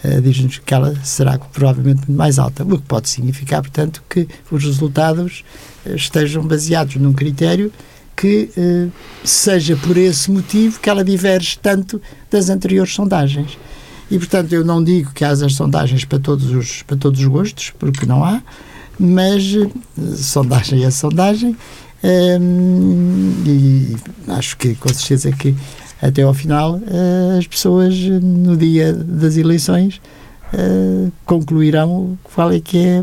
Uh, 0.04 0.20
Diz-nos 0.20 0.58
que 0.58 0.74
ela 0.74 0.94
será 1.02 1.38
provavelmente 1.38 2.10
mais 2.10 2.38
alta, 2.38 2.64
o 2.64 2.78
que 2.78 2.86
pode 2.86 3.08
significar, 3.08 3.62
portanto, 3.62 4.02
que 4.08 4.28
os 4.50 4.64
resultados 4.64 5.44
estejam 5.86 6.46
baseados 6.46 6.96
num 6.96 7.12
critério 7.12 7.72
que 8.14 8.50
uh, 8.56 8.90
seja 9.24 9.76
por 9.76 9.96
esse 9.96 10.30
motivo 10.30 10.80
que 10.80 10.88
ela 10.88 11.04
diverge 11.04 11.58
tanto 11.58 12.00
das 12.30 12.48
anteriores 12.48 12.94
sondagens. 12.94 13.58
E, 14.10 14.18
portanto, 14.18 14.52
eu 14.52 14.64
não 14.64 14.82
digo 14.82 15.12
que 15.12 15.24
haja 15.24 15.48
sondagens 15.48 16.04
para 16.04 16.18
todos 16.18 16.50
os, 16.50 16.82
para 16.82 16.96
todos 16.96 17.20
os 17.20 17.26
gostos, 17.26 17.72
porque 17.78 18.06
não 18.06 18.24
há, 18.24 18.42
mas 18.98 19.42
sondagem 20.16 20.84
é 20.84 20.90
sondagem, 20.90 21.56
e 23.44 23.96
acho 24.28 24.56
que, 24.56 24.74
com 24.76 24.88
certeza, 24.88 25.32
que 25.32 25.54
até 26.00 26.22
ao 26.22 26.34
final 26.34 26.76
uh, 26.76 27.38
as 27.38 27.46
pessoas, 27.46 27.94
no 27.98 28.56
dia 28.56 28.92
das 28.92 29.36
eleições, 29.36 30.00
concluirão 31.24 32.16
qual 32.22 32.52
é 32.52 32.60
que 32.60 32.78
é, 32.78 33.02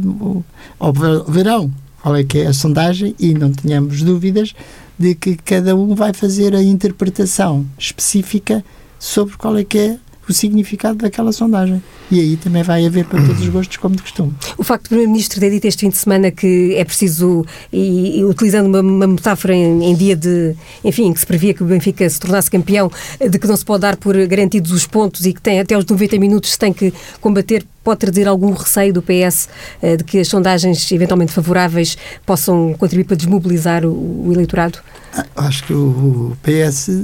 ou 0.79 0.93
verão 1.27 1.69
qual 2.01 2.15
é 2.15 2.23
que 2.23 2.39
é 2.39 2.47
a 2.47 2.53
sondagem 2.53 3.15
e 3.17 3.33
não 3.33 3.51
tenhamos 3.51 4.01
dúvidas 4.01 4.53
de 4.99 5.15
que 5.15 5.35
cada 5.37 5.75
um 5.75 5.95
vai 5.95 6.13
fazer 6.13 6.53
a 6.53 6.61
interpretação 6.61 7.65
específica 7.77 8.63
sobre 8.99 9.37
qual 9.37 9.57
é 9.57 9.63
que 9.63 9.77
é 9.77 9.97
o 10.27 10.33
significado 10.33 10.97
daquela 10.97 11.31
sondagem. 11.31 11.81
E 12.09 12.19
aí 12.19 12.37
também 12.37 12.63
vai 12.63 12.85
haver 12.85 13.05
para 13.05 13.21
todos 13.21 13.41
os 13.41 13.49
gostos, 13.49 13.77
como 13.77 13.95
de 13.95 14.01
costume. 14.01 14.33
O 14.57 14.63
facto 14.63 14.83
do 14.83 14.89
Primeiro-Ministro 14.89 15.39
ter 15.39 15.49
dito 15.49 15.65
este 15.65 15.81
fim 15.81 15.89
de 15.89 15.97
semana 15.97 16.31
que 16.31 16.75
é 16.75 16.83
preciso, 16.85 17.45
e, 17.71 18.19
e 18.19 18.25
utilizando 18.25 18.67
uma, 18.67 18.81
uma 18.81 19.07
metáfora 19.07 19.53
em, 19.53 19.83
em, 19.83 19.95
dia 19.95 20.15
de, 20.15 20.55
enfim, 20.83 21.11
que 21.13 21.19
se 21.19 21.25
previa 21.25 21.53
que 21.53 21.63
o 21.63 21.65
Benfica 21.65 22.07
se 22.09 22.19
tornasse 22.19 22.49
campeão, 22.49 22.91
de 23.19 23.39
que 23.39 23.47
não 23.47 23.57
se 23.57 23.65
pode 23.65 23.81
dar 23.81 23.97
por 23.97 24.15
garantidos 24.27 24.71
os 24.71 24.85
pontos 24.85 25.25
e 25.25 25.33
que 25.33 25.41
tem 25.41 25.59
até 25.59 25.77
os 25.77 25.85
90 25.85 26.17
minutos 26.19 26.51
se 26.51 26.59
tem 26.59 26.71
que 26.71 26.93
combater 27.19 27.65
pode 27.83 27.99
trazer 27.99 28.27
algum 28.27 28.53
receio 28.53 28.93
do 28.93 29.01
PS 29.01 29.49
eh, 29.81 29.97
de 29.97 30.03
que 30.05 30.19
as 30.19 30.27
sondagens 30.29 30.89
eventualmente 30.91 31.33
favoráveis 31.33 31.97
possam 32.25 32.73
contribuir 32.75 33.03
para 33.03 33.17
desmobilizar 33.17 33.85
o, 33.85 34.27
o 34.27 34.31
eleitorado? 34.31 34.79
Ah, 35.13 35.25
acho 35.35 35.65
que 35.65 35.73
o 35.73 36.35
PS 36.41 37.03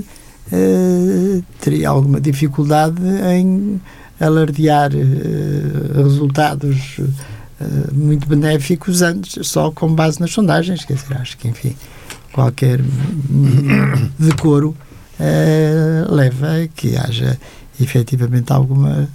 eh, 0.52 1.42
teria 1.62 1.90
alguma 1.90 2.20
dificuldade 2.20 3.02
em 3.34 3.80
alardear 4.20 4.92
uh, 4.94 6.04
resultados 6.04 6.98
uh, 7.00 7.94
muito 7.94 8.28
benéficos 8.28 9.02
antes, 9.02 9.48
só 9.48 9.72
com 9.72 9.94
base 9.94 10.20
nas 10.20 10.32
sondagens. 10.32 10.84
Quer 10.84 10.96
dizer, 10.96 11.18
acho 11.18 11.38
que, 11.38 11.48
enfim, 11.48 11.76
qualquer 12.34 12.80
decoro 14.20 14.76
leva 16.10 16.64
a 16.64 16.68
que 16.70 16.96
haja 16.96 17.38
efetivamente 17.78 18.54
alguma 18.54 19.10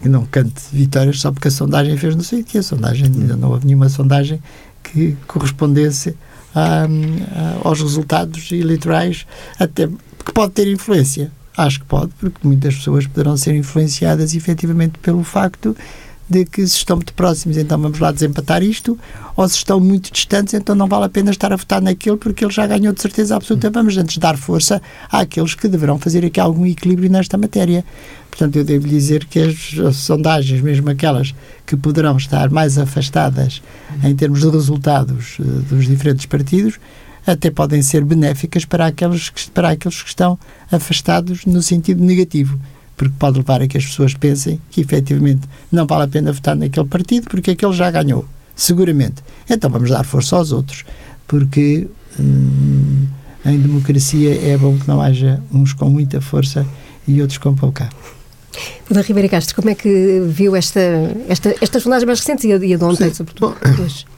que 0.00 0.08
não 0.08 0.24
cante 0.24 0.62
vitórias 0.72 1.20
só 1.20 1.32
porque 1.32 1.48
a 1.48 1.50
sondagem 1.50 1.96
fez 1.96 2.14
não 2.14 2.22
sei 2.22 2.42
o 2.42 2.44
que. 2.44 2.58
A 2.58 2.62
sondagem, 2.62 3.06
ainda 3.06 3.36
não 3.36 3.50
houve 3.50 3.66
nenhuma 3.66 3.88
sondagem 3.88 4.40
que 4.82 5.16
correspondesse 5.26 6.16
a, 6.54 6.84
a, 6.84 7.68
aos 7.68 7.80
resultados 7.80 8.50
eleitorais, 8.52 9.26
até 9.58 9.88
que 10.28 10.32
pode 10.32 10.52
ter 10.52 10.68
influência. 10.68 11.32
Acho 11.56 11.80
que 11.80 11.86
pode, 11.86 12.12
porque 12.20 12.38
muitas 12.46 12.76
pessoas 12.76 13.06
poderão 13.06 13.36
ser 13.36 13.54
influenciadas 13.56 14.34
efetivamente 14.34 14.98
pelo 14.98 15.24
facto 15.24 15.76
de 16.28 16.44
que 16.44 16.66
se 16.66 16.76
estão 16.76 16.96
muito 16.96 17.14
próximos, 17.14 17.56
então 17.56 17.80
vamos 17.80 17.98
lá 17.98 18.12
desempatar 18.12 18.62
isto, 18.62 18.98
ou 19.34 19.48
se 19.48 19.56
estão 19.56 19.80
muito 19.80 20.12
distantes, 20.12 20.52
então 20.52 20.74
não 20.74 20.86
vale 20.86 21.06
a 21.06 21.08
pena 21.08 21.30
estar 21.30 21.52
a 21.52 21.56
votar 21.56 21.80
naquele 21.80 22.18
porque 22.18 22.44
ele 22.44 22.52
já 22.52 22.66
ganhou 22.66 22.92
de 22.92 23.00
certeza 23.00 23.34
absoluta. 23.34 23.70
Vamos 23.70 23.96
antes 23.96 24.18
dar 24.18 24.36
força 24.36 24.82
àqueles 25.10 25.54
que 25.54 25.66
deverão 25.66 25.98
fazer 25.98 26.24
aqui 26.24 26.38
algum 26.38 26.66
equilíbrio 26.66 27.10
nesta 27.10 27.38
matéria. 27.38 27.84
Portanto, 28.30 28.56
eu 28.56 28.64
devo 28.64 28.86
dizer 28.86 29.24
que 29.24 29.40
as, 29.40 29.96
sondagens, 29.96 30.60
mesmo 30.60 30.90
aquelas 30.90 31.34
que 31.64 31.76
poderão 31.76 32.16
estar 32.16 32.50
mais 32.50 32.78
afastadas 32.78 33.62
em 34.04 34.14
termos 34.14 34.40
de 34.40 34.50
resultados 34.50 35.38
uh, 35.38 35.42
dos 35.42 35.86
diferentes 35.86 36.26
partidos, 36.26 36.78
até 37.32 37.50
podem 37.50 37.82
ser 37.82 38.04
benéficas 38.04 38.64
para 38.64 38.86
aqueles, 38.86 39.28
que, 39.28 39.50
para 39.50 39.70
aqueles 39.70 40.02
que 40.02 40.08
estão 40.08 40.38
afastados 40.70 41.44
no 41.44 41.62
sentido 41.62 42.02
negativo 42.02 42.58
porque 42.96 43.14
pode 43.16 43.38
levar 43.38 43.62
a 43.62 43.68
que 43.68 43.78
as 43.78 43.86
pessoas 43.86 44.12
pensem 44.12 44.60
que 44.70 44.80
efetivamente 44.80 45.42
não 45.70 45.86
vale 45.86 46.04
a 46.04 46.08
pena 46.08 46.32
votar 46.32 46.56
naquele 46.56 46.86
partido 46.86 47.28
porque 47.30 47.52
aquele 47.52 47.72
já 47.72 47.88
ganhou, 47.90 48.26
seguramente. 48.56 49.22
Então 49.48 49.70
vamos 49.70 49.88
dar 49.88 50.04
força 50.04 50.34
aos 50.34 50.50
outros, 50.50 50.84
porque 51.26 51.86
hum, 52.18 53.06
em 53.44 53.60
democracia 53.60 54.34
é 54.52 54.58
bom 54.58 54.76
que 54.76 54.88
não 54.88 55.00
haja 55.00 55.40
uns 55.52 55.72
com 55.72 55.88
muita 55.88 56.20
força 56.20 56.66
e 57.06 57.22
outros 57.22 57.38
com 57.38 57.54
pouca. 57.54 57.88
Dona 58.88 59.02
Ribeira 59.02 59.28
Castro, 59.28 59.54
como 59.54 59.70
é 59.70 59.76
que 59.76 60.20
viu 60.26 60.56
esta, 60.56 60.80
esta, 61.28 61.54
esta 61.60 61.78
sondagem 61.78 62.06
mais 62.06 62.18
recente 62.18 62.48
e 62.48 62.52
a, 62.52 62.56
e 62.56 62.74
a 62.74 62.76
de 62.76 62.84
ontem, 62.84 63.14
sobretudo? 63.14 63.56
Bom? 63.60 64.17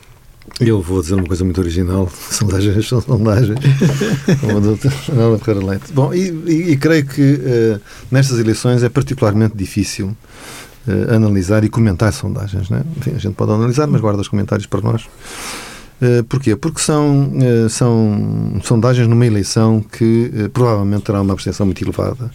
Eu 0.59 0.81
vou 0.81 1.01
dizer 1.01 1.15
uma 1.15 1.25
coisa 1.25 1.45
muito 1.45 1.61
original, 1.61 2.09
sondagens 2.31 2.89
são 2.89 3.01
sondagens, 3.01 3.59
como 4.41 4.57
a 4.57 4.61
doutora 4.61 4.95
Ana 5.13 5.39
Ferreira 5.39 5.67
Leite. 5.67 5.93
Bom, 5.93 6.13
e, 6.13 6.31
e, 6.47 6.73
e, 6.73 6.77
creio 6.77 7.07
que 7.07 7.21
uh, 7.35 7.81
nestas 8.11 8.39
eleições 8.39 8.83
é 8.83 8.89
particularmente 8.89 9.57
difícil 9.57 10.17
uh, 10.89 11.15
analisar 11.15 11.65
e 11.65 11.69
comentar 11.69 12.13
sondagens. 12.13 12.69
Né? 12.69 12.83
Enfim, 12.97 13.13
a 13.15 13.19
gente 13.19 13.35
pode 13.35 13.53
analisar, 13.53 13.87
mas 13.87 14.01
guarda 14.01 14.21
os 14.21 14.29
comentários 14.29 14.67
para 14.67 14.81
nós. 14.81 15.07
Uh, 16.01 16.25
porquê? 16.25 16.57
Porque 16.57 16.81
são, 16.81 17.29
uh, 17.29 17.69
são 17.69 18.59
sondagens 18.65 19.07
numa 19.07 19.27
eleição 19.27 19.83
que 19.83 20.33
uh, 20.35 20.49
provavelmente 20.49 21.03
terá 21.03 21.21
uma 21.21 21.35
abstenção 21.35 21.67
muito 21.67 21.85
elevada 21.85 22.31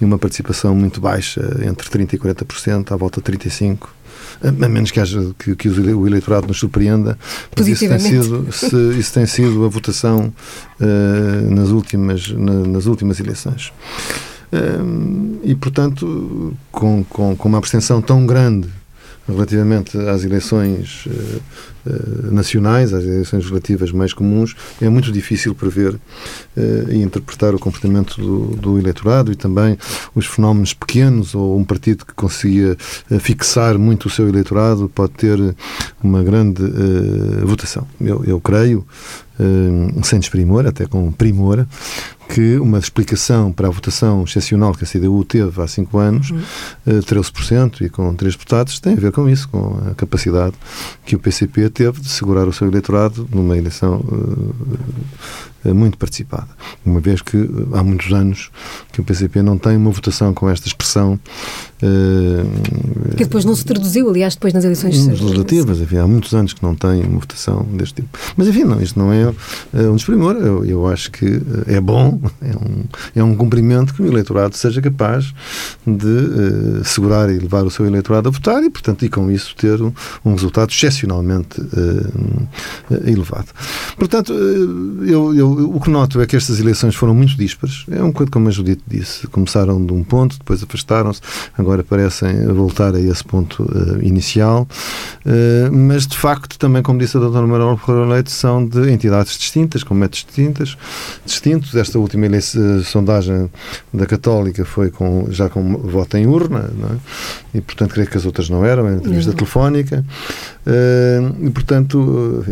e 0.00 0.04
uma 0.04 0.16
participação 0.16 0.72
muito 0.72 1.00
baixa, 1.00 1.40
entre 1.66 1.88
30% 1.88 2.12
e 2.12 2.18
40%, 2.18 2.92
à 2.92 2.96
volta 2.96 3.20
de 3.20 3.36
35%, 3.36 3.78
a 4.42 4.68
menos 4.68 4.90
que, 4.90 5.00
haja, 5.00 5.34
que, 5.38 5.54
que 5.54 5.68
o 5.68 6.06
eleitorado 6.06 6.46
nos 6.46 6.58
surpreenda, 6.58 7.18
mas 7.56 7.66
isso 7.66 7.88
tem 7.88 7.98
sido, 7.98 8.52
se, 8.52 8.98
isso 8.98 9.12
tem 9.12 9.26
sido 9.26 9.64
a 9.64 9.68
votação 9.68 10.32
uh, 10.80 11.54
nas, 11.54 11.68
últimas, 11.70 12.28
na, 12.30 12.52
nas 12.52 12.86
últimas 12.86 13.20
eleições. 13.20 13.72
Uh, 14.52 15.38
e, 15.42 15.54
portanto, 15.54 16.54
com, 16.72 17.04
com, 17.04 17.36
com 17.36 17.48
uma 17.48 17.58
abstenção 17.58 18.00
tão 18.00 18.24
grande 18.26 18.68
relativamente 19.26 19.98
às 19.98 20.24
eleições 20.24 21.06
uh, 21.88 22.28
uh, 22.28 22.34
nacionais, 22.34 22.92
às 22.92 23.04
eleições 23.04 23.44
relativas 23.46 23.92
mais 23.92 24.12
comuns, 24.12 24.54
é 24.80 24.88
muito 24.88 25.10
difícil 25.12 25.54
prever 25.54 25.94
uh, 25.94 26.00
e 26.90 27.02
interpretar 27.02 27.54
o 27.54 27.58
comportamento 27.58 28.20
do, 28.20 28.56
do, 28.56 28.78
eleitorado 28.78 29.32
e 29.32 29.36
também 29.36 29.76
os 30.14 30.26
fenómenos 30.26 30.72
pequenos 30.74 31.34
ou 31.34 31.58
um 31.58 31.64
partido 31.64 32.04
que 32.04 32.14
consiga 32.14 32.76
fixar 33.20 33.78
muito 33.78 34.06
o 34.06 34.10
seu 34.10 34.28
eleitorado 34.28 34.90
pode 34.94 35.12
ter 35.12 35.38
uma 36.02 36.22
grande 36.22 36.62
votação. 37.44 37.86
Eu, 38.00 38.24
eu 38.24 38.40
creio, 38.40 38.86
sem 40.02 40.18
desprimor, 40.18 40.66
até 40.66 40.86
com 40.86 41.10
primor, 41.12 41.66
que 42.28 42.58
uma 42.58 42.78
explicação 42.78 43.52
para 43.52 43.68
a 43.68 43.70
votação 43.70 44.22
excepcional 44.22 44.74
que 44.74 44.84
a 44.84 44.86
CDU 44.86 45.24
teve 45.24 45.62
há 45.62 45.66
cinco 45.66 45.98
anos, 45.98 46.30
uhum. 46.30 46.40
13% 46.86 47.80
eh, 47.80 47.86
e 47.86 47.88
com 47.88 48.14
três 48.14 48.34
deputados, 48.34 48.78
tem 48.78 48.92
a 48.92 48.96
ver 48.96 49.12
com 49.12 49.28
isso, 49.28 49.48
com 49.48 49.78
a 49.90 49.94
capacidade 49.94 50.54
que 51.04 51.16
o 51.16 51.18
PCP 51.18 51.70
teve 51.78 52.00
de 52.00 52.08
segurar 52.08 52.48
o 52.48 52.52
seu 52.52 52.66
eleitorado 52.66 53.28
numa 53.32 53.56
eleição 53.56 54.00
uh, 54.00 54.54
muito 55.64 55.98
participada. 55.98 56.48
Uma 56.84 57.00
vez 57.00 57.20
que 57.20 57.48
há 57.72 57.82
muitos 57.82 58.12
anos 58.12 58.50
que 58.92 59.00
o 59.00 59.04
PCP 59.04 59.42
não 59.42 59.58
tem 59.58 59.76
uma 59.76 59.90
votação 59.90 60.32
com 60.32 60.48
esta 60.48 60.66
expressão 60.66 61.18
Uh, 61.78 63.14
que 63.16 63.24
depois 63.24 63.44
não 63.44 63.54
se 63.54 63.64
traduziu, 63.64 64.10
aliás, 64.10 64.34
depois 64.34 64.52
nas 64.52 64.64
eleições 64.64 65.06
legislativas. 65.06 65.78
Enfim, 65.78 65.98
há 65.98 66.06
muitos 66.08 66.34
anos 66.34 66.52
que 66.52 66.60
não 66.62 66.74
tem 66.74 67.02
uma 67.04 67.20
votação 67.20 67.62
deste 67.72 68.02
tipo. 68.02 68.18
Mas, 68.36 68.48
enfim, 68.48 68.64
não, 68.64 68.80
isto 68.82 68.98
não 68.98 69.12
é 69.12 69.28
uh, 69.28 69.34
um 69.92 69.94
desprimor. 69.94 70.34
Eu, 70.34 70.64
eu, 70.64 70.86
acho 70.88 71.10
que 71.12 71.24
uh, 71.24 71.42
é 71.68 71.80
bom, 71.80 72.20
é 72.42 72.50
um, 72.50 72.84
é 73.14 73.22
um 73.22 73.36
cumprimento 73.36 73.94
que 73.94 74.02
o 74.02 74.06
eleitorado 74.06 74.56
seja 74.56 74.82
capaz 74.82 75.32
de 75.86 76.84
segurar 76.84 77.30
e 77.30 77.38
levar 77.38 77.64
o 77.64 77.70
seu 77.70 77.86
eleitorado 77.86 78.28
a 78.28 78.32
votar 78.32 78.62
e, 78.64 78.70
portanto, 78.70 79.04
e 79.04 79.08
com 79.08 79.30
isso 79.30 79.54
ter 79.54 79.80
um, 79.80 79.92
um 80.24 80.32
resultado 80.32 80.70
excepcionalmente 80.70 81.60
elevado. 83.06 83.48
Portanto, 83.96 84.32
eu, 84.32 85.34
eu, 85.34 85.47
o 85.52 85.80
que 85.80 85.90
noto 85.90 86.20
é 86.20 86.26
que 86.26 86.36
estas 86.36 86.60
eleições 86.60 86.94
foram 86.94 87.14
muito 87.14 87.36
díspares. 87.36 87.84
É 87.90 88.02
um 88.02 88.12
coisa 88.12 88.30
como 88.30 88.48
a 88.48 88.50
Judite 88.50 88.82
disse. 88.86 89.26
Começaram 89.28 89.84
de 89.84 89.92
um 89.92 90.02
ponto, 90.02 90.38
depois 90.38 90.62
afastaram-se, 90.62 91.20
agora 91.56 91.82
parecem 91.82 92.46
voltar 92.46 92.94
a 92.94 93.00
esse 93.00 93.24
ponto 93.24 93.62
uh, 93.62 94.02
inicial. 94.02 94.66
Uh, 95.24 95.72
mas, 95.72 96.06
de 96.06 96.16
facto, 96.16 96.58
também, 96.58 96.82
como 96.82 96.98
disse 96.98 97.16
a 97.16 97.20
doutora 97.20 97.46
Manuel 97.46 97.76
Ferreira 97.76 98.08
Leite, 98.08 98.30
são 98.30 98.66
de 98.66 98.90
entidades 98.90 99.38
distintas, 99.38 99.82
com 99.82 99.94
métodos 99.94 100.24
distintos. 100.24 100.76
distintos. 101.24 101.74
Esta 101.74 101.98
última 101.98 102.26
eleição, 102.26 102.82
sondagem 102.84 103.50
da 103.92 104.06
Católica 104.06 104.64
foi 104.64 104.90
com, 104.90 105.26
já 105.30 105.48
com 105.48 105.76
voto 105.78 106.16
em 106.16 106.26
urna, 106.26 106.70
é? 107.54 107.58
e, 107.58 107.60
portanto, 107.60 107.92
creio 107.92 108.08
que 108.08 108.16
as 108.16 108.26
outras 108.26 108.48
não 108.48 108.64
eram, 108.64 108.86
era 108.86 108.96
entrevista 108.96 109.30
não. 109.30 109.36
telefónica. 109.36 110.04
Uh, 110.66 111.46
e, 111.46 111.50
portanto, 111.50 112.44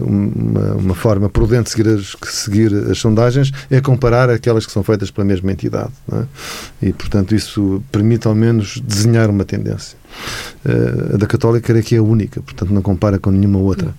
uma, 0.00 0.74
uma 0.74 0.94
forma 0.94 1.28
prudente 1.28 1.64
de 1.64 1.70
seguir 1.70 1.88
as, 1.88 2.13
seguir 2.22 2.72
as 2.90 2.98
sondagens 2.98 3.52
é 3.70 3.80
comparar 3.80 4.30
aquelas 4.30 4.66
que 4.66 4.72
são 4.72 4.82
feitas 4.82 5.10
pela 5.10 5.24
mesma 5.24 5.52
entidade. 5.52 5.92
É? 6.12 6.88
E, 6.88 6.92
portanto, 6.92 7.34
isso 7.34 7.82
permite 7.90 8.26
ao 8.26 8.34
menos 8.34 8.80
desenhar 8.80 9.30
uma 9.30 9.44
tendência. 9.44 9.96
Uh, 10.64 11.14
a 11.14 11.16
da 11.18 11.26
Católica 11.26 11.72
era 11.72 11.82
que 11.82 11.94
é 11.94 11.98
a 11.98 12.02
única, 12.02 12.40
portanto 12.40 12.72
não 12.72 12.80
compara 12.80 13.18
com 13.18 13.30
nenhuma 13.30 13.58
outra. 13.58 13.94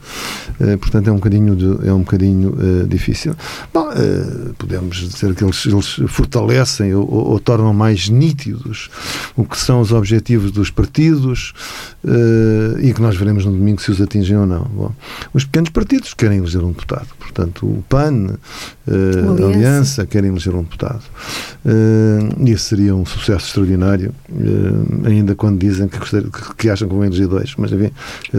Uh, 0.60 0.78
portanto 0.78 1.08
é 1.08 1.12
um 1.12 1.16
bocadinho, 1.16 1.56
de, 1.56 1.88
é 1.88 1.94
um 1.94 2.00
bocadinho 2.00 2.50
uh, 2.50 2.88
difícil. 2.88 3.36
Bom, 3.74 3.90
podemos 4.58 4.98
dizer 4.98 5.34
que 5.36 5.44
eles, 5.44 5.66
eles 5.66 6.00
fortalecem 6.08 6.94
ou, 6.94 7.10
ou, 7.10 7.28
ou, 7.32 7.40
tornam 7.40 7.74
mais 7.74 8.10
nítidos 8.10 8.90
o 9.36 9.46
que 9.46 9.58
são 9.58 9.80
os 9.80 9.92
objetivos 9.92 10.52
dos 10.52 10.70
partidos 10.70 11.54
e 12.82 12.94
que 12.94 13.02
nós 13.02 13.16
veremos 13.16 13.46
no 13.46 13.52
domingo 13.52 13.82
se 13.82 13.92
os 13.92 14.02
atingem 14.02 14.38
ou 14.38 14.46
não. 14.46 14.64
Bom, 14.64 14.92
os 15.34 15.44
pequenos 15.46 15.70
partidos 15.70 16.14
querem 16.14 16.40
eleger 16.40 16.64
um 16.64 16.72
deputado, 16.72 17.08
portanto 17.20 17.66
o 17.66 17.84
PAN, 17.88 18.38
a 18.88 18.92
Aliança. 18.92 19.46
Aliança 19.46 20.06
querem 20.06 20.30
eleger 20.30 20.54
um 20.56 20.64
deputado. 20.64 21.04
Uh, 21.66 22.50
isso 22.50 22.66
seria 22.66 22.96
um 22.96 23.06
sucesso 23.06 23.48
extraordinário, 23.48 24.14
ainda 25.06 25.36
quando 25.36 25.60
dizem 25.60 25.88
que 25.88 25.98
que, 26.58 26.70
acham 26.70 26.88
que 26.88 26.94
vão 26.94 27.04
eleger 27.04 27.28
dois, 27.28 27.54
mas 27.58 27.72
enfim, 27.72 27.92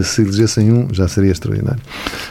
se 0.03 0.21
elegessem 0.21 0.71
um 0.71 0.93
já 0.93 1.07
seria 1.07 1.31
extraordinário. 1.31 1.81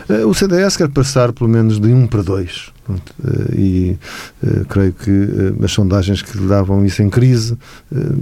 Eh, 0.08 0.24
o 0.24 0.34
CDS 0.34 0.76
quer 0.76 0.88
passar 0.88 1.32
pelo 1.32 1.48
menos 1.48 1.78
de 1.80 1.88
um 1.88 2.06
para 2.06 2.22
dois. 2.22 2.70
Eh, 2.88 3.54
e 3.56 3.98
uh, 4.44 4.64
creio 4.66 4.92
que 4.92 5.64
as 5.64 5.72
sondagens 5.72 6.22
que 6.22 6.38
davam 6.38 6.84
isso 6.84 7.02
em 7.02 7.10
crise, 7.10 7.58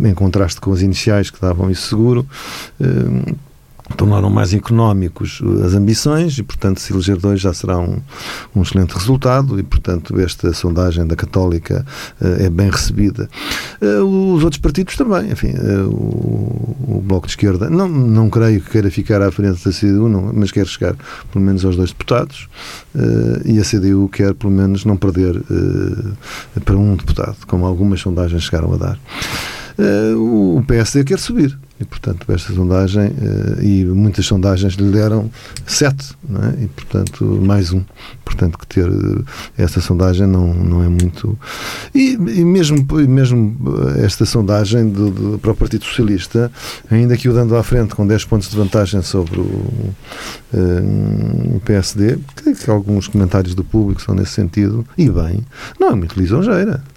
em 0.03 0.15
contraste 0.15 0.61
com 0.61 0.73
as 0.73 0.81
iniciais 0.81 1.31
que 1.31 1.41
davam 1.41 1.71
isso 1.71 1.89
seguro, 1.89 2.27
tornaram 3.97 4.31
mais 4.31 4.53
económicos 4.53 5.41
as 5.65 5.75
ambições 5.75 6.39
e, 6.39 6.43
portanto, 6.43 6.81
se 6.81 6.93
eleger 6.93 7.17
dois 7.17 7.41
já 7.41 7.53
será 7.53 7.79
um, 7.79 7.99
um 8.55 8.63
excelente 8.63 8.93
resultado 8.93 9.59
e, 9.59 9.63
portanto, 9.63 10.19
esta 10.21 10.53
sondagem 10.53 11.07
da 11.07 11.17
Católica 11.17 11.85
uh, 12.21 12.43
é 12.43 12.51
bem 12.51 12.71
recebida. 12.71 13.29
Uh, 13.81 14.35
os 14.35 14.45
outros 14.45 14.61
partidos 14.61 14.97
também, 14.97 15.31
enfim, 15.31 15.53
uh, 15.53 15.89
o, 15.89 16.97
o, 16.97 17.01
Bloco 17.05 17.27
de 17.27 17.33
Esquerda, 17.33 17.71
não, 17.71 17.89
não 17.89 18.31
creio 18.31 18.61
que 18.61 18.71
queira 18.71 18.91
ficar 18.91 19.23
à 19.23 19.31
frente 19.31 19.65
da 19.65 19.71
CDU, 19.71 20.09
não, 20.09 20.33
mas 20.33 20.51
quer 20.51 20.67
chegar 20.67 20.95
pelo 21.33 21.45
menos 21.45 21.65
aos 21.65 21.77
dois 21.77 21.91
deputados 21.91 22.49
e 23.45 23.59
a 23.59 23.63
CDU 23.63 24.09
quer 24.09 24.35
pelo 24.35 24.53
menos 24.53 24.85
não 24.85 24.97
perder 24.97 25.41
para 26.65 26.77
um 26.77 26.97
deputado, 26.97 27.37
como 27.47 27.67
algumas 27.67 28.01
sondagens 28.01 28.45
chegaram 28.45 28.73
a 28.73 28.77
dar. 28.77 28.99
o 30.17 30.63
PSD 30.67 31.05
quer 31.05 31.19
subir 31.19 31.59
e, 31.81 31.85
portanto, 31.85 32.31
esta 32.31 32.53
sondagem, 32.53 33.09
uh, 33.09 33.62
e 33.62 33.85
muitas 33.85 34.25
sondagens 34.27 34.75
lhe 34.75 34.93
deram 34.93 35.29
sete, 35.66 36.14
é? 36.57 36.64
e, 36.64 36.68
portanto, 36.68 37.25
mais 37.25 37.72
um. 37.72 37.83
Portanto, 38.25 38.59
que 38.59 38.66
ter 38.66 38.89
uh, 38.89 39.25
esta 39.59 39.81
sondagem 39.81 40.27
não, 40.27 40.55
não 40.55 40.85
é 40.85 40.89
muito. 40.89 41.37
E, 41.93 42.12
e 42.12 42.45
mesmo, 42.45 42.87
mesmo 43.09 43.57
esta 43.97 44.25
sondagem 44.25 44.89
do, 44.89 45.11
do, 45.11 45.39
para 45.41 45.51
o 45.51 45.57
Partido 45.57 45.85
Socialista, 45.85 46.51
ainda 46.89 47.16
que 47.16 47.29
o 47.29 47.35
dando 47.35 47.57
à 47.57 47.62
frente 47.62 47.95
com 47.95 48.07
10 48.07 48.25
pontos 48.25 48.49
de 48.49 48.57
vantagem 48.57 49.03
sobre 49.03 49.41
o, 49.41 49.43
uh, 49.43 51.57
o 51.57 51.61
PSD, 51.64 52.18
que, 52.37 52.55
que 52.55 52.70
alguns 52.70 53.09
comentários 53.09 53.55
do 53.55 53.64
público 53.64 54.01
são 54.01 54.14
nesse 54.14 54.33
sentido, 54.33 54.87
e 54.97 55.11
bem, 55.11 55.45
não 55.79 55.91
é 55.91 55.95
muito 55.97 56.18
lisonjeira. 56.18 56.94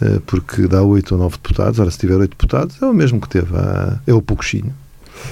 Eh, 0.00 0.20
porque 0.26 0.66
dá 0.66 0.82
oito 0.82 1.14
ou 1.14 1.20
nove 1.20 1.36
deputados. 1.36 1.78
Ora, 1.78 1.90
se 1.90 1.98
tiver 1.98 2.16
oito 2.16 2.30
deputados, 2.30 2.80
é 2.80 2.86
o 2.86 2.94
mesmo 2.94 3.20
que 3.20 3.28
teve. 3.28 3.48
É 4.06 4.12
o 4.12 4.22
pouquinho. 4.22 4.74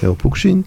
É 0.01 0.09
o 0.09 0.15
pouquinho. 0.15 0.63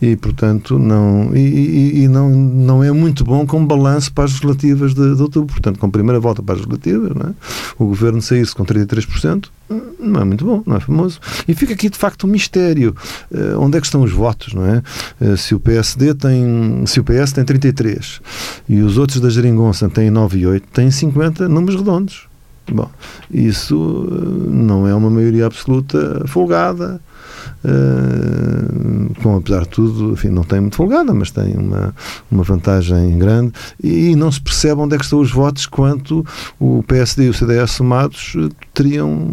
E, 0.00 0.16
portanto, 0.16 0.78
não, 0.78 1.34
e, 1.34 1.38
e, 1.38 2.02
e, 2.02 2.08
não, 2.08 2.30
não 2.30 2.84
é 2.84 2.90
muito 2.92 3.24
bom 3.24 3.46
como 3.46 3.66
balanço 3.66 4.12
para 4.12 4.24
as 4.24 4.32
legislativas 4.32 4.94
de, 4.94 5.14
de 5.14 5.22
outubro. 5.22 5.52
Portanto, 5.52 5.78
com 5.78 5.86
a 5.86 5.90
primeira 5.90 6.18
volta 6.18 6.42
para 6.42 6.54
as 6.54 6.60
legislativas, 6.60 7.10
é? 7.10 7.34
o 7.78 7.86
governo 7.86 8.20
sair-se 8.20 8.54
com 8.54 8.64
33%, 8.64 9.46
não 9.98 10.20
é 10.20 10.24
muito 10.24 10.44
bom, 10.44 10.62
não 10.66 10.76
é 10.76 10.80
famoso. 10.80 11.20
E 11.46 11.54
fica 11.54 11.72
aqui, 11.74 11.88
de 11.88 11.98
facto, 11.98 12.26
um 12.26 12.30
mistério. 12.30 12.94
Uh, 13.30 13.58
onde 13.58 13.78
é 13.78 13.80
que 13.80 13.86
estão 13.86 14.02
os 14.02 14.12
votos, 14.12 14.52
não 14.52 14.64
é? 14.66 14.82
Uh, 15.20 15.36
se 15.36 15.54
o 15.54 15.60
PSD 15.60 16.14
tem, 16.14 16.84
se 16.86 17.00
o 17.00 17.04
PS 17.04 17.32
tem 17.32 17.44
33 17.44 18.20
e 18.68 18.80
os 18.80 18.98
outros 18.98 19.20
da 19.20 19.30
Jeringonça 19.30 19.88
têm 19.88 20.10
9 20.10 20.38
e 20.38 20.46
8, 20.46 20.68
têm 20.72 20.90
50 20.90 21.48
números 21.48 21.76
redondos. 21.76 22.29
Bom, 22.68 22.88
isso 23.30 24.06
eh, 24.10 24.50
não 24.50 24.86
é 24.86 24.94
uma 24.94 25.10
maioria 25.10 25.46
absoluta 25.46 26.22
folgada, 26.26 27.00
uh, 27.64 29.22
com 29.22 29.36
apesar 29.36 29.62
de 29.62 29.68
tudo, 29.68 30.12
enfim, 30.12 30.28
não 30.28 30.44
tem 30.44 30.60
muito 30.60 30.76
folgada, 30.76 31.12
mas 31.12 31.30
tem 31.30 31.56
uma, 31.56 31.94
uma 32.30 32.42
vantagem 32.44 33.18
grande. 33.18 33.52
E 33.82 34.14
não 34.14 34.30
se 34.30 34.40
percebe 34.40 34.80
onde 34.80 34.94
é 34.94 34.98
que 34.98 35.04
estão 35.04 35.20
os 35.20 35.32
votos 35.32 35.66
quanto 35.66 36.24
o 36.58 36.82
PSD 36.84 37.26
e 37.26 37.28
o 37.30 37.34
CDS 37.34 37.72
somados 37.72 38.34
teriam 38.72 39.28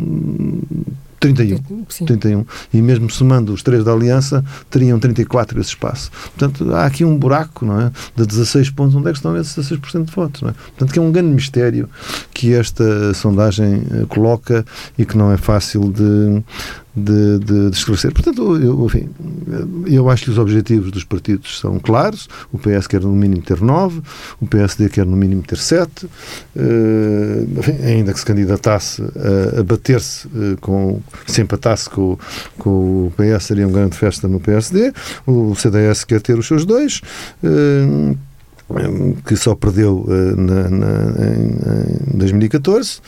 31. 1.19 1.85
Sim. 1.89 2.05
31. 2.05 2.45
E 2.73 2.81
mesmo 2.81 3.09
somando 3.09 3.53
os 3.53 3.63
três 3.63 3.83
da 3.83 3.91
Aliança, 3.91 4.43
teriam 4.69 4.99
34 4.99 5.59
esse 5.59 5.69
espaço. 5.69 6.11
Portanto, 6.37 6.73
há 6.73 6.85
aqui 6.85 7.03
um 7.03 7.17
buraco, 7.17 7.65
não 7.65 7.81
é? 7.81 7.91
De 8.15 8.25
16 8.25 8.69
pontos, 8.71 8.95
onde 8.95 9.09
é 9.09 9.11
que 9.11 9.17
estão 9.17 9.35
esses 9.37 9.55
16% 9.55 10.05
de 10.05 10.11
votos, 10.11 10.41
não 10.41 10.49
é? 10.49 10.53
Portanto, 10.53 10.93
que 10.93 10.99
é 10.99 11.01
um 11.01 11.11
grande 11.11 11.29
mistério 11.29 11.89
que 12.33 12.53
esta 12.53 13.13
sondagem 13.13 13.83
eh, 13.91 14.05
coloca 14.07 14.65
e 14.97 15.05
que 15.05 15.17
não 15.17 15.31
é 15.31 15.37
fácil 15.37 15.91
de, 15.91 16.43
de, 16.97 17.39
de, 17.39 17.69
de 17.69 17.77
esclarecer. 17.77 18.11
Portanto, 18.11 18.57
eu, 18.57 18.85
enfim, 18.85 19.09
eu 19.85 20.09
acho 20.09 20.25
que 20.25 20.31
os 20.31 20.37
objetivos 20.37 20.91
dos 20.91 21.03
partidos 21.03 21.59
são 21.59 21.77
claros. 21.79 22.27
O 22.51 22.57
PS 22.57 22.87
quer 22.87 23.01
no 23.01 23.11
mínimo 23.13 23.41
ter 23.41 23.61
9, 23.61 24.01
o 24.41 24.47
PSD 24.47 24.89
quer 24.89 25.05
no 25.05 25.15
mínimo 25.15 25.43
ter 25.43 25.57
7, 25.57 26.05
uh, 26.05 26.09
enfim, 27.59 27.77
ainda 27.83 28.13
que 28.13 28.19
se 28.19 28.25
candidatasse 28.25 29.01
a, 29.01 29.59
a 29.59 29.63
bater-se 29.63 30.27
uh, 30.27 30.57
com, 30.59 30.99
se 31.27 31.41
empatasse 31.41 31.89
com, 31.89 32.17
com 32.57 32.69
o 33.07 33.13
PS, 33.15 33.45
seria 33.45 33.67
uma 33.67 33.73
grande 33.77 33.95
festa 33.95 34.27
no 34.27 34.39
PSD. 34.39 34.91
O 35.25 35.53
CDS 35.55 36.03
quer 36.03 36.21
ter 36.21 36.37
os 36.37 36.47
seus 36.47 36.65
dois. 36.65 37.01
Uh, 37.43 38.17
que 39.25 39.35
só 39.37 39.55
perdeu 39.55 40.05
uh, 40.07 40.35
na, 40.35 40.69
na, 40.69 40.87
em, 41.25 42.13
em 42.13 42.17
2014 42.17 42.99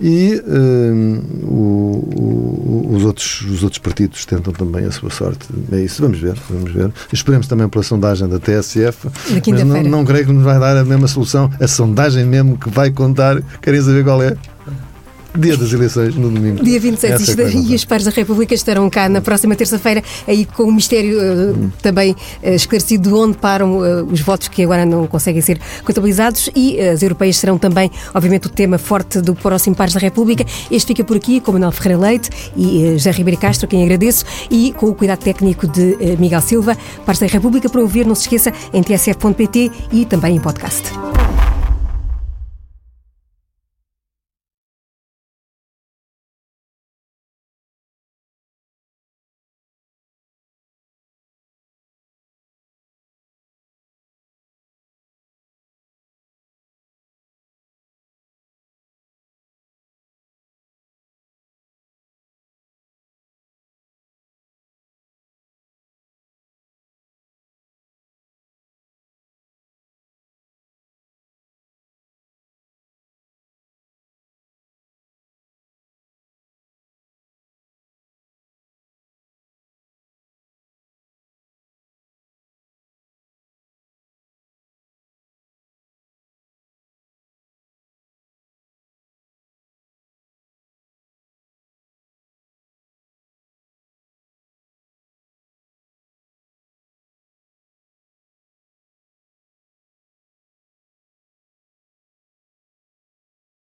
e 0.00 0.42
uh, 0.44 1.46
o, 1.46 2.10
o, 2.16 2.94
os, 2.96 3.04
outros, 3.04 3.42
os 3.42 3.62
outros 3.62 3.78
partidos 3.78 4.24
tentam 4.26 4.52
também 4.52 4.84
a 4.84 4.90
sua 4.90 5.10
sorte. 5.10 5.46
É 5.70 5.80
isso, 5.80 6.02
vamos 6.02 6.18
ver, 6.18 6.36
vamos 6.50 6.72
ver. 6.72 6.92
Esperemos 7.12 7.46
também 7.46 7.68
pela 7.68 7.84
sondagem 7.84 8.28
da 8.28 8.38
TSF, 8.38 9.08
mas 9.30 9.64
não, 9.64 9.82
não 9.82 10.04
creio 10.04 10.26
que 10.26 10.32
nos 10.32 10.42
vai 10.42 10.58
dar 10.58 10.76
a 10.76 10.84
mesma 10.84 11.06
solução, 11.06 11.50
a 11.60 11.68
sondagem 11.68 12.26
mesmo 12.26 12.58
que 12.58 12.68
vai 12.68 12.90
contar, 12.90 13.40
querem 13.62 13.80
saber 13.80 14.04
qual 14.04 14.22
é? 14.22 14.36
Dia 15.36 15.56
das 15.56 15.72
eleições, 15.72 16.14
no 16.14 16.30
domingo. 16.30 16.62
Dia 16.62 16.80
27 16.80 17.40
é 17.40 17.50
e 17.50 17.74
os 17.74 17.84
pares 17.84 18.04
da 18.04 18.10
República 18.10 18.54
estarão 18.54 18.88
cá 18.90 19.08
na 19.08 19.20
próxima 19.20 19.54
terça-feira, 19.54 20.02
aí 20.26 20.44
com 20.44 20.64
o 20.64 20.72
mistério 20.72 21.18
uh, 21.18 21.72
também 21.82 22.12
uh, 22.12 22.50
esclarecido 22.50 23.08
de 23.08 23.14
onde 23.14 23.36
param 23.38 23.78
uh, 23.78 24.04
os 24.10 24.20
votos 24.20 24.48
que 24.48 24.62
agora 24.62 24.84
não 24.84 25.06
conseguem 25.06 25.40
ser 25.40 25.60
contabilizados 25.84 26.50
e 26.54 26.80
as 26.80 27.02
europeias 27.02 27.36
serão 27.36 27.58
também, 27.58 27.90
obviamente, 28.14 28.46
o 28.46 28.50
tema 28.50 28.78
forte 28.78 29.20
do 29.20 29.34
próximo 29.34 29.76
Pares 29.76 29.94
da 29.94 30.00
República. 30.00 30.44
Este 30.70 30.88
fica 30.88 31.04
por 31.04 31.16
aqui 31.16 31.40
com 31.40 31.52
Manuel 31.52 31.72
Ferreira 31.72 32.00
Leite 32.00 32.30
e 32.56 32.92
José 32.92 33.10
Ribeiro 33.10 33.40
Castro, 33.40 33.68
quem 33.68 33.82
agradeço, 33.82 34.24
e 34.50 34.72
com 34.72 34.86
o 34.86 34.94
cuidado 34.94 35.20
técnico 35.20 35.66
de 35.66 35.96
Miguel 36.18 36.40
Silva. 36.40 36.76
Pares 37.04 37.20
da 37.20 37.26
República 37.26 37.68
para 37.68 37.80
ouvir, 37.80 38.06
não 38.06 38.14
se 38.14 38.22
esqueça, 38.22 38.52
em 38.72 38.82
tsf.pt 38.82 39.70
e 39.92 40.04
também 40.04 40.36
em 40.36 40.40
podcast. 40.40 40.92